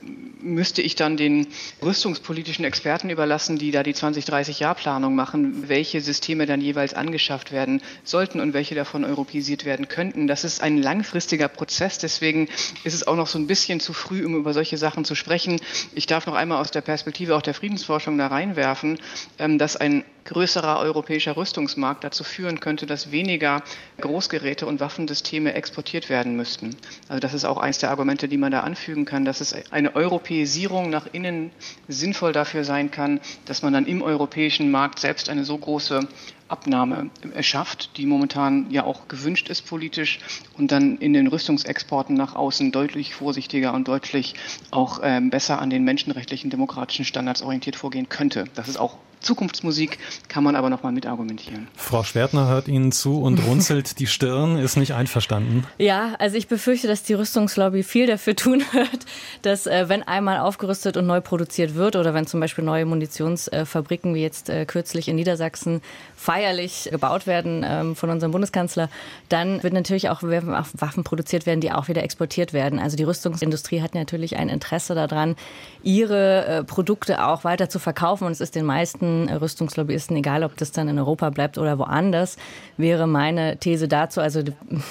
müsste 0.40 0.82
ich 0.82 0.94
dann 0.94 1.16
den 1.16 1.48
rüstungspolitischen 1.82 2.64
Experten 2.64 3.10
überlassen, 3.10 3.58
die 3.58 3.72
da 3.72 3.82
die 3.82 3.92
20-30-Jahr-Planung 3.92 5.16
machen, 5.16 5.68
welche 5.68 6.00
Systeme 6.00 6.46
dann 6.46 6.60
jeweils 6.60 6.94
angeschafft 6.94 7.50
werden 7.50 7.82
sollten 8.04 8.38
und 8.38 8.54
welche 8.54 8.76
davon 8.76 9.04
europäisiert 9.04 9.64
werden 9.64 9.88
könnten. 9.88 10.28
Das 10.28 10.44
ist 10.44 10.62
ein 10.62 10.80
langfristiger 10.80 11.48
Prozess. 11.48 11.98
Deswegen 11.98 12.48
ist 12.84 12.94
es 12.94 13.04
auch 13.04 13.16
noch 13.16 13.26
so 13.26 13.38
ein 13.38 13.48
bisschen 13.48 13.80
zu 13.80 13.92
früh, 13.92 14.24
um 14.24 14.36
über 14.36 14.54
solche 14.54 14.76
Sachen 14.76 15.04
zu 15.04 15.16
sprechen. 15.16 15.60
Ich 15.92 16.06
darf 16.06 16.26
noch 16.26 16.34
einmal 16.34 16.60
aus 16.60 16.70
der 16.70 16.82
Perspektive 16.82 17.34
auch 17.34 17.42
der 17.42 17.54
Friedensforschung 17.54 18.16
da 18.16 18.28
reinwerfen, 18.28 19.00
ähm, 19.40 19.58
dass 19.58 19.76
ein 19.76 20.04
größerer 20.24 20.78
europäischer 20.78 21.36
Rüstungsmarkt 21.36 22.04
dazu 22.04 22.22
führen 22.24 22.60
könnte, 22.60 22.86
dass 22.86 23.10
weniger 23.10 23.62
Großgeräte 24.00 24.66
und 24.66 24.80
Waffensysteme 24.80 25.54
exportiert 25.54 26.08
werden 26.08 26.36
müssten. 26.36 26.76
Also 27.08 27.20
das 27.20 27.34
ist 27.34 27.44
auch 27.44 27.58
eines 27.58 27.78
der 27.78 27.90
Argumente, 27.90 28.28
die 28.28 28.36
man 28.36 28.52
da 28.52 28.60
anfügen 28.60 29.04
kann, 29.04 29.24
dass 29.24 29.40
es 29.40 29.54
eine 29.70 29.94
Europäisierung 29.94 30.90
nach 30.90 31.06
innen 31.12 31.50
sinnvoll 31.88 32.32
dafür 32.32 32.64
sein 32.64 32.90
kann, 32.90 33.20
dass 33.44 33.62
man 33.62 33.72
dann 33.72 33.86
im 33.86 34.02
europäischen 34.02 34.70
Markt 34.70 34.98
selbst 34.98 35.28
eine 35.28 35.44
so 35.44 35.56
große 35.56 36.08
Abnahme 36.48 37.10
erschafft, 37.34 37.96
die 37.96 38.04
momentan 38.04 38.70
ja 38.70 38.84
auch 38.84 39.08
gewünscht 39.08 39.48
ist 39.48 39.62
politisch 39.62 40.18
und 40.58 40.70
dann 40.70 40.98
in 40.98 41.14
den 41.14 41.26
Rüstungsexporten 41.26 42.14
nach 42.14 42.34
außen 42.34 42.72
deutlich 42.72 43.14
vorsichtiger 43.14 43.72
und 43.72 43.88
deutlich 43.88 44.34
auch 44.70 45.02
äh, 45.02 45.20
besser 45.22 45.62
an 45.62 45.70
den 45.70 45.84
menschenrechtlichen 45.84 46.50
demokratischen 46.50 47.06
Standards 47.06 47.42
orientiert 47.42 47.76
vorgehen 47.76 48.10
könnte. 48.10 48.44
Das 48.54 48.68
ist 48.68 48.78
auch 48.78 48.98
Zukunftsmusik 49.22 49.98
kann 50.28 50.44
man 50.44 50.56
aber 50.56 50.70
noch 50.70 50.82
mal 50.82 50.92
mit 50.92 51.06
argumentieren. 51.06 51.68
Frau 51.76 52.02
Schwertner 52.02 52.48
hört 52.48 52.68
Ihnen 52.68 52.92
zu 52.92 53.20
und 53.20 53.38
runzelt 53.46 53.98
die 53.98 54.06
Stirn, 54.06 54.58
ist 54.58 54.76
nicht 54.76 54.94
einverstanden. 54.94 55.64
Ja, 55.78 56.14
also 56.18 56.36
ich 56.36 56.48
befürchte, 56.48 56.88
dass 56.88 57.02
die 57.02 57.14
Rüstungslobby 57.14 57.82
viel 57.82 58.06
dafür 58.06 58.36
tun 58.36 58.62
wird, 58.72 59.06
dass 59.42 59.66
äh, 59.66 59.88
wenn 59.88 60.02
einmal 60.02 60.38
aufgerüstet 60.38 60.96
und 60.96 61.06
neu 61.06 61.20
produziert 61.20 61.74
wird 61.74 61.96
oder 61.96 62.14
wenn 62.14 62.26
zum 62.26 62.40
Beispiel 62.40 62.64
neue 62.64 62.84
Munitionsfabriken 62.84 64.14
wie 64.14 64.22
jetzt 64.22 64.48
äh, 64.48 64.64
kürzlich 64.66 65.08
in 65.08 65.16
Niedersachsen 65.16 65.80
feierlich 66.16 66.88
gebaut 66.90 67.26
werden 67.26 67.64
ähm, 67.66 67.96
von 67.96 68.10
unserem 68.10 68.32
Bundeskanzler, 68.32 68.88
dann 69.28 69.62
wird 69.62 69.72
natürlich 69.72 70.08
auch 70.08 70.22
Waffen 70.22 71.04
produziert 71.04 71.46
werden, 71.46 71.60
die 71.60 71.72
auch 71.72 71.88
wieder 71.88 72.02
exportiert 72.02 72.52
werden. 72.52 72.78
Also 72.78 72.96
die 72.96 73.04
Rüstungsindustrie 73.04 73.80
hat 73.82 73.94
natürlich 73.94 74.36
ein 74.36 74.48
Interesse 74.48 74.94
daran, 74.94 75.36
ihre 75.82 76.46
äh, 76.46 76.64
Produkte 76.64 77.24
auch 77.24 77.44
weiter 77.44 77.68
zu 77.68 77.78
verkaufen 77.78 78.24
und 78.24 78.32
es 78.32 78.40
ist 78.40 78.54
den 78.54 78.64
meisten 78.64 79.11
Rüstungslobbyisten, 79.28 80.16
egal 80.16 80.44
ob 80.44 80.56
das 80.56 80.72
dann 80.72 80.88
in 80.88 80.98
Europa 80.98 81.30
bleibt 81.30 81.58
oder 81.58 81.78
woanders, 81.78 82.36
wäre 82.76 83.06
meine 83.06 83.56
These 83.58 83.88
dazu. 83.88 84.20
Also 84.20 84.42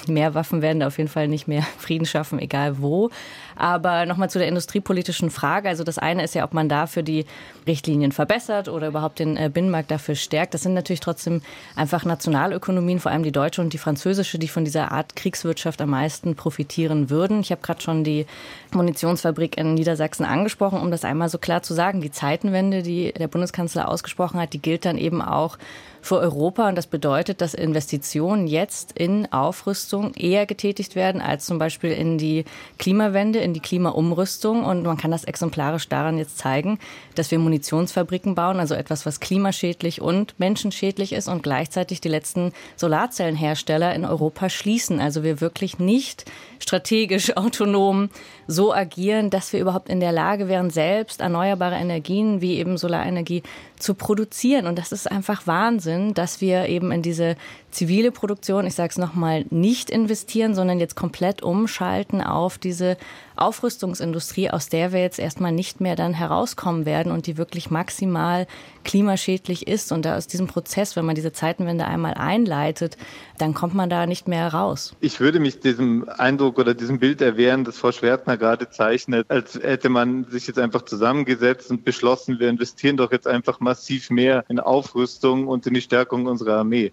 mehr 0.06 0.34
Waffen 0.34 0.62
werden 0.62 0.82
auf 0.82 0.98
jeden 0.98 1.10
Fall 1.10 1.28
nicht 1.28 1.48
mehr 1.48 1.62
Frieden 1.78 2.06
schaffen, 2.06 2.38
egal 2.38 2.80
wo. 2.80 3.10
Aber 3.56 4.06
nochmal 4.06 4.30
zu 4.30 4.38
der 4.38 4.48
industriepolitischen 4.48 5.30
Frage. 5.30 5.68
Also 5.68 5.84
das 5.84 5.98
eine 5.98 6.24
ist 6.24 6.34
ja, 6.34 6.44
ob 6.44 6.54
man 6.54 6.68
dafür 6.68 7.02
die 7.02 7.26
Richtlinien 7.66 8.12
verbessert 8.12 8.68
oder 8.68 8.88
überhaupt 8.88 9.18
den 9.18 9.36
äh, 9.36 9.50
Binnenmarkt 9.52 9.90
dafür 9.90 10.14
stärkt. 10.14 10.54
Das 10.54 10.62
sind 10.62 10.74
natürlich 10.74 11.00
trotzdem 11.00 11.42
einfach 11.76 12.04
Nationalökonomien, 12.04 13.00
vor 13.00 13.12
allem 13.12 13.22
die 13.22 13.32
deutsche 13.32 13.60
und 13.60 13.72
die 13.72 13.78
französische, 13.78 14.38
die 14.38 14.48
von 14.48 14.64
dieser 14.64 14.92
Art 14.92 15.16
Kriegswirtschaft 15.16 15.80
am 15.80 15.90
meisten 15.90 16.34
profitieren 16.34 17.10
würden. 17.10 17.40
Ich 17.40 17.50
habe 17.50 17.62
gerade 17.62 17.80
schon 17.80 18.04
die 18.04 18.26
Munitionsfabrik 18.72 19.56
in 19.56 19.74
Niedersachsen 19.74 20.24
angesprochen, 20.24 20.80
um 20.80 20.90
das 20.90 21.04
einmal 21.04 21.28
so 21.28 21.38
klar 21.38 21.62
zu 21.62 21.74
sagen. 21.74 22.00
Die 22.00 22.10
Zeitenwende, 22.10 22.82
die 22.82 23.12
der 23.12 23.28
Bundeskanzler 23.28 23.88
ausgesprochen 23.88 24.40
hat, 24.40 24.52
die 24.52 24.62
gilt 24.62 24.84
dann 24.84 24.98
eben 24.98 25.22
auch 25.22 25.58
für 26.02 26.18
Europa. 26.18 26.68
Und 26.68 26.76
das 26.76 26.88
bedeutet, 26.88 27.40
dass 27.40 27.54
Investitionen 27.54 28.46
jetzt 28.46 28.92
in 28.92 29.32
Aufrüstung 29.32 30.12
eher 30.14 30.44
getätigt 30.44 30.96
werden 30.96 31.22
als 31.22 31.46
zum 31.46 31.58
Beispiel 31.58 31.92
in 31.92 32.18
die 32.18 32.44
Klimawende, 32.78 33.38
in 33.38 33.54
die 33.54 33.60
Klimaumrüstung. 33.60 34.64
Und 34.64 34.82
man 34.82 34.98
kann 34.98 35.12
das 35.12 35.24
exemplarisch 35.24 35.88
daran 35.88 36.18
jetzt 36.18 36.36
zeigen, 36.38 36.78
dass 37.14 37.30
wir 37.30 37.38
Munitionsfabriken 37.38 38.34
bauen, 38.34 38.58
also 38.58 38.74
etwas, 38.74 39.06
was 39.06 39.20
klimaschädlich 39.20 40.02
und 40.02 40.38
menschenschädlich 40.38 41.12
ist 41.12 41.28
und 41.28 41.42
gleichzeitig 41.42 42.00
die 42.00 42.08
letzten 42.08 42.52
Solarzellenhersteller 42.76 43.94
in 43.94 44.04
Europa 44.04 44.50
schließen. 44.50 45.00
Also 45.00 45.22
wir 45.22 45.40
wirklich 45.40 45.78
nicht 45.78 46.24
strategisch 46.62 47.36
autonom 47.36 48.08
so 48.46 48.72
agieren, 48.72 49.30
dass 49.30 49.52
wir 49.52 49.60
überhaupt 49.60 49.88
in 49.88 50.00
der 50.00 50.12
Lage 50.12 50.48
wären, 50.48 50.70
selbst 50.70 51.20
erneuerbare 51.20 51.76
Energien 51.76 52.40
wie 52.40 52.56
eben 52.58 52.78
Solarenergie 52.78 53.42
zu 53.78 53.94
produzieren. 53.94 54.66
Und 54.66 54.78
das 54.78 54.92
ist 54.92 55.10
einfach 55.10 55.46
Wahnsinn, 55.46 56.14
dass 56.14 56.40
wir 56.40 56.66
eben 56.68 56.92
in 56.92 57.02
diese 57.02 57.36
zivile 57.70 58.12
Produktion, 58.12 58.66
ich 58.66 58.74
sage 58.74 58.90
es 58.90 58.98
nochmal, 58.98 59.44
nicht 59.50 59.90
investieren, 59.90 60.54
sondern 60.54 60.78
jetzt 60.78 60.94
komplett 60.94 61.42
umschalten 61.42 62.20
auf 62.22 62.58
diese 62.58 62.96
Aufrüstungsindustrie, 63.36 64.50
aus 64.50 64.68
der 64.68 64.92
wir 64.92 65.00
jetzt 65.00 65.18
erstmal 65.18 65.52
nicht 65.52 65.80
mehr 65.80 65.96
dann 65.96 66.14
herauskommen 66.14 66.86
werden 66.86 67.12
und 67.12 67.26
die 67.26 67.36
wirklich 67.36 67.70
maximal 67.70 68.46
klimaschädlich 68.84 69.66
ist. 69.66 69.92
Und 69.92 70.04
da 70.04 70.16
aus 70.16 70.26
diesem 70.26 70.46
Prozess, 70.46 70.96
wenn 70.96 71.04
man 71.04 71.14
diese 71.14 71.32
Zeitenwende 71.32 71.86
einmal 71.86 72.14
einleitet, 72.14 72.96
dann 73.38 73.54
kommt 73.54 73.74
man 73.74 73.90
da 73.90 74.06
nicht 74.06 74.28
mehr 74.28 74.48
raus. 74.48 74.94
Ich 75.00 75.20
würde 75.20 75.40
mich 75.40 75.60
diesem 75.60 76.08
Eindruck 76.08 76.58
oder 76.58 76.74
diesem 76.74 76.98
Bild 76.98 77.20
erwehren, 77.20 77.64
das 77.64 77.78
Frau 77.78 77.92
Schwertner 77.92 78.36
gerade 78.36 78.70
zeichnet, 78.70 79.26
als 79.28 79.54
hätte 79.54 79.88
man 79.88 80.24
sich 80.24 80.46
jetzt 80.46 80.58
einfach 80.58 80.82
zusammengesetzt 80.82 81.70
und 81.70 81.84
beschlossen, 81.84 82.38
wir 82.38 82.48
investieren 82.48 82.96
doch 82.96 83.12
jetzt 83.12 83.26
einfach 83.26 83.60
massiv 83.60 84.10
mehr 84.10 84.44
in 84.48 84.60
Aufrüstung 84.60 85.48
und 85.48 85.66
in 85.66 85.74
die 85.74 85.80
Stärkung 85.80 86.26
unserer 86.26 86.58
Armee 86.58 86.92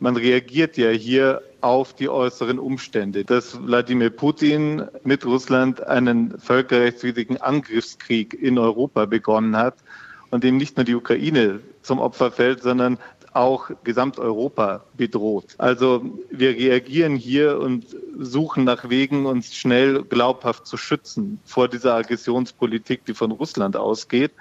man 0.00 0.16
reagiert 0.16 0.76
ja 0.76 0.90
hier 0.90 1.42
auf 1.60 1.94
die 1.94 2.08
äußeren 2.08 2.58
Umstände, 2.58 3.24
dass 3.24 3.58
Wladimir 3.66 4.10
Putin 4.10 4.84
mit 5.04 5.24
Russland 5.24 5.86
einen 5.86 6.38
völkerrechtswidrigen 6.38 7.40
Angriffskrieg 7.40 8.34
in 8.34 8.58
Europa 8.58 9.06
begonnen 9.06 9.56
hat 9.56 9.76
und 10.30 10.44
dem 10.44 10.58
nicht 10.58 10.76
nur 10.76 10.84
die 10.84 10.94
Ukraine 10.94 11.60
zum 11.82 11.98
Opfer 11.98 12.30
fällt, 12.30 12.62
sondern 12.62 12.98
auch 13.32 13.70
Gesamteuropa 13.84 14.84
bedroht. 14.96 15.54
Also 15.58 16.04
wir 16.30 16.50
reagieren 16.50 17.16
hier 17.16 17.58
und 17.58 17.84
suchen 18.18 18.64
nach 18.64 18.88
Wegen, 18.88 19.26
uns 19.26 19.54
schnell 19.54 20.02
glaubhaft 20.04 20.66
zu 20.66 20.76
schützen 20.78 21.38
vor 21.44 21.68
dieser 21.68 21.94
Aggressionspolitik, 21.94 23.04
die 23.04 23.14
von 23.14 23.30
Russland 23.30 23.76
ausgeht. 23.76 24.32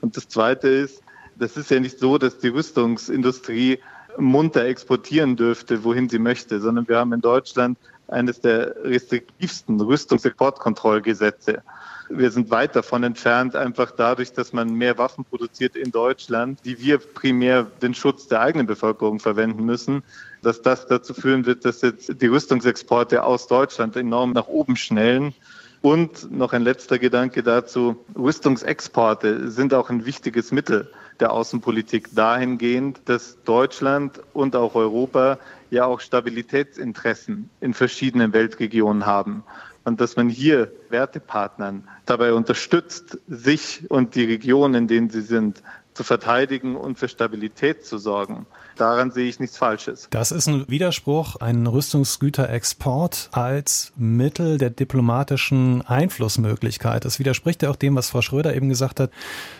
Und 0.00 0.16
das 0.16 0.28
Zweite 0.28 0.68
ist, 0.68 1.02
das 1.36 1.56
ist 1.56 1.70
ja 1.70 1.80
nicht 1.80 1.98
so, 1.98 2.16
dass 2.16 2.38
die 2.38 2.48
Rüstungsindustrie 2.48 3.80
munter 4.18 4.64
exportieren 4.64 5.36
dürfte, 5.36 5.84
wohin 5.84 6.08
sie 6.08 6.18
möchte, 6.18 6.60
sondern 6.60 6.88
wir 6.88 6.98
haben 6.98 7.12
in 7.12 7.20
Deutschland 7.20 7.78
eines 8.08 8.40
der 8.40 8.74
restriktivsten 8.84 9.80
Rüstungsexportkontrollgesetze. 9.80 11.62
Wir 12.10 12.30
sind 12.30 12.50
weit 12.50 12.76
davon 12.76 13.02
entfernt, 13.02 13.56
einfach 13.56 13.90
dadurch, 13.90 14.32
dass 14.32 14.52
man 14.52 14.74
mehr 14.74 14.98
Waffen 14.98 15.24
produziert 15.24 15.74
in 15.74 15.90
Deutschland, 15.90 16.60
die 16.64 16.78
wir 16.78 16.98
primär 16.98 17.64
den 17.80 17.94
Schutz 17.94 18.28
der 18.28 18.42
eigenen 18.42 18.66
Bevölkerung 18.66 19.20
verwenden 19.20 19.64
müssen, 19.64 20.02
dass 20.42 20.60
das 20.60 20.86
dazu 20.86 21.14
führen 21.14 21.46
wird, 21.46 21.64
dass 21.64 21.80
jetzt 21.80 22.20
die 22.20 22.26
Rüstungsexporte 22.26 23.24
aus 23.24 23.46
Deutschland 23.46 23.96
enorm 23.96 24.32
nach 24.32 24.48
oben 24.48 24.76
schnellen. 24.76 25.34
Und 25.80 26.30
noch 26.30 26.54
ein 26.54 26.62
letzter 26.62 26.98
Gedanke 26.98 27.42
dazu. 27.42 27.96
Rüstungsexporte 28.16 29.50
sind 29.50 29.74
auch 29.74 29.90
ein 29.90 30.06
wichtiges 30.06 30.50
Mittel 30.50 30.90
der 31.20 31.32
Außenpolitik 31.32 32.14
dahingehend, 32.14 33.00
dass 33.06 33.38
Deutschland 33.44 34.20
und 34.32 34.56
auch 34.56 34.74
Europa 34.74 35.38
ja 35.70 35.84
auch 35.84 36.00
Stabilitätsinteressen 36.00 37.50
in 37.60 37.74
verschiedenen 37.74 38.32
Weltregionen 38.32 39.06
haben. 39.06 39.44
Und 39.84 40.00
dass 40.00 40.16
man 40.16 40.28
hier 40.28 40.72
Wertepartnern 40.88 41.86
dabei 42.06 42.32
unterstützt, 42.32 43.18
sich 43.28 43.90
und 43.90 44.14
die 44.14 44.24
Region, 44.24 44.74
in 44.74 44.88
denen 44.88 45.10
sie 45.10 45.20
sind, 45.20 45.62
zu 45.92 46.04
verteidigen 46.04 46.76
und 46.76 46.98
für 46.98 47.08
Stabilität 47.08 47.84
zu 47.84 47.98
sorgen. 47.98 48.46
Daran 48.76 49.10
sehe 49.10 49.28
ich 49.28 49.40
nichts 49.40 49.56
Falsches. 49.56 50.08
Das 50.10 50.32
ist 50.32 50.48
ein 50.48 50.68
Widerspruch, 50.68 51.36
ein 51.36 51.66
Rüstungsgüterexport 51.66 53.28
als 53.32 53.92
Mittel 53.96 54.58
der 54.58 54.70
diplomatischen 54.70 55.82
Einflussmöglichkeit. 55.82 57.04
Das 57.04 57.18
widerspricht 57.18 57.62
ja 57.62 57.70
auch 57.70 57.76
dem, 57.76 57.94
was 57.94 58.10
Frau 58.10 58.22
Schröder 58.22 58.54
eben 58.54 58.68
gesagt 58.68 59.00
hat. 59.00 59.10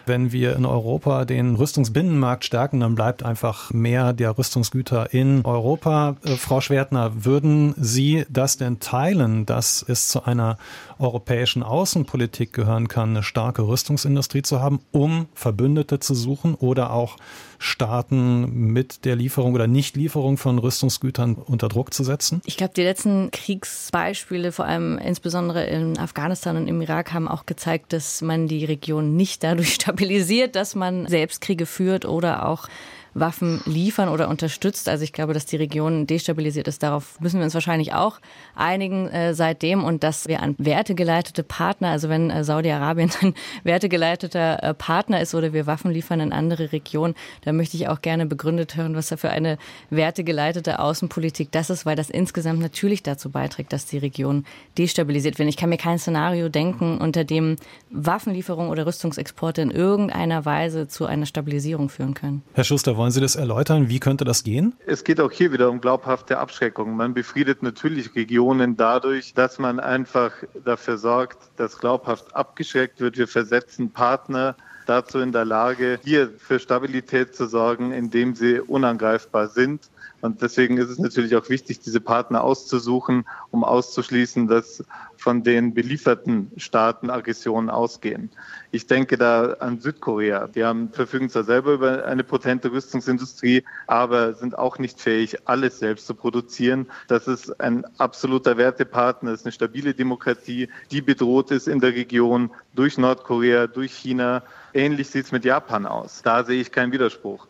Wenn 0.07 0.33
wir 0.33 0.57
in 0.57 0.67
Europa 0.67 1.25
den 1.25 1.55
Rüstungsbinnenmarkt 1.55 2.45
stärken, 2.45 2.81
dann 2.81 2.95
bleibt 2.95 3.23
einfach 3.23 3.73
mehr 3.73 4.13
der 4.13 4.37
Rüstungsgüter 4.37 5.13
in 5.13 5.45
Europa. 5.45 6.17
Äh, 6.25 6.37
Frau 6.37 6.61
Schwertner, 6.61 7.25
würden 7.25 7.75
Sie 7.77 8.25
das 8.29 8.57
denn 8.57 8.81
teilen, 8.81 9.47
dass 9.47 9.85
es 9.87 10.09
zu 10.09 10.25
einer 10.25 10.59
europäischen 10.99 11.63
Außenpolitik 11.63 12.53
gehören 12.53 12.89
kann, 12.89 13.11
eine 13.11 13.23
starke 13.23 13.63
Rüstungsindustrie 13.63 14.43
zu 14.43 14.61
haben, 14.61 14.81
um 14.93 15.27
Verbündete 15.35 16.01
zu 16.01 16.15
suchen 16.15 16.55
oder 16.55 16.93
auch 16.93 17.17
Staaten 17.59 18.73
mit 18.73 19.04
der 19.05 19.17
Lieferung 19.17 19.55
oder 19.55 19.67
Nichtlieferung 19.67 20.37
von 20.37 20.59
Rüstungsgütern 20.59 21.35
unter 21.35 21.69
Druck 21.69 21.95
zu 21.95 22.05
setzen? 22.05 22.41
Ich 22.45 22.57
glaube, 22.57 22.75
die 22.75 22.83
letzten 22.83 23.31
Kriegsbeispiele, 23.31 24.53
vor 24.53 24.65
allem 24.65 24.99
insbesondere 24.99 25.65
in 25.67 25.99
Afghanistan 25.99 26.57
und 26.57 26.69
im 26.69 26.81
Irak, 26.81 27.13
haben 27.13 27.29
auch 27.29 27.47
gezeigt, 27.47 27.93
dass 27.93 28.23
man 28.23 28.49
die 28.49 28.65
Region 28.65 29.17
nicht 29.17 29.45
dadurch 29.45 29.75
stabilisiert, 29.75 30.57
dass 30.57 30.75
man 30.75 31.07
selbst 31.07 31.41
Kriege 31.41 31.67
führt 31.67 32.05
oder 32.05 32.49
auch 32.49 32.69
Waffen 33.15 33.61
liefern 33.65 34.09
oder 34.09 34.29
unterstützt. 34.29 34.89
Also 34.89 35.05
ich 35.05 35.13
glaube, 35.13 35.33
dass 35.33 35.47
die 35.47 35.57
Region 35.57 36.07
destabilisiert 36.07 36.69
ist. 36.69 36.83
Darauf 36.83 37.21
müssen 37.21 37.39
wir 37.39 37.45
uns 37.45 37.55
wahrscheinlich 37.55 37.95
auch 37.95 38.21
einigen 38.55 39.09
äh, 39.09 39.35
seitdem 39.35 39.85
und 39.85 40.03
dass 40.03 40.27
wir 40.29 40.43
an 40.43 40.57
wertegeleitete 40.59 41.43
Partner, 41.45 41.89
also 41.89 42.09
wenn 42.09 42.31
äh, 42.31 42.45
Saudi-Arabien 42.45 43.11
ein 43.21 43.35
wertegeleiteter 43.63 44.63
äh, 44.63 44.75
Partner 44.75 45.21
ist 45.21 45.35
oder 45.35 45.53
wir 45.53 45.67
Waffen 45.67 45.93
liefern 45.93 46.21
in 46.21 46.33
andere 46.33 46.73
Regionen, 46.73 47.15
da 47.43 47.53
möchte 47.53 47.77
ich 47.77 47.89
auch 47.89 48.03
gerne 48.03 48.27
begründet 48.27 48.77
hören, 48.77 48.97
was 48.97 49.09
da 49.09 49.17
für 49.17 49.31
eine 49.31 49.59
wertegeleitete 49.91 50.81
Außenpolitik 50.81 51.53
das 51.53 51.71
ist, 51.71 51.87
weil 51.87 51.97
das 51.97 52.11
insgesamt 52.11 52.61
natürlich 52.61 53.03
dazu 53.03 53.31
beiträgt, 53.31 53.73
dass 53.73 53.87
die 53.87 53.99
Region 53.99 54.45
destabilisiert 54.77 55.39
wird. 55.39 55.49
Ich 55.49 55.57
kann 55.57 55.71
mir 55.71 55.77
kein 55.77 55.99
Szenario 55.99 56.49
denken, 56.49 56.99
unter 56.99 57.25
dem 57.25 57.57
Waffenlieferungen 57.91 58.71
oder 58.71 58.87
Rüstungsexporte 58.87 59.63
in 59.63 59.71
irgendeiner 59.71 60.45
Weise 60.45 60.89
zu 60.89 61.07
einer 61.07 61.27
Stabilisierung 61.27 61.89
führen 61.89 62.15
können. 62.15 62.43
Herr 62.55 62.65
Schuster, 62.65 62.97
wollen 63.05 63.13
Sie 63.13 63.21
das 63.21 63.37
erläutern? 63.37 63.91
Wie 63.91 64.01
könnte 64.01 64.25
das 64.25 64.45
gehen? 64.45 64.73
Es 64.87 65.05
geht 65.05 65.21
auch 65.21 65.31
hier 65.31 65.53
wieder 65.53 65.69
um 65.69 65.83
glaubhafte 65.83 66.39
Abschreckung. 66.39 66.97
Man 66.97 67.13
befriedet 67.13 67.63
natürlich 67.63 68.15
Regionen 68.15 68.79
dadurch, 68.79 69.35
dass 69.35 69.59
man 69.59 69.79
einfach 69.79 70.33
dafür 70.65 70.97
sorgt, 70.97 71.37
dass 71.59 71.77
glaubhaft 71.77 72.35
abgeschreckt 72.35 73.01
wird. 73.01 73.19
Wir 73.19 73.29
versetzen 73.29 73.91
Partner 73.91 74.57
dazu 74.87 75.19
in 75.19 75.33
der 75.33 75.45
Lage, 75.45 76.01
hier 76.03 76.31
für 76.39 76.59
Stabilität 76.59 77.37
zu 77.37 77.47
sorgen, 77.47 77.93
indem 77.93 78.35
sie 78.35 78.59
unangreifbar 78.59 79.49
sind. 79.49 79.91
Und 80.25 80.41
deswegen 80.41 80.79
ist 80.79 80.89
es 80.89 80.99
natürlich 80.99 81.37
auch 81.37 81.51
wichtig, 81.51 81.81
diese 81.81 82.01
Partner 82.01 82.43
auszusuchen, 82.45 83.27
um 83.51 83.63
auszuschließen, 83.63 84.49
dass 84.49 84.83
von 85.19 85.43
den 85.43 85.75
belieferten 85.75 86.51
Staaten 86.57 87.11
Aggressionen 87.11 87.69
ausgehen. 87.69 88.31
Ich 88.71 88.87
denke 88.87 89.19
da 89.19 89.53
an 89.61 89.81
Südkorea. 89.81 90.47
Die 90.47 90.65
haben, 90.65 90.91
verfügen 90.91 91.29
zwar 91.29 91.45
selber 91.45 91.75
über 91.75 92.07
eine 92.07 92.25
potente 92.25 92.73
Rüstungsindustrie, 92.73 93.65
aber 93.87 94.33
sind 94.33 94.57
auch 94.57 94.79
nicht 94.79 94.99
fähig, 94.99 95.47
alles 95.47 95.79
selbst 95.79 96.07
zu 96.07 96.15
produzieren. 96.15 96.87
Das 97.07 97.29
ist 97.29 97.61
ein 97.61 97.85
absoluter 97.99 98.57
Wertepartner, 98.57 99.31
ist 99.33 99.45
eine 99.45 99.53
stabile 99.53 99.93
Demokratie, 99.93 100.71
die 100.91 101.03
bedroht 101.03 101.51
ist 101.51 101.69
in 101.69 101.81
der 101.81 101.95
Region 101.95 102.51
durch 102.75 102.97
Nordkorea, 102.97 103.67
durch 103.67 103.93
China. 103.93 104.43
Ähnlich 104.73 105.11
sieht 105.11 105.27
es 105.27 105.33
mit 105.33 105.45
Japan 105.45 105.85
aus. 105.85 106.23
Da 106.23 106.45
sehe 106.45 106.63
ich 106.63 106.73
keinen 106.73 106.93
Widerspruch. 106.93 107.47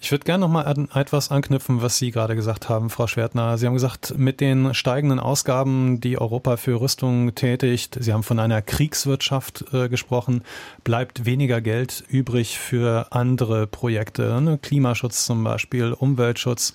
Ich 0.00 0.12
würde 0.12 0.24
gerne 0.24 0.42
noch 0.42 0.52
mal 0.52 0.64
an 0.64 0.88
etwas 0.94 1.32
anknüpfen, 1.32 1.82
was 1.82 1.98
Sie 1.98 2.12
gerade 2.12 2.36
gesagt 2.36 2.68
haben, 2.68 2.88
Frau 2.88 3.08
Schwertner. 3.08 3.58
Sie 3.58 3.66
haben 3.66 3.74
gesagt, 3.74 4.16
mit 4.16 4.40
den 4.40 4.72
steigenden 4.72 5.18
Ausgaben, 5.18 6.00
die 6.00 6.18
Europa 6.20 6.56
für 6.56 6.80
Rüstung 6.80 7.34
tätigt, 7.34 7.96
Sie 8.00 8.12
haben 8.12 8.22
von 8.22 8.38
einer 8.38 8.62
Kriegswirtschaft 8.62 9.64
äh, 9.72 9.88
gesprochen, 9.88 10.42
bleibt 10.84 11.24
weniger 11.24 11.60
Geld 11.60 12.04
übrig 12.08 12.58
für 12.58 13.08
andere 13.10 13.66
Projekte, 13.66 14.40
ne? 14.40 14.58
Klimaschutz 14.62 15.26
zum 15.26 15.42
Beispiel, 15.42 15.92
Umweltschutz. 15.92 16.74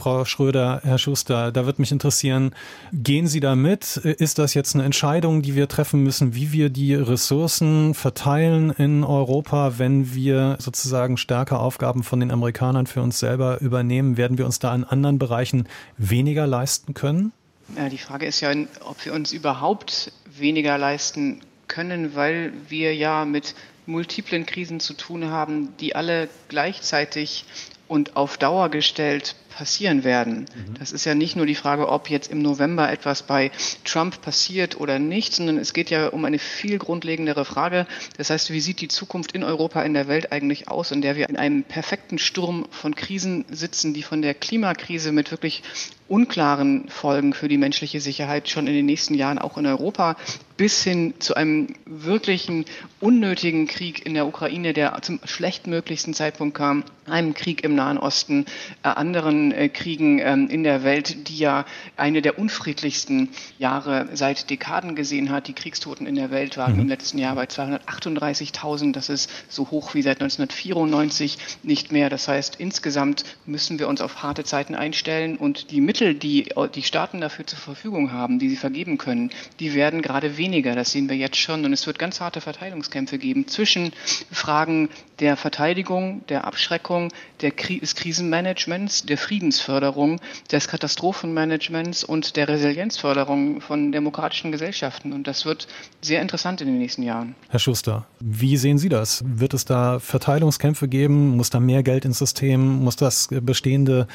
Frau 0.00 0.24
Schröder, 0.24 0.80
Herr 0.82 0.96
Schuster, 0.96 1.52
da 1.52 1.66
wird 1.66 1.78
mich 1.78 1.92
interessieren, 1.92 2.54
gehen 2.90 3.26
Sie 3.26 3.40
da 3.40 3.54
mit? 3.54 3.98
Ist 3.98 4.38
das 4.38 4.54
jetzt 4.54 4.74
eine 4.74 4.84
Entscheidung, 4.84 5.42
die 5.42 5.54
wir 5.54 5.68
treffen 5.68 6.02
müssen, 6.02 6.34
wie 6.34 6.52
wir 6.52 6.70
die 6.70 6.94
Ressourcen 6.94 7.92
verteilen 7.92 8.70
in 8.70 9.04
Europa, 9.04 9.78
wenn 9.78 10.14
wir 10.14 10.56
sozusagen 10.58 11.18
stärker 11.18 11.60
Aufgaben 11.60 12.02
von 12.02 12.18
den 12.18 12.30
Amerikanern 12.30 12.86
für 12.86 13.02
uns 13.02 13.18
selber 13.18 13.60
übernehmen? 13.60 14.16
Werden 14.16 14.38
wir 14.38 14.46
uns 14.46 14.58
da 14.58 14.74
in 14.74 14.84
anderen 14.84 15.18
Bereichen 15.18 15.68
weniger 15.98 16.46
leisten 16.46 16.94
können? 16.94 17.32
Ja, 17.76 17.90
die 17.90 17.98
Frage 17.98 18.24
ist 18.24 18.40
ja, 18.40 18.52
ob 18.80 19.04
wir 19.04 19.12
uns 19.12 19.32
überhaupt 19.32 20.12
weniger 20.38 20.78
leisten 20.78 21.42
können, 21.68 22.14
weil 22.14 22.54
wir 22.70 22.94
ja 22.94 23.26
mit 23.26 23.54
multiplen 23.84 24.46
Krisen 24.46 24.80
zu 24.80 24.94
tun 24.94 25.26
haben, 25.26 25.76
die 25.78 25.94
alle 25.94 26.30
gleichzeitig 26.48 27.44
und 27.86 28.16
auf 28.16 28.38
Dauer 28.38 28.68
gestellt 28.70 29.34
passieren 29.50 30.04
werden. 30.04 30.46
Mhm. 30.54 30.74
Das 30.78 30.92
ist 30.92 31.04
ja 31.04 31.14
nicht 31.14 31.36
nur 31.36 31.46
die 31.46 31.54
Frage, 31.54 31.88
ob 31.88 32.08
jetzt 32.08 32.30
im 32.30 32.40
November 32.40 32.90
etwas 32.90 33.22
bei 33.22 33.50
Trump 33.84 34.22
passiert 34.22 34.80
oder 34.80 34.98
nicht, 34.98 35.34
sondern 35.34 35.58
es 35.58 35.72
geht 35.72 35.90
ja 35.90 36.08
um 36.08 36.24
eine 36.24 36.38
viel 36.38 36.78
grundlegendere 36.78 37.44
Frage. 37.44 37.86
Das 38.16 38.30
heißt, 38.30 38.50
wie 38.50 38.60
sieht 38.60 38.80
die 38.80 38.88
Zukunft 38.88 39.32
in 39.32 39.44
Europa, 39.44 39.82
in 39.82 39.94
der 39.94 40.08
Welt 40.08 40.32
eigentlich 40.32 40.68
aus, 40.68 40.90
in 40.90 41.02
der 41.02 41.16
wir 41.16 41.28
in 41.28 41.36
einem 41.36 41.64
perfekten 41.64 42.18
Sturm 42.18 42.66
von 42.70 42.94
Krisen 42.94 43.44
sitzen, 43.50 43.92
die 43.92 44.02
von 44.02 44.22
der 44.22 44.34
Klimakrise 44.34 45.12
mit 45.12 45.30
wirklich 45.30 45.62
unklaren 46.10 46.88
Folgen 46.88 47.34
für 47.34 47.46
die 47.46 47.56
menschliche 47.56 48.00
Sicherheit 48.00 48.48
schon 48.48 48.66
in 48.66 48.74
den 48.74 48.86
nächsten 48.86 49.14
Jahren 49.14 49.38
auch 49.38 49.56
in 49.56 49.66
Europa 49.66 50.16
bis 50.56 50.82
hin 50.82 51.14
zu 51.20 51.36
einem 51.36 51.68
wirklichen 51.86 52.66
unnötigen 53.00 53.66
Krieg 53.66 54.04
in 54.04 54.12
der 54.12 54.26
Ukraine, 54.26 54.74
der 54.74 55.00
zum 55.00 55.20
schlechtmöglichsten 55.24 56.12
Zeitpunkt 56.12 56.54
kam, 56.54 56.84
einem 57.06 57.32
Krieg 57.32 57.64
im 57.64 57.74
Nahen 57.74 57.96
Osten, 57.96 58.44
äh, 58.82 58.88
anderen 58.88 59.39
äh, 59.52 59.68
Kriegen 59.68 60.18
ähm, 60.18 60.48
in 60.48 60.64
der 60.64 60.82
Welt, 60.82 61.28
die 61.28 61.38
ja 61.38 61.64
eine 61.96 62.22
der 62.22 62.38
unfriedlichsten 62.38 63.28
Jahre 63.58 64.08
seit 64.14 64.50
Dekaden 64.50 64.96
gesehen 64.96 65.30
hat. 65.30 65.48
Die 65.48 65.54
Kriegstoten 65.54 66.06
in 66.06 66.16
der 66.16 66.30
Welt 66.30 66.56
waren 66.56 66.74
mhm. 66.74 66.80
im 66.80 66.88
letzten 66.88 67.18
Jahr 67.18 67.36
bei 67.36 67.44
238.000. 67.44 68.92
Das 68.92 69.08
ist 69.08 69.30
so 69.48 69.70
hoch 69.70 69.94
wie 69.94 70.02
seit 70.02 70.20
1994 70.20 71.38
nicht 71.62 71.92
mehr. 71.92 72.10
Das 72.10 72.26
heißt, 72.26 72.56
insgesamt 72.56 73.24
müssen 73.46 73.78
wir 73.78 73.86
uns 73.88 74.00
auf 74.00 74.22
harte 74.22 74.44
Zeiten 74.44 74.74
einstellen 74.74 75.36
und 75.36 75.70
die 75.70 75.80
Mittel 75.80 76.00
Mittel, 76.00 76.14
die 76.14 76.48
die 76.74 76.82
Staaten 76.82 77.20
dafür 77.20 77.46
zur 77.46 77.58
Verfügung 77.58 78.12
haben, 78.12 78.38
die 78.38 78.48
sie 78.48 78.56
vergeben 78.56 78.96
können, 78.96 79.30
die 79.58 79.74
werden 79.74 80.00
gerade 80.00 80.38
weniger. 80.38 80.74
Das 80.74 80.92
sehen 80.92 81.08
wir 81.08 81.16
jetzt 81.16 81.36
schon. 81.36 81.64
Und 81.64 81.72
es 81.72 81.86
wird 81.86 81.98
ganz 81.98 82.20
harte 82.20 82.40
Verteilungskämpfe 82.40 83.18
geben 83.18 83.46
zwischen 83.46 83.92
Fragen 84.32 84.88
der 85.20 85.36
Verteidigung, 85.36 86.22
der 86.28 86.46
Abschreckung, 86.46 87.12
der 87.40 87.50
Kri 87.50 87.80
des 87.80 87.94
Krisenmanagements, 87.94 89.04
der 89.04 89.18
Friedensförderung, 89.18 90.20
des 90.50 90.68
Katastrophenmanagements 90.68 92.04
und 92.04 92.36
der 92.36 92.48
Resilienzförderung 92.48 93.60
von 93.60 93.92
demokratischen 93.92 94.52
Gesellschaften. 94.52 95.12
Und 95.12 95.26
das 95.26 95.44
wird 95.44 95.68
sehr 96.00 96.22
interessant 96.22 96.60
in 96.60 96.68
den 96.68 96.78
nächsten 96.78 97.02
Jahren. 97.02 97.34
Herr 97.48 97.60
Schuster, 97.60 98.06
wie 98.20 98.56
sehen 98.56 98.78
Sie 98.78 98.88
das? 98.88 99.22
Wird 99.26 99.54
es 99.54 99.64
da 99.64 99.98
Verteilungskämpfe 99.98 100.88
geben? 100.88 101.36
Muss 101.36 101.50
da 101.50 101.60
mehr 101.60 101.82
Geld 101.82 102.04
ins 102.04 102.18
System? 102.18 102.82
Muss 102.82 102.96
das 102.96 103.28
bestehende 103.30 104.06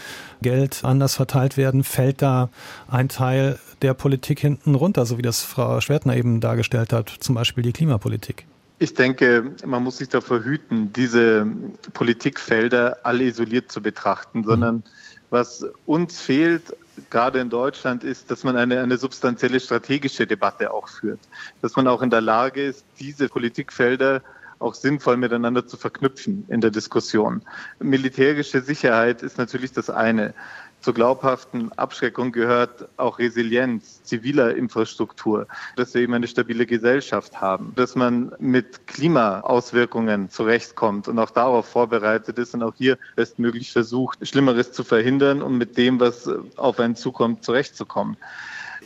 Geld 0.42 0.84
anders 0.84 1.16
verteilt 1.16 1.58
werden? 1.58 1.66
werden, 1.66 1.84
fällt 1.84 2.22
da 2.22 2.50
ein 2.88 3.10
Teil 3.10 3.60
der 3.82 3.94
Politik 3.94 4.40
hinten 4.40 4.76
runter, 4.76 5.06
so 5.06 5.18
wie 5.18 5.22
das 5.22 5.44
Frau 5.44 5.82
Schwertner 5.82 6.16
eben 6.16 6.40
dargestellt 6.40 6.94
hat, 6.94 7.10
zum 7.10 7.36
Beispiel 7.36 7.64
die 7.64 7.74
Klimapolitik? 7.74 8.46
Ich 8.78 8.94
denke, 8.94 9.56
man 9.66 9.84
muss 9.84 9.98
sich 9.98 10.10
davor 10.10 10.44
hüten, 10.44 10.92
diese 10.92 11.48
Politikfelder 11.94 12.98
alle 13.04 13.24
isoliert 13.24 13.72
zu 13.72 13.82
betrachten, 13.82 14.44
sondern 14.44 14.84
was 15.30 15.66
uns 15.86 16.20
fehlt 16.20 16.76
gerade 17.10 17.40
in 17.40 17.50
Deutschland, 17.50 18.04
ist, 18.04 18.32
dass 18.32 18.44
man 18.44 18.56
eine, 18.56 18.82
eine 18.82 18.98
substanzielle 18.98 19.60
strategische 19.60 20.28
Debatte 20.28 20.72
auch 20.72 20.88
führt. 20.88 21.20
Dass 21.62 21.76
man 21.76 21.88
auch 21.88 22.02
in 22.02 22.10
der 22.10 22.22
Lage 22.22 22.64
ist, 22.64 22.86
diese 23.00 23.30
Politikfelder 23.30 24.22
auch 24.60 24.74
sinnvoll 24.74 25.18
miteinander 25.18 25.68
zu 25.68 25.78
verknüpfen 25.78 26.46
in 26.48 26.62
der 26.62 26.72
Diskussion. 26.72 27.42
Militärische 27.80 28.62
Sicherheit 28.62 29.22
ist 29.22 29.38
natürlich 29.38 29.74
das 29.74 29.90
eine. 29.90 30.34
Zur 30.86 30.94
glaubhaften 30.94 31.72
Abschreckung 31.72 32.32
gehört 32.32 32.90
auch 32.98 33.18
Resilienz 33.18 34.04
ziviler 34.04 34.56
Infrastruktur, 34.56 35.48
dass 35.76 35.96
wir 35.96 36.04
eben 36.04 36.14
eine 36.14 36.28
stabile 36.28 36.68
Gesellschaft 36.68 37.42
haben, 37.42 37.74
dass 37.76 37.96
man 37.96 38.36
mit 38.38 38.86
Klimaauswirkungen 38.86 40.30
zurechtkommt 40.30 41.08
und 41.08 41.18
auch 41.18 41.32
darauf 41.32 41.66
vorbereitet 41.66 42.38
ist 42.38 42.54
und 42.54 42.62
auch 42.62 42.76
hier 42.76 43.00
bestmöglich 43.16 43.72
versucht, 43.72 44.28
Schlimmeres 44.28 44.74
zu 44.74 44.84
verhindern 44.84 45.42
und 45.42 45.58
mit 45.58 45.76
dem, 45.76 46.00
was 46.00 46.30
auf 46.56 46.80
einen 46.80 46.96
zukommt, 46.96 47.44
zurechtzukommen. 47.44 48.16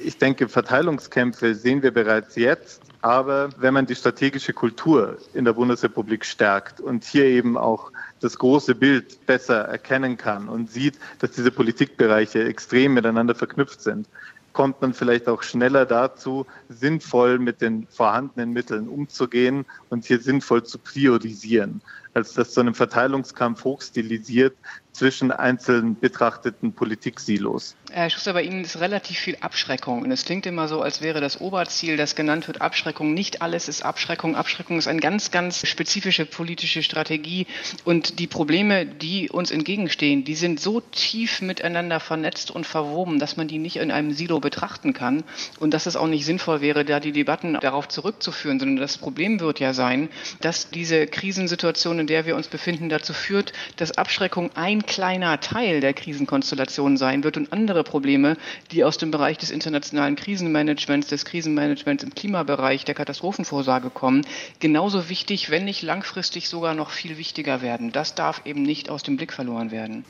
Ich 0.01 0.17
denke, 0.17 0.47
Verteilungskämpfe 0.47 1.53
sehen 1.53 1.83
wir 1.83 1.91
bereits 1.91 2.37
jetzt. 2.37 2.81
Aber 3.01 3.49
wenn 3.57 3.73
man 3.73 3.85
die 3.85 3.95
strategische 3.95 4.53
Kultur 4.53 5.17
in 5.33 5.45
der 5.45 5.53
Bundesrepublik 5.53 6.25
stärkt 6.25 6.81
und 6.81 7.05
hier 7.05 7.25
eben 7.25 7.57
auch 7.57 7.91
das 8.19 8.37
große 8.37 8.75
Bild 8.75 9.25
besser 9.25 9.61
erkennen 9.61 10.17
kann 10.17 10.49
und 10.49 10.69
sieht, 10.69 10.99
dass 11.19 11.31
diese 11.31 11.51
Politikbereiche 11.51 12.43
extrem 12.43 12.93
miteinander 12.93 13.35
verknüpft 13.35 13.81
sind, 13.81 14.07
kommt 14.51 14.81
man 14.81 14.93
vielleicht 14.93 15.29
auch 15.29 15.43
schneller 15.43 15.85
dazu, 15.85 16.45
sinnvoll 16.67 17.39
mit 17.39 17.61
den 17.61 17.87
vorhandenen 17.87 18.51
Mitteln 18.51 18.89
umzugehen 18.89 19.65
und 19.89 20.05
hier 20.05 20.19
sinnvoll 20.19 20.63
zu 20.63 20.77
priorisieren, 20.79 21.81
als 22.13 22.33
das 22.33 22.51
zu 22.51 22.59
einem 22.59 22.73
Verteilungskampf 22.73 23.63
hochstilisiert 23.63 24.55
zwischen 24.99 25.31
einzelnen 25.31 25.97
betrachteten 25.97 26.73
Politiksilos. 26.73 27.75
Herr 27.89 28.09
Schuster, 28.09 28.33
bei 28.33 28.43
Ihnen 28.43 28.65
ist 28.65 28.81
relativ 28.81 29.17
viel 29.17 29.37
Abschreckung. 29.39 30.01
Und 30.01 30.11
es 30.11 30.25
klingt 30.25 30.45
immer 30.45 30.67
so, 30.67 30.81
als 30.81 31.01
wäre 31.01 31.21
das 31.21 31.39
Oberziel, 31.39 31.95
das 31.95 32.15
genannt 32.15 32.47
wird, 32.47 32.61
Abschreckung. 32.61 33.13
Nicht 33.13 33.41
alles 33.41 33.69
ist 33.69 33.85
Abschreckung. 33.85 34.35
Abschreckung 34.35 34.77
ist 34.77 34.87
eine 34.87 34.99
ganz, 34.99 35.31
ganz 35.31 35.65
spezifische 35.65 36.25
politische 36.25 36.83
Strategie. 36.83 37.47
Und 37.85 38.19
die 38.19 38.27
Probleme, 38.27 38.85
die 38.85 39.29
uns 39.29 39.51
entgegenstehen, 39.51 40.25
die 40.25 40.35
sind 40.35 40.59
so 40.59 40.81
tief 40.81 41.41
miteinander 41.41 42.01
vernetzt 42.01 42.51
und 42.51 42.65
verwoben, 42.65 43.19
dass 43.19 43.37
man 43.37 43.47
die 43.47 43.57
nicht 43.57 43.77
in 43.77 43.91
einem 43.91 44.11
Silo 44.11 44.41
betrachten 44.41 44.93
kann. 44.93 45.23
Und 45.59 45.73
dass 45.73 45.85
es 45.85 45.95
auch 45.95 46.07
nicht 46.07 46.25
sinnvoll 46.25 46.59
wäre, 46.59 46.83
da 46.83 46.99
die 46.99 47.13
Debatten 47.13 47.53
darauf 47.53 47.87
zurückzuführen, 47.87 48.59
sondern 48.59 48.81
das 48.81 48.97
Problem 48.97 49.39
wird 49.39 49.61
ja 49.61 49.73
sein, 49.73 50.09
dass 50.41 50.69
diese 50.71 51.07
Krisensituation, 51.07 51.98
in 51.99 52.07
der 52.07 52.25
wir 52.25 52.35
uns 52.35 52.47
befinden, 52.47 52.89
dazu 52.89 53.13
führt, 53.13 53.53
dass 53.77 53.97
Abschreckung 53.97 54.51
ein 54.55 54.85
kleiner 54.85 55.39
Teil 55.39 55.81
der 55.81 55.93
Krisenkonstellation 55.93 56.97
sein 56.97 57.23
wird 57.23 57.37
und 57.37 57.53
andere 57.53 57.83
Probleme, 57.83 58.37
die 58.71 58.83
aus 58.83 58.97
dem 58.97 59.11
Bereich 59.11 59.37
des 59.37 59.51
internationalen 59.51 60.15
Krisenmanagements, 60.15 61.07
des 61.07 61.25
Krisenmanagements 61.25 62.03
im 62.03 62.15
Klimabereich, 62.15 62.85
der 62.85 62.95
Katastrophenvorsorge 62.95 63.89
kommen, 63.89 64.25
genauso 64.59 65.09
wichtig, 65.09 65.49
wenn 65.49 65.65
nicht 65.65 65.81
langfristig 65.81 66.49
sogar 66.49 66.73
noch 66.73 66.89
viel 66.89 67.17
wichtiger 67.17 67.61
werden. 67.61 67.91
Das 67.91 68.15
darf 68.15 68.41
eben 68.45 68.63
nicht 68.63 68.89
aus 68.89 69.03
dem 69.03 69.17
Blick 69.17 69.33
verloren 69.33 69.71
werden. 69.71 70.05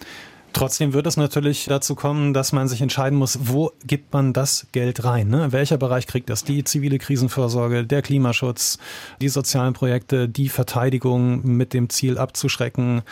Trotzdem 0.53 0.93
wird 0.93 1.07
es 1.07 1.15
natürlich 1.15 1.65
dazu 1.65 1.95
kommen, 1.95 2.33
dass 2.33 2.51
man 2.51 2.67
sich 2.67 2.81
entscheiden 2.81 3.17
muss, 3.17 3.39
wo 3.43 3.71
gibt 3.85 4.13
man 4.13 4.33
das 4.33 4.67
Geld 4.71 5.03
rein? 5.03 5.29
Ne? 5.29 5.51
Welcher 5.51 5.77
Bereich 5.77 6.07
kriegt 6.07 6.29
das? 6.29 6.43
Die 6.43 6.63
zivile 6.63 6.97
Krisenvorsorge, 6.97 7.85
der 7.85 8.01
Klimaschutz, 8.01 8.79
die 9.21 9.29
sozialen 9.29 9.73
Projekte, 9.73 10.27
die 10.27 10.49
Verteidigung 10.49 11.45
mit 11.45 11.73
dem 11.73 11.89
Ziel 11.89 12.17
abzuschrecken 12.17 13.03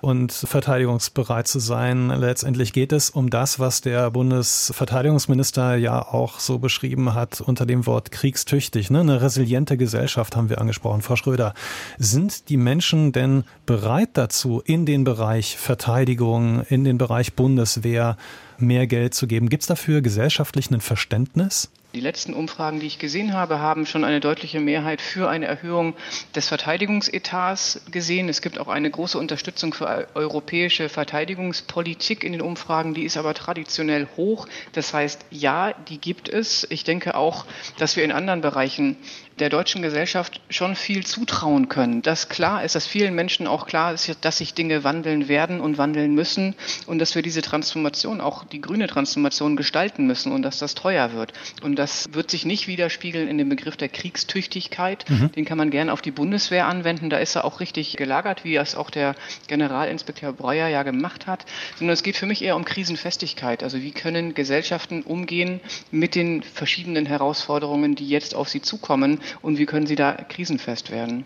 und 0.00 0.32
verteidigungsbereit 0.32 1.48
zu 1.48 1.58
sein. 1.58 2.08
Letztendlich 2.08 2.72
geht 2.72 2.92
es 2.92 3.10
um 3.10 3.30
das, 3.30 3.58
was 3.58 3.80
der 3.80 4.10
Bundesverteidigungsminister 4.10 5.76
ja 5.76 6.00
auch 6.02 6.40
so 6.40 6.58
beschrieben 6.58 7.14
hat 7.14 7.40
unter 7.40 7.66
dem 7.66 7.86
Wort 7.86 8.10
kriegstüchtig. 8.10 8.90
Ne? 8.90 9.00
Eine 9.00 9.20
resiliente 9.20 9.76
Gesellschaft 9.76 10.36
haben 10.36 10.48
wir 10.48 10.60
angesprochen. 10.60 11.02
Frau 11.02 11.16
Schröder, 11.16 11.54
sind 11.98 12.48
die 12.48 12.56
Menschen 12.56 13.12
denn 13.12 13.44
bereit 13.66 14.10
dazu, 14.14 14.62
in 14.64 14.86
den 14.86 15.04
Bereich 15.04 15.56
Verteidigung, 15.56 16.62
in 16.68 16.84
den 16.84 16.98
Bereich 16.98 17.34
Bundeswehr 17.34 18.16
mehr 18.58 18.86
Geld 18.86 19.14
zu 19.14 19.26
geben? 19.26 19.48
Gibt 19.48 19.62
es 19.62 19.66
dafür 19.66 20.00
gesellschaftlich 20.00 20.70
ein 20.70 20.80
Verständnis? 20.80 21.70
Die 21.94 22.00
letzten 22.00 22.34
Umfragen, 22.34 22.80
die 22.80 22.86
ich 22.86 22.98
gesehen 22.98 23.32
habe, 23.32 23.60
haben 23.60 23.86
schon 23.86 24.04
eine 24.04 24.20
deutliche 24.20 24.60
Mehrheit 24.60 25.00
für 25.00 25.30
eine 25.30 25.46
Erhöhung 25.46 25.94
des 26.34 26.46
Verteidigungsetats 26.46 27.80
gesehen. 27.90 28.28
Es 28.28 28.42
gibt 28.42 28.58
auch 28.58 28.68
eine 28.68 28.90
große 28.90 29.18
Unterstützung 29.18 29.72
für 29.72 30.06
europäische 30.14 30.90
Verteidigungspolitik 30.90 32.24
in 32.24 32.32
den 32.32 32.42
Umfragen. 32.42 32.92
Die 32.92 33.04
ist 33.04 33.16
aber 33.16 33.32
traditionell 33.32 34.06
hoch. 34.18 34.46
Das 34.72 34.92
heißt, 34.92 35.24
ja, 35.30 35.72
die 35.88 35.98
gibt 35.98 36.28
es. 36.28 36.66
Ich 36.68 36.84
denke 36.84 37.14
auch, 37.14 37.46
dass 37.78 37.96
wir 37.96 38.04
in 38.04 38.12
anderen 38.12 38.42
Bereichen 38.42 38.98
der 39.38 39.50
deutschen 39.50 39.82
Gesellschaft 39.82 40.40
schon 40.50 40.76
viel 40.76 41.06
zutrauen 41.06 41.68
können. 41.68 42.02
Dass 42.02 42.28
klar 42.28 42.64
ist, 42.64 42.74
dass 42.74 42.86
vielen 42.86 43.14
Menschen 43.14 43.46
auch 43.46 43.66
klar 43.66 43.94
ist, 43.94 44.16
dass 44.20 44.38
sich 44.38 44.54
Dinge 44.54 44.84
wandeln 44.84 45.28
werden 45.28 45.60
und 45.60 45.78
wandeln 45.78 46.14
müssen 46.14 46.54
und 46.86 46.98
dass 46.98 47.14
wir 47.14 47.22
diese 47.22 47.42
Transformation, 47.42 48.20
auch 48.20 48.44
die 48.44 48.60
grüne 48.60 48.86
Transformation 48.86 49.56
gestalten 49.56 50.06
müssen 50.06 50.32
und 50.32 50.42
dass 50.42 50.58
das 50.58 50.74
teuer 50.74 51.12
wird. 51.12 51.32
Und 51.62 51.76
das 51.76 52.08
wird 52.12 52.30
sich 52.30 52.44
nicht 52.44 52.66
widerspiegeln 52.66 53.28
in 53.28 53.38
dem 53.38 53.48
Begriff 53.48 53.76
der 53.76 53.88
Kriegstüchtigkeit. 53.88 55.04
Mhm. 55.08 55.32
Den 55.32 55.44
kann 55.44 55.58
man 55.58 55.70
gerne 55.70 55.92
auf 55.92 56.02
die 56.02 56.10
Bundeswehr 56.10 56.66
anwenden. 56.66 57.10
Da 57.10 57.18
ist 57.18 57.36
er 57.36 57.44
auch 57.44 57.60
richtig 57.60 57.96
gelagert, 57.96 58.44
wie 58.44 58.56
es 58.56 58.74
auch 58.74 58.90
der 58.90 59.14
Generalinspekteur 59.46 60.32
Breuer 60.32 60.68
ja 60.68 60.82
gemacht 60.82 61.26
hat. 61.26 61.44
Sondern 61.76 61.94
es 61.94 62.02
geht 62.02 62.16
für 62.16 62.26
mich 62.26 62.42
eher 62.42 62.56
um 62.56 62.64
Krisenfestigkeit. 62.64 63.62
Also 63.62 63.80
wie 63.80 63.92
können 63.92 64.34
Gesellschaften 64.34 65.02
umgehen 65.02 65.60
mit 65.90 66.14
den 66.14 66.42
verschiedenen 66.42 67.06
Herausforderungen, 67.06 67.94
die 67.94 68.08
jetzt 68.08 68.34
auf 68.34 68.48
sie 68.48 68.62
zukommen 68.62 69.20
und 69.42 69.58
wie 69.58 69.66
können 69.66 69.86
sie 69.86 69.96
da 69.96 70.12
krisenfest 70.12 70.90
werden. 70.90 71.24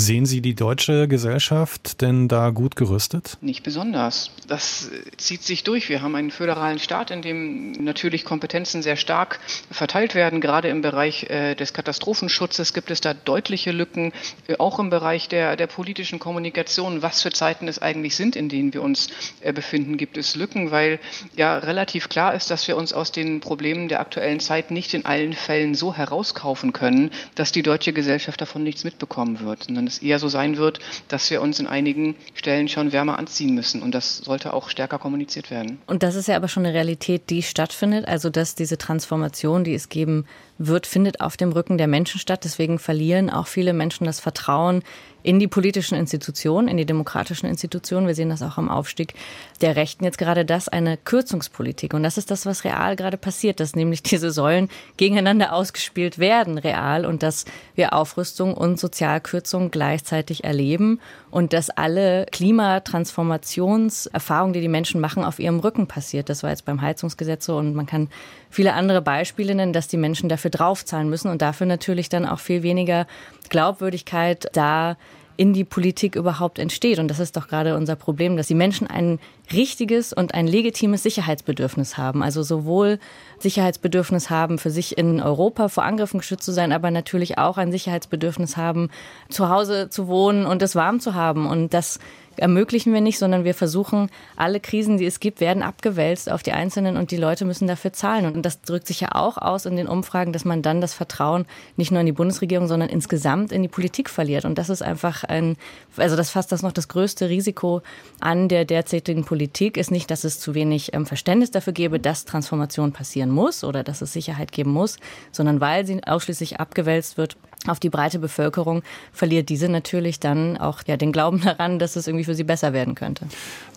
Sehen 0.00 0.26
Sie 0.26 0.40
die 0.40 0.54
deutsche 0.54 1.08
Gesellschaft 1.08 2.02
denn 2.02 2.28
da 2.28 2.50
gut 2.50 2.76
gerüstet? 2.76 3.36
Nicht 3.40 3.64
besonders. 3.64 4.30
Das 4.46 4.92
zieht 5.16 5.42
sich 5.42 5.64
durch. 5.64 5.88
Wir 5.88 6.02
haben 6.02 6.14
einen 6.14 6.30
föderalen 6.30 6.78
Staat, 6.78 7.10
in 7.10 7.20
dem 7.20 7.72
natürlich 7.72 8.24
Kompetenzen 8.24 8.80
sehr 8.82 8.94
stark 8.94 9.40
verteilt 9.72 10.14
werden. 10.14 10.40
Gerade 10.40 10.68
im 10.68 10.82
Bereich 10.82 11.24
äh, 11.24 11.56
des 11.56 11.72
Katastrophenschutzes 11.72 12.74
gibt 12.74 12.92
es 12.92 13.00
da 13.00 13.12
deutliche 13.12 13.72
Lücken. 13.72 14.12
Äh, 14.46 14.54
auch 14.58 14.78
im 14.78 14.88
Bereich 14.88 15.26
der, 15.26 15.56
der 15.56 15.66
politischen 15.66 16.20
Kommunikation, 16.20 17.02
was 17.02 17.22
für 17.22 17.30
Zeiten 17.30 17.66
es 17.66 17.82
eigentlich 17.82 18.14
sind, 18.14 18.36
in 18.36 18.48
denen 18.48 18.72
wir 18.72 18.82
uns 18.82 19.08
äh, 19.40 19.52
befinden, 19.52 19.96
gibt 19.96 20.16
es 20.16 20.36
Lücken, 20.36 20.70
weil 20.70 21.00
ja 21.34 21.58
relativ 21.58 22.08
klar 22.08 22.34
ist, 22.34 22.52
dass 22.52 22.68
wir 22.68 22.76
uns 22.76 22.92
aus 22.92 23.10
den 23.10 23.40
Problemen 23.40 23.88
der 23.88 23.98
aktuellen 23.98 24.38
Zeit 24.38 24.70
nicht 24.70 24.94
in 24.94 25.04
allen 25.04 25.32
Fällen 25.32 25.74
so 25.74 25.92
herauskaufen 25.92 26.72
können, 26.72 27.10
dass 27.34 27.50
die 27.50 27.62
deutsche 27.62 27.92
Gesellschaft 27.92 28.40
davon 28.40 28.62
nichts 28.62 28.84
mitbekommen 28.84 29.40
wird, 29.40 29.64
sondern 29.64 29.87
es 29.88 29.98
eher 29.98 30.18
so 30.18 30.28
sein 30.28 30.56
wird, 30.56 30.78
dass 31.08 31.30
wir 31.30 31.42
uns 31.42 31.58
in 31.58 31.66
einigen 31.66 32.14
Stellen 32.34 32.68
schon 32.68 32.92
wärmer 32.92 33.18
anziehen 33.18 33.54
müssen. 33.54 33.82
Und 33.82 33.94
das 33.94 34.18
sollte 34.18 34.52
auch 34.52 34.68
stärker 34.68 34.98
kommuniziert 34.98 35.50
werden. 35.50 35.78
Und 35.86 36.02
das 36.02 36.14
ist 36.14 36.28
ja 36.28 36.36
aber 36.36 36.48
schon 36.48 36.64
eine 36.64 36.74
Realität, 36.74 37.30
die 37.30 37.42
stattfindet. 37.42 38.06
Also, 38.06 38.30
dass 38.30 38.54
diese 38.54 38.78
Transformation, 38.78 39.64
die 39.64 39.74
es 39.74 39.88
geben 39.88 40.26
wird, 40.58 40.86
findet 40.86 41.20
auf 41.20 41.36
dem 41.36 41.52
Rücken 41.52 41.78
der 41.78 41.88
Menschen 41.88 42.20
statt. 42.20 42.44
Deswegen 42.44 42.78
verlieren 42.78 43.30
auch 43.30 43.46
viele 43.46 43.72
Menschen 43.72 44.04
das 44.04 44.20
Vertrauen 44.20 44.82
in 45.28 45.38
die 45.38 45.46
politischen 45.46 45.94
Institutionen, 45.94 46.66
in 46.68 46.78
die 46.78 46.86
demokratischen 46.86 47.44
Institutionen. 47.44 48.06
Wir 48.06 48.14
sehen 48.14 48.30
das 48.30 48.40
auch 48.40 48.56
am 48.56 48.70
Aufstieg 48.70 49.12
der 49.60 49.76
Rechten 49.76 50.04
jetzt 50.04 50.16
gerade 50.16 50.46
das 50.46 50.70
eine 50.70 50.96
Kürzungspolitik. 50.96 51.92
Und 51.92 52.02
das 52.02 52.16
ist 52.16 52.30
das, 52.30 52.46
was 52.46 52.64
real 52.64 52.96
gerade 52.96 53.18
passiert, 53.18 53.60
dass 53.60 53.76
nämlich 53.76 54.02
diese 54.02 54.30
Säulen 54.30 54.70
gegeneinander 54.96 55.52
ausgespielt 55.52 56.18
werden, 56.18 56.56
real, 56.56 57.04
und 57.04 57.22
dass 57.22 57.44
wir 57.74 57.92
Aufrüstung 57.92 58.54
und 58.54 58.80
Sozialkürzung 58.80 59.70
gleichzeitig 59.70 60.44
erleben 60.44 60.98
und 61.30 61.52
dass 61.52 61.68
alle 61.68 62.24
Klimatransformationserfahrungen, 62.32 64.54
die 64.54 64.62
die 64.62 64.68
Menschen 64.68 64.98
machen, 64.98 65.24
auf 65.24 65.40
ihrem 65.40 65.60
Rücken 65.60 65.88
passiert. 65.88 66.30
Das 66.30 66.42
war 66.42 66.48
jetzt 66.48 66.64
beim 66.64 66.80
Heizungsgesetz 66.80 67.44
so 67.44 67.58
und 67.58 67.74
man 67.74 67.84
kann 67.84 68.08
viele 68.48 68.72
andere 68.72 69.02
Beispiele 69.02 69.54
nennen, 69.54 69.74
dass 69.74 69.88
die 69.88 69.98
Menschen 69.98 70.30
dafür 70.30 70.50
draufzahlen 70.50 71.10
müssen 71.10 71.30
und 71.30 71.42
dafür 71.42 71.66
natürlich 71.66 72.08
dann 72.08 72.24
auch 72.24 72.38
viel 72.38 72.62
weniger 72.62 73.06
Glaubwürdigkeit 73.50 74.48
da 74.54 74.96
in 75.38 75.52
die 75.52 75.64
Politik 75.64 76.16
überhaupt 76.16 76.58
entsteht. 76.58 76.98
Und 76.98 77.06
das 77.08 77.20
ist 77.20 77.36
doch 77.36 77.46
gerade 77.46 77.76
unser 77.76 77.94
Problem, 77.94 78.36
dass 78.36 78.48
die 78.48 78.56
Menschen 78.56 78.88
ein 78.88 79.20
richtiges 79.52 80.12
und 80.12 80.34
ein 80.34 80.48
legitimes 80.48 81.04
Sicherheitsbedürfnis 81.04 81.96
haben. 81.96 82.24
Also 82.24 82.42
sowohl 82.42 82.98
Sicherheitsbedürfnis 83.38 84.30
haben, 84.30 84.58
für 84.58 84.70
sich 84.70 84.98
in 84.98 85.22
Europa 85.22 85.68
vor 85.68 85.84
Angriffen 85.84 86.18
geschützt 86.18 86.44
zu 86.44 86.52
sein, 86.52 86.72
aber 86.72 86.90
natürlich 86.90 87.38
auch 87.38 87.56
ein 87.56 87.70
Sicherheitsbedürfnis 87.70 88.56
haben, 88.56 88.90
zu 89.30 89.48
Hause 89.48 89.88
zu 89.90 90.08
wohnen 90.08 90.44
und 90.44 90.60
es 90.60 90.74
warm 90.74 90.98
zu 90.98 91.14
haben. 91.14 91.46
Und 91.46 91.72
das 91.72 92.00
ermöglichen 92.40 92.92
wir 92.92 93.00
nicht, 93.00 93.18
sondern 93.18 93.44
wir 93.44 93.54
versuchen, 93.54 94.10
alle 94.36 94.60
Krisen, 94.60 94.98
die 94.98 95.06
es 95.06 95.20
gibt, 95.20 95.40
werden 95.40 95.62
abgewälzt 95.62 96.30
auf 96.30 96.42
die 96.42 96.52
Einzelnen 96.52 96.96
und 96.96 97.10
die 97.10 97.16
Leute 97.16 97.44
müssen 97.44 97.66
dafür 97.66 97.92
zahlen. 97.92 98.26
Und 98.26 98.42
das 98.42 98.62
drückt 98.62 98.86
sich 98.86 99.00
ja 99.00 99.14
auch 99.14 99.38
aus 99.38 99.66
in 99.66 99.76
den 99.76 99.86
Umfragen, 99.86 100.32
dass 100.32 100.44
man 100.44 100.62
dann 100.62 100.80
das 100.80 100.94
Vertrauen 100.94 101.46
nicht 101.76 101.90
nur 101.90 102.00
in 102.00 102.06
die 102.06 102.12
Bundesregierung, 102.12 102.66
sondern 102.66 102.88
insgesamt 102.88 103.52
in 103.52 103.62
die 103.62 103.68
Politik 103.68 104.10
verliert. 104.10 104.44
Und 104.44 104.58
das 104.58 104.70
ist 104.70 104.82
einfach 104.82 105.24
ein, 105.24 105.56
also 105.96 106.16
das 106.16 106.30
fasst 106.30 106.52
das 106.52 106.62
noch 106.62 106.72
das 106.72 106.88
größte 106.88 107.28
Risiko 107.28 107.82
an 108.20 108.48
der 108.48 108.64
derzeitigen 108.64 109.24
Politik, 109.24 109.76
ist 109.76 109.90
nicht, 109.90 110.10
dass 110.10 110.24
es 110.24 110.40
zu 110.40 110.54
wenig 110.54 110.94
ähm, 110.94 111.06
Verständnis 111.06 111.50
dafür 111.50 111.72
gäbe, 111.72 111.98
dass 112.00 112.24
Transformation 112.24 112.92
passieren 112.92 113.30
muss 113.30 113.64
oder 113.64 113.82
dass 113.82 114.02
es 114.02 114.12
Sicherheit 114.12 114.52
geben 114.52 114.72
muss, 114.72 114.98
sondern 115.32 115.60
weil 115.60 115.86
sie 115.86 116.02
ausschließlich 116.04 116.60
abgewälzt 116.60 117.16
wird 117.16 117.36
auf 117.66 117.80
die 117.80 117.90
breite 117.90 118.18
Bevölkerung, 118.18 118.82
verliert 119.12 119.48
diese 119.48 119.68
natürlich 119.68 120.20
dann 120.20 120.56
auch 120.56 120.82
ja, 120.86 120.96
den 120.96 121.12
Glauben 121.12 121.40
daran, 121.44 121.78
dass 121.78 121.96
es 121.96 122.06
irgendwie 122.06 122.24
für 122.24 122.34
sie 122.34 122.44
besser 122.44 122.72
werden 122.72 122.94
könnte. 122.94 123.26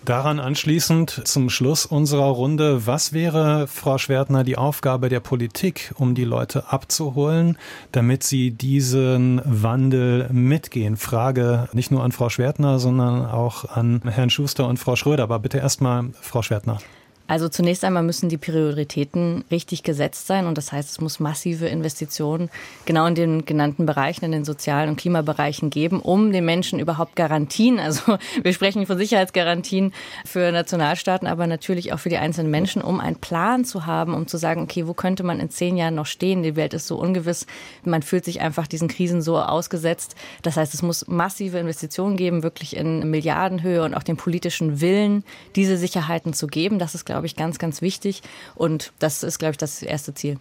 Daran 0.04 0.40
anschließend 0.40 1.22
zum 1.28 1.48
Schluss 1.48 1.86
unserer 1.86 2.26
Runde, 2.26 2.86
was 2.86 3.12
wäre, 3.12 3.68
Frau 3.68 3.98
Schwertner, 3.98 4.42
die 4.42 4.58
Aufgabe 4.58 5.08
der 5.08 5.20
Politik, 5.20 5.92
um 5.96 6.14
die 6.14 6.24
Leute 6.24 6.72
abzuholen, 6.72 7.56
damit 7.92 8.24
sie 8.24 8.50
diesen 8.50 9.40
Wandel 9.44 10.28
mitgehen? 10.32 10.96
Frage 10.96 11.68
nicht 11.72 11.90
nur 11.90 12.02
an 12.02 12.10
Frau 12.10 12.30
Schwertner, 12.30 12.80
sondern 12.80 13.26
auch 13.26 13.64
an 13.64 14.02
Herrn 14.04 14.30
Schuster 14.30 14.66
und 14.66 14.78
Frau 14.78 14.96
Schröder. 14.96 15.22
Aber 15.22 15.38
bitte 15.38 15.58
erstmal 15.58 16.10
Frau 16.20 16.42
Schwertner. 16.42 16.78
Also 17.32 17.48
zunächst 17.48 17.82
einmal 17.82 18.02
müssen 18.02 18.28
die 18.28 18.36
Prioritäten 18.36 19.42
richtig 19.50 19.82
gesetzt 19.82 20.26
sein 20.26 20.46
und 20.46 20.58
das 20.58 20.70
heißt, 20.70 20.90
es 20.90 21.00
muss 21.00 21.18
massive 21.18 21.66
Investitionen 21.66 22.50
genau 22.84 23.06
in 23.06 23.14
den 23.14 23.46
genannten 23.46 23.86
Bereichen, 23.86 24.26
in 24.26 24.32
den 24.32 24.44
sozialen 24.44 24.90
und 24.90 24.96
Klimabereichen 24.96 25.70
geben, 25.70 26.00
um 26.00 26.30
den 26.30 26.44
Menschen 26.44 26.78
überhaupt 26.78 27.16
Garantien, 27.16 27.78
also 27.78 28.18
wir 28.42 28.52
sprechen 28.52 28.84
von 28.84 28.98
Sicherheitsgarantien 28.98 29.94
für 30.26 30.52
Nationalstaaten, 30.52 31.26
aber 31.26 31.46
natürlich 31.46 31.94
auch 31.94 32.00
für 32.00 32.10
die 32.10 32.18
einzelnen 32.18 32.50
Menschen, 32.50 32.82
um 32.82 33.00
einen 33.00 33.16
Plan 33.16 33.64
zu 33.64 33.86
haben, 33.86 34.12
um 34.12 34.26
zu 34.26 34.36
sagen, 34.36 34.60
okay, 34.60 34.86
wo 34.86 34.92
könnte 34.92 35.22
man 35.22 35.40
in 35.40 35.48
zehn 35.48 35.78
Jahren 35.78 35.94
noch 35.94 36.04
stehen? 36.04 36.42
Die 36.42 36.54
Welt 36.54 36.74
ist 36.74 36.86
so 36.86 36.98
ungewiss, 36.98 37.46
man 37.82 38.02
fühlt 38.02 38.26
sich 38.26 38.42
einfach 38.42 38.66
diesen 38.66 38.88
Krisen 38.88 39.22
so 39.22 39.38
ausgesetzt. 39.38 40.16
Das 40.42 40.58
heißt, 40.58 40.74
es 40.74 40.82
muss 40.82 41.08
massive 41.08 41.58
Investitionen 41.58 42.18
geben, 42.18 42.42
wirklich 42.42 42.76
in 42.76 43.08
Milliardenhöhe 43.08 43.84
und 43.84 43.94
auch 43.94 44.02
den 44.02 44.18
politischen 44.18 44.82
Willen, 44.82 45.24
diese 45.56 45.78
Sicherheiten 45.78 46.34
zu 46.34 46.46
geben. 46.46 46.78
Das 46.78 46.94
ist, 46.94 47.06
glaube 47.06 47.21
glaube 47.22 47.26
ich, 47.28 47.36
ganz, 47.36 47.60
ganz 47.60 47.82
wichtig. 47.82 48.20
Und 48.56 48.92
das 48.98 49.22
ist, 49.22 49.38
glaube 49.38 49.52
ich, 49.52 49.58
das 49.58 49.80
erste 49.80 50.12
Ziel. 50.12 50.40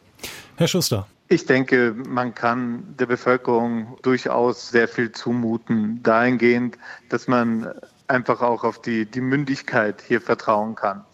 Herr 0.56 0.68
Schuster. 0.68 1.06
Ich 1.28 1.46
denke, 1.46 1.94
man 1.96 2.34
kann 2.34 2.96
der 2.98 3.06
Bevölkerung 3.06 3.98
durchaus 4.02 4.70
sehr 4.70 4.88
viel 4.88 5.12
zumuten, 5.12 6.02
dahingehend, 6.02 6.80
dass 7.10 7.28
man 7.28 7.72
einfach 8.08 8.42
auch 8.42 8.64
auf 8.64 8.82
die, 8.82 9.06
die 9.06 9.22
Mündigkeit 9.22 10.02
hier 10.02 10.22
vertrauen 10.22 10.74
kann. 10.74 11.06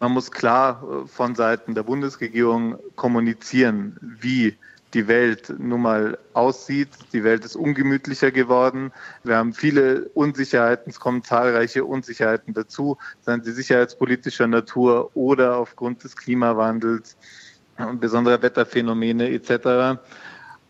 Man 0.00 0.10
muss 0.10 0.32
klar 0.32 0.82
äh, 0.82 1.06
von 1.06 1.36
Seiten 1.36 1.76
der 1.76 1.84
Bundesregierung 1.84 2.76
kommunizieren, 2.96 3.96
wie 4.00 4.56
die 4.96 5.08
Welt 5.08 5.52
nun 5.58 5.82
mal 5.82 6.18
aussieht. 6.32 6.88
Die 7.12 7.22
Welt 7.22 7.44
ist 7.44 7.54
ungemütlicher 7.54 8.30
geworden. 8.30 8.92
Wir 9.24 9.36
haben 9.36 9.52
viele 9.52 10.08
Unsicherheiten, 10.14 10.88
es 10.88 10.98
kommen 10.98 11.22
zahlreiche 11.22 11.84
Unsicherheiten 11.84 12.54
dazu, 12.54 12.96
seien 13.20 13.44
sie 13.44 13.52
sicherheitspolitischer 13.52 14.46
Natur 14.46 15.10
oder 15.14 15.58
aufgrund 15.58 16.02
des 16.02 16.16
Klimawandels 16.16 17.18
und 17.76 18.00
besonderer 18.00 18.40
Wetterphänomene 18.40 19.28
etc. 19.32 20.00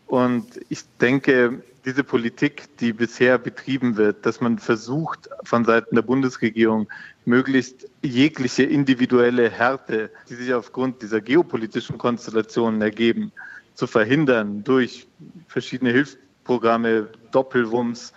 Und 0.07 0.59
ich 0.67 0.81
denke, 0.99 1.63
diese 1.85 2.03
Politik, 2.03 2.77
die 2.79 2.91
bisher 2.91 3.37
betrieben 3.37 3.95
wird, 3.95 4.25
dass 4.25 4.41
man 4.41 4.59
versucht, 4.59 5.29
von 5.45 5.63
Seiten 5.63 5.95
der 5.95 6.01
Bundesregierung 6.01 6.89
möglichst 7.23 7.87
jegliche 8.01 8.63
individuelle 8.63 9.49
Härte, 9.49 10.11
die 10.27 10.35
sich 10.35 10.53
aufgrund 10.53 11.01
dieser 11.01 11.21
geopolitischen 11.21 11.97
Konstellationen 11.97 12.81
ergeben, 12.81 13.31
zu 13.77 13.85
verhindern 13.85 14.63
durch 14.63 15.07
verschiedene 15.47 15.91
Hilfsprogramme, 15.91 17.09
Doppelwumms, 17.31 18.11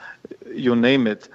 you 0.55 0.75
name 0.75 1.11
it. 1.11 1.31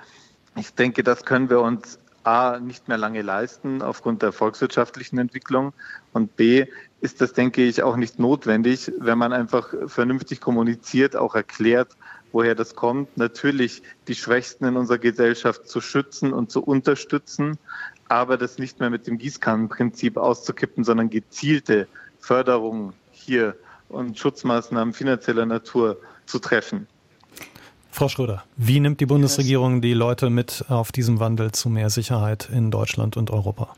Ich 0.55 0.73
denke, 0.73 1.03
das 1.03 1.25
können 1.25 1.49
wir 1.49 1.61
uns 1.61 1.99
A 2.23 2.59
nicht 2.59 2.87
mehr 2.87 2.97
lange 2.97 3.21
leisten 3.21 3.83
aufgrund 3.83 4.23
der 4.23 4.31
volkswirtschaftlichen 4.31 5.19
Entwicklung 5.19 5.73
und 6.11 6.35
B 6.35 6.65
ist 7.01 7.21
das, 7.21 7.33
denke 7.33 7.61
ich, 7.63 7.83
auch 7.83 7.97
nicht 7.97 8.17
notwendig, 8.17 8.91
wenn 8.97 9.19
man 9.19 9.31
einfach 9.31 9.71
vernünftig 9.85 10.41
kommuniziert, 10.41 11.15
auch 11.15 11.35
erklärt, 11.35 11.89
woher 12.31 12.55
das 12.55 12.73
kommt. 12.73 13.15
Natürlich 13.17 13.83
die 14.07 14.15
Schwächsten 14.15 14.65
in 14.65 14.75
unserer 14.75 14.97
Gesellschaft 14.97 15.69
zu 15.69 15.81
schützen 15.81 16.33
und 16.33 16.49
zu 16.49 16.63
unterstützen, 16.63 17.59
aber 18.07 18.37
das 18.37 18.57
nicht 18.57 18.79
mehr 18.79 18.89
mit 18.89 19.05
dem 19.05 19.19
Gießkannenprinzip 19.19 20.17
auszukippen, 20.17 20.83
sondern 20.83 21.11
gezielte 21.11 21.87
Förderung 22.19 22.93
hier 23.11 23.55
und 23.89 24.17
Schutzmaßnahmen 24.17 24.93
finanzieller 24.93 25.45
Natur 25.45 25.97
zu 26.25 26.39
treffen. 26.39 26.87
Frau 27.91 28.09
Schröder, 28.09 28.43
wie 28.57 28.81
nimmt 28.81 28.99
die 28.99 29.05
Bundesregierung 29.05 29.81
die 29.81 29.93
Leute 29.93 30.29
mit 30.29 30.65
auf 30.67 30.91
diesem 30.91 31.19
Wandel 31.21 31.53
zu 31.53 31.69
mehr 31.69 31.89
Sicherheit 31.89 32.49
in 32.51 32.69
Deutschland 32.69 33.15
und 33.15 33.31
Europa? 33.31 33.73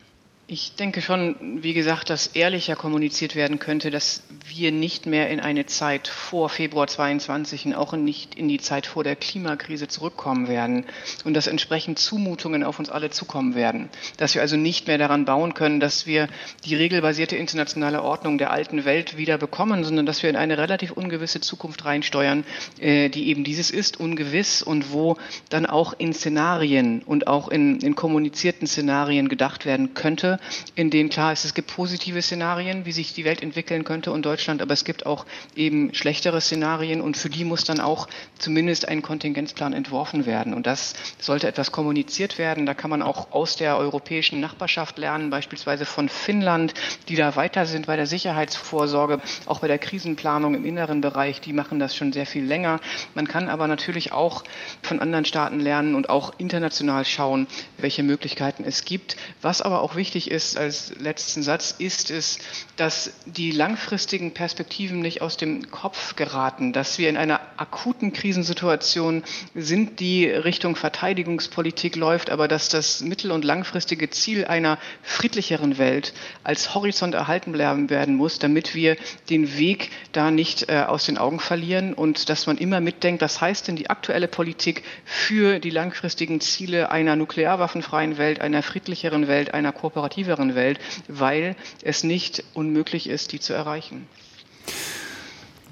Ich 0.49 0.75
denke 0.75 1.01
schon, 1.01 1.35
wie 1.61 1.73
gesagt, 1.73 2.09
dass 2.09 2.27
ehrlicher 2.27 2.77
kommuniziert 2.77 3.35
werden 3.35 3.59
könnte, 3.59 3.91
dass 3.91 4.23
wir 4.47 4.71
nicht 4.71 5.05
mehr 5.05 5.29
in 5.29 5.41
eine 5.41 5.65
Zeit 5.65 6.07
vor 6.07 6.47
Februar 6.47 6.87
22 6.87 7.65
und 7.65 7.73
auch 7.75 7.91
nicht 7.91 8.33
in 8.35 8.47
die 8.47 8.57
Zeit 8.57 8.85
vor 8.85 9.03
der 9.03 9.17
Klimakrise 9.17 9.89
zurückkommen 9.89 10.47
werden 10.47 10.85
und 11.25 11.33
dass 11.33 11.47
entsprechend 11.47 11.99
Zumutungen 11.99 12.63
auf 12.63 12.79
uns 12.79 12.89
alle 12.89 13.09
zukommen 13.09 13.55
werden. 13.55 13.89
Dass 14.15 14.35
wir 14.35 14.41
also 14.41 14.55
nicht 14.55 14.87
mehr 14.87 14.97
daran 14.97 15.25
bauen 15.25 15.53
können, 15.53 15.81
dass 15.81 16.07
wir 16.07 16.29
die 16.63 16.75
regelbasierte 16.75 17.35
internationale 17.35 18.01
Ordnung 18.01 18.37
der 18.37 18.51
alten 18.51 18.85
Welt 18.85 19.17
wieder 19.17 19.37
bekommen, 19.37 19.83
sondern 19.83 20.05
dass 20.05 20.23
wir 20.23 20.29
in 20.29 20.37
eine 20.37 20.57
relativ 20.57 20.91
ungewisse 20.91 21.41
Zukunft 21.41 21.83
reinsteuern, 21.83 22.45
äh, 22.79 23.09
die 23.09 23.27
eben 23.27 23.43
dieses 23.43 23.69
ist, 23.69 23.99
ungewiss 23.99 24.61
und 24.61 24.93
wo 24.93 25.17
dann 25.49 25.65
auch 25.65 25.93
in 25.97 26.13
Szenarien 26.13 27.03
und 27.05 27.27
auch 27.27 27.49
in, 27.49 27.81
in 27.81 27.95
kommunizierten 27.95 28.65
Szenarien 28.65 29.27
gedacht 29.27 29.65
werden 29.65 29.93
könnte, 29.93 30.36
in 30.75 30.89
denen 30.89 31.09
klar 31.09 31.33
ist, 31.33 31.45
es 31.45 31.53
gibt 31.53 31.73
positive 31.73 32.21
Szenarien, 32.21 32.85
wie 32.85 32.91
sich 32.91 33.13
die 33.13 33.25
Welt 33.25 33.41
entwickeln 33.41 33.83
könnte 33.83 34.11
und 34.11 34.25
Deutschland, 34.25 34.61
aber 34.61 34.73
es 34.73 34.85
gibt 34.85 35.05
auch 35.05 35.25
eben 35.55 35.93
schlechtere 35.93 36.41
Szenarien 36.41 37.01
und 37.01 37.17
für 37.17 37.29
die 37.29 37.43
muss 37.43 37.63
dann 37.63 37.79
auch 37.79 38.07
zumindest 38.37 38.87
ein 38.87 39.01
Kontingenzplan 39.01 39.73
entworfen 39.73 40.25
werden. 40.25 40.53
Und 40.53 40.67
das 40.67 40.93
sollte 41.19 41.47
etwas 41.47 41.71
kommuniziert 41.71 42.37
werden. 42.37 42.65
Da 42.65 42.73
kann 42.73 42.89
man 42.89 43.01
auch 43.01 43.31
aus 43.31 43.55
der 43.55 43.77
europäischen 43.77 44.39
Nachbarschaft 44.39 44.97
lernen, 44.97 45.29
beispielsweise 45.29 45.85
von 45.85 46.09
Finnland, 46.09 46.73
die 47.09 47.15
da 47.15 47.35
weiter 47.35 47.65
sind 47.65 47.87
bei 47.87 47.95
der 47.95 48.07
Sicherheitsvorsorge, 48.07 49.21
auch 49.45 49.59
bei 49.59 49.67
der 49.67 49.79
Krisenplanung 49.79 50.55
im 50.55 50.65
inneren 50.65 51.01
Bereich. 51.01 51.41
Die 51.41 51.53
machen 51.53 51.79
das 51.79 51.95
schon 51.95 52.13
sehr 52.13 52.25
viel 52.25 52.45
länger. 52.45 52.79
Man 53.15 53.27
kann 53.27 53.49
aber 53.49 53.67
natürlich 53.67 54.11
auch 54.11 54.43
von 54.81 54.99
anderen 54.99 55.25
Staaten 55.25 55.59
lernen 55.59 55.95
und 55.95 56.09
auch 56.09 56.33
international 56.37 57.05
schauen, 57.05 57.47
welche 57.77 58.03
Möglichkeiten 58.03 58.63
es 58.63 58.85
gibt. 58.85 59.17
Was 59.41 59.61
aber 59.61 59.81
auch 59.81 59.95
wichtig 59.95 60.26
ist 60.27 60.57
als 60.57 60.93
letzten 60.99 61.43
Satz, 61.43 61.75
ist 61.77 62.11
es, 62.11 62.39
dass 62.75 63.11
die 63.25 63.51
langfristigen 63.51 64.33
Perspektiven 64.33 64.99
nicht 64.99 65.21
aus 65.21 65.37
dem 65.37 65.71
Kopf 65.71 66.15
geraten, 66.15 66.73
dass 66.73 66.97
wir 66.97 67.09
in 67.09 67.17
einer 67.17 67.39
akuten 67.57 68.13
Krisensituation 68.13 69.23
sind, 69.55 69.99
die 69.99 70.25
Richtung 70.25 70.75
Verteidigungspolitik 70.75 71.95
läuft, 71.95 72.29
aber 72.29 72.47
dass 72.47 72.69
das 72.69 73.01
mittel- 73.01 73.31
und 73.31 73.45
langfristige 73.45 74.09
Ziel 74.09 74.45
einer 74.45 74.77
friedlicheren 75.01 75.77
Welt 75.77 76.13
als 76.43 76.75
Horizont 76.75 77.15
erhalten 77.15 77.51
bleiben 77.51 77.89
werden 77.89 78.15
muss, 78.15 78.39
damit 78.39 78.75
wir 78.75 78.97
den 79.29 79.57
Weg 79.57 79.89
da 80.11 80.29
nicht 80.29 80.69
äh, 80.69 80.83
aus 80.87 81.05
den 81.05 81.17
Augen 81.17 81.39
verlieren 81.39 81.93
und 81.93 82.29
dass 82.29 82.47
man 82.47 82.57
immer 82.57 82.81
mitdenkt, 82.81 83.21
was 83.21 83.41
heißt 83.41 83.67
denn 83.67 83.75
die 83.75 83.89
aktuelle 83.89 84.27
Politik 84.27 84.83
für 85.05 85.59
die 85.59 85.69
langfristigen 85.69 86.41
Ziele 86.41 86.91
einer 86.91 87.15
nuklearwaffenfreien 87.15 88.17
Welt, 88.17 88.41
einer 88.41 88.61
friedlicheren 88.61 89.27
Welt, 89.27 89.53
einer 89.53 89.71
kooperativen 89.71 90.16
attraktiveren 90.17 90.55
Welt, 90.55 90.79
weil 91.07 91.55
es 91.83 92.03
nicht 92.03 92.43
unmöglich 92.55 93.07
ist, 93.07 93.31
die 93.31 93.39
zu 93.39 93.53
erreichen. 93.53 94.07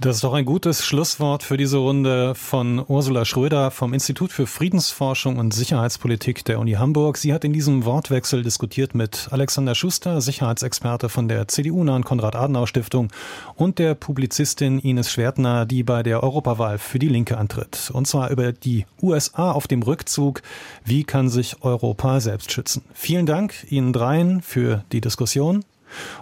Das 0.01 0.17
ist 0.17 0.23
doch 0.25 0.33
ein 0.33 0.45
gutes 0.45 0.85
Schlusswort 0.85 1.41
für 1.41 1.55
diese 1.55 1.77
Runde 1.77 2.35
von 2.35 2.83
Ursula 2.85 3.23
Schröder 3.23 3.71
vom 3.71 3.93
Institut 3.93 4.31
für 4.31 4.45
Friedensforschung 4.45 5.37
und 5.37 5.53
Sicherheitspolitik 5.53 6.43
der 6.43 6.59
Uni 6.59 6.73
Hamburg. 6.73 7.17
Sie 7.17 7.33
hat 7.33 7.45
in 7.45 7.53
diesem 7.53 7.85
Wortwechsel 7.85 8.43
diskutiert 8.43 8.93
mit 8.93 9.29
Alexander 9.31 9.73
Schuster, 9.73 10.19
Sicherheitsexperte 10.19 11.07
von 11.07 11.29
der 11.29 11.47
CDU-nahen 11.47 12.03
Konrad-Adenauer-Stiftung 12.03 13.07
und 13.55 13.79
der 13.79 13.95
Publizistin 13.95 14.79
Ines 14.79 15.11
Schwertner, 15.11 15.65
die 15.65 15.83
bei 15.83 16.03
der 16.03 16.21
Europawahl 16.21 16.77
für 16.77 16.99
die 16.99 17.09
Linke 17.09 17.37
antritt. 17.37 17.89
Und 17.93 18.05
zwar 18.05 18.29
über 18.31 18.51
die 18.51 18.85
USA 19.01 19.51
auf 19.51 19.65
dem 19.65 19.81
Rückzug. 19.81 20.41
Wie 20.83 21.05
kann 21.05 21.29
sich 21.29 21.63
Europa 21.63 22.19
selbst 22.19 22.51
schützen? 22.51 22.83
Vielen 22.93 23.25
Dank 23.25 23.65
Ihnen 23.71 23.93
dreien 23.93 24.41
für 24.41 24.83
die 24.91 25.01
Diskussion 25.01 25.63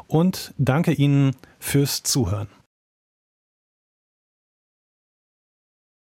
und 0.07 0.53
danke 0.57 0.93
Ihnen 0.93 1.35
fürs 1.59 2.03
Zuhören. 2.03 2.47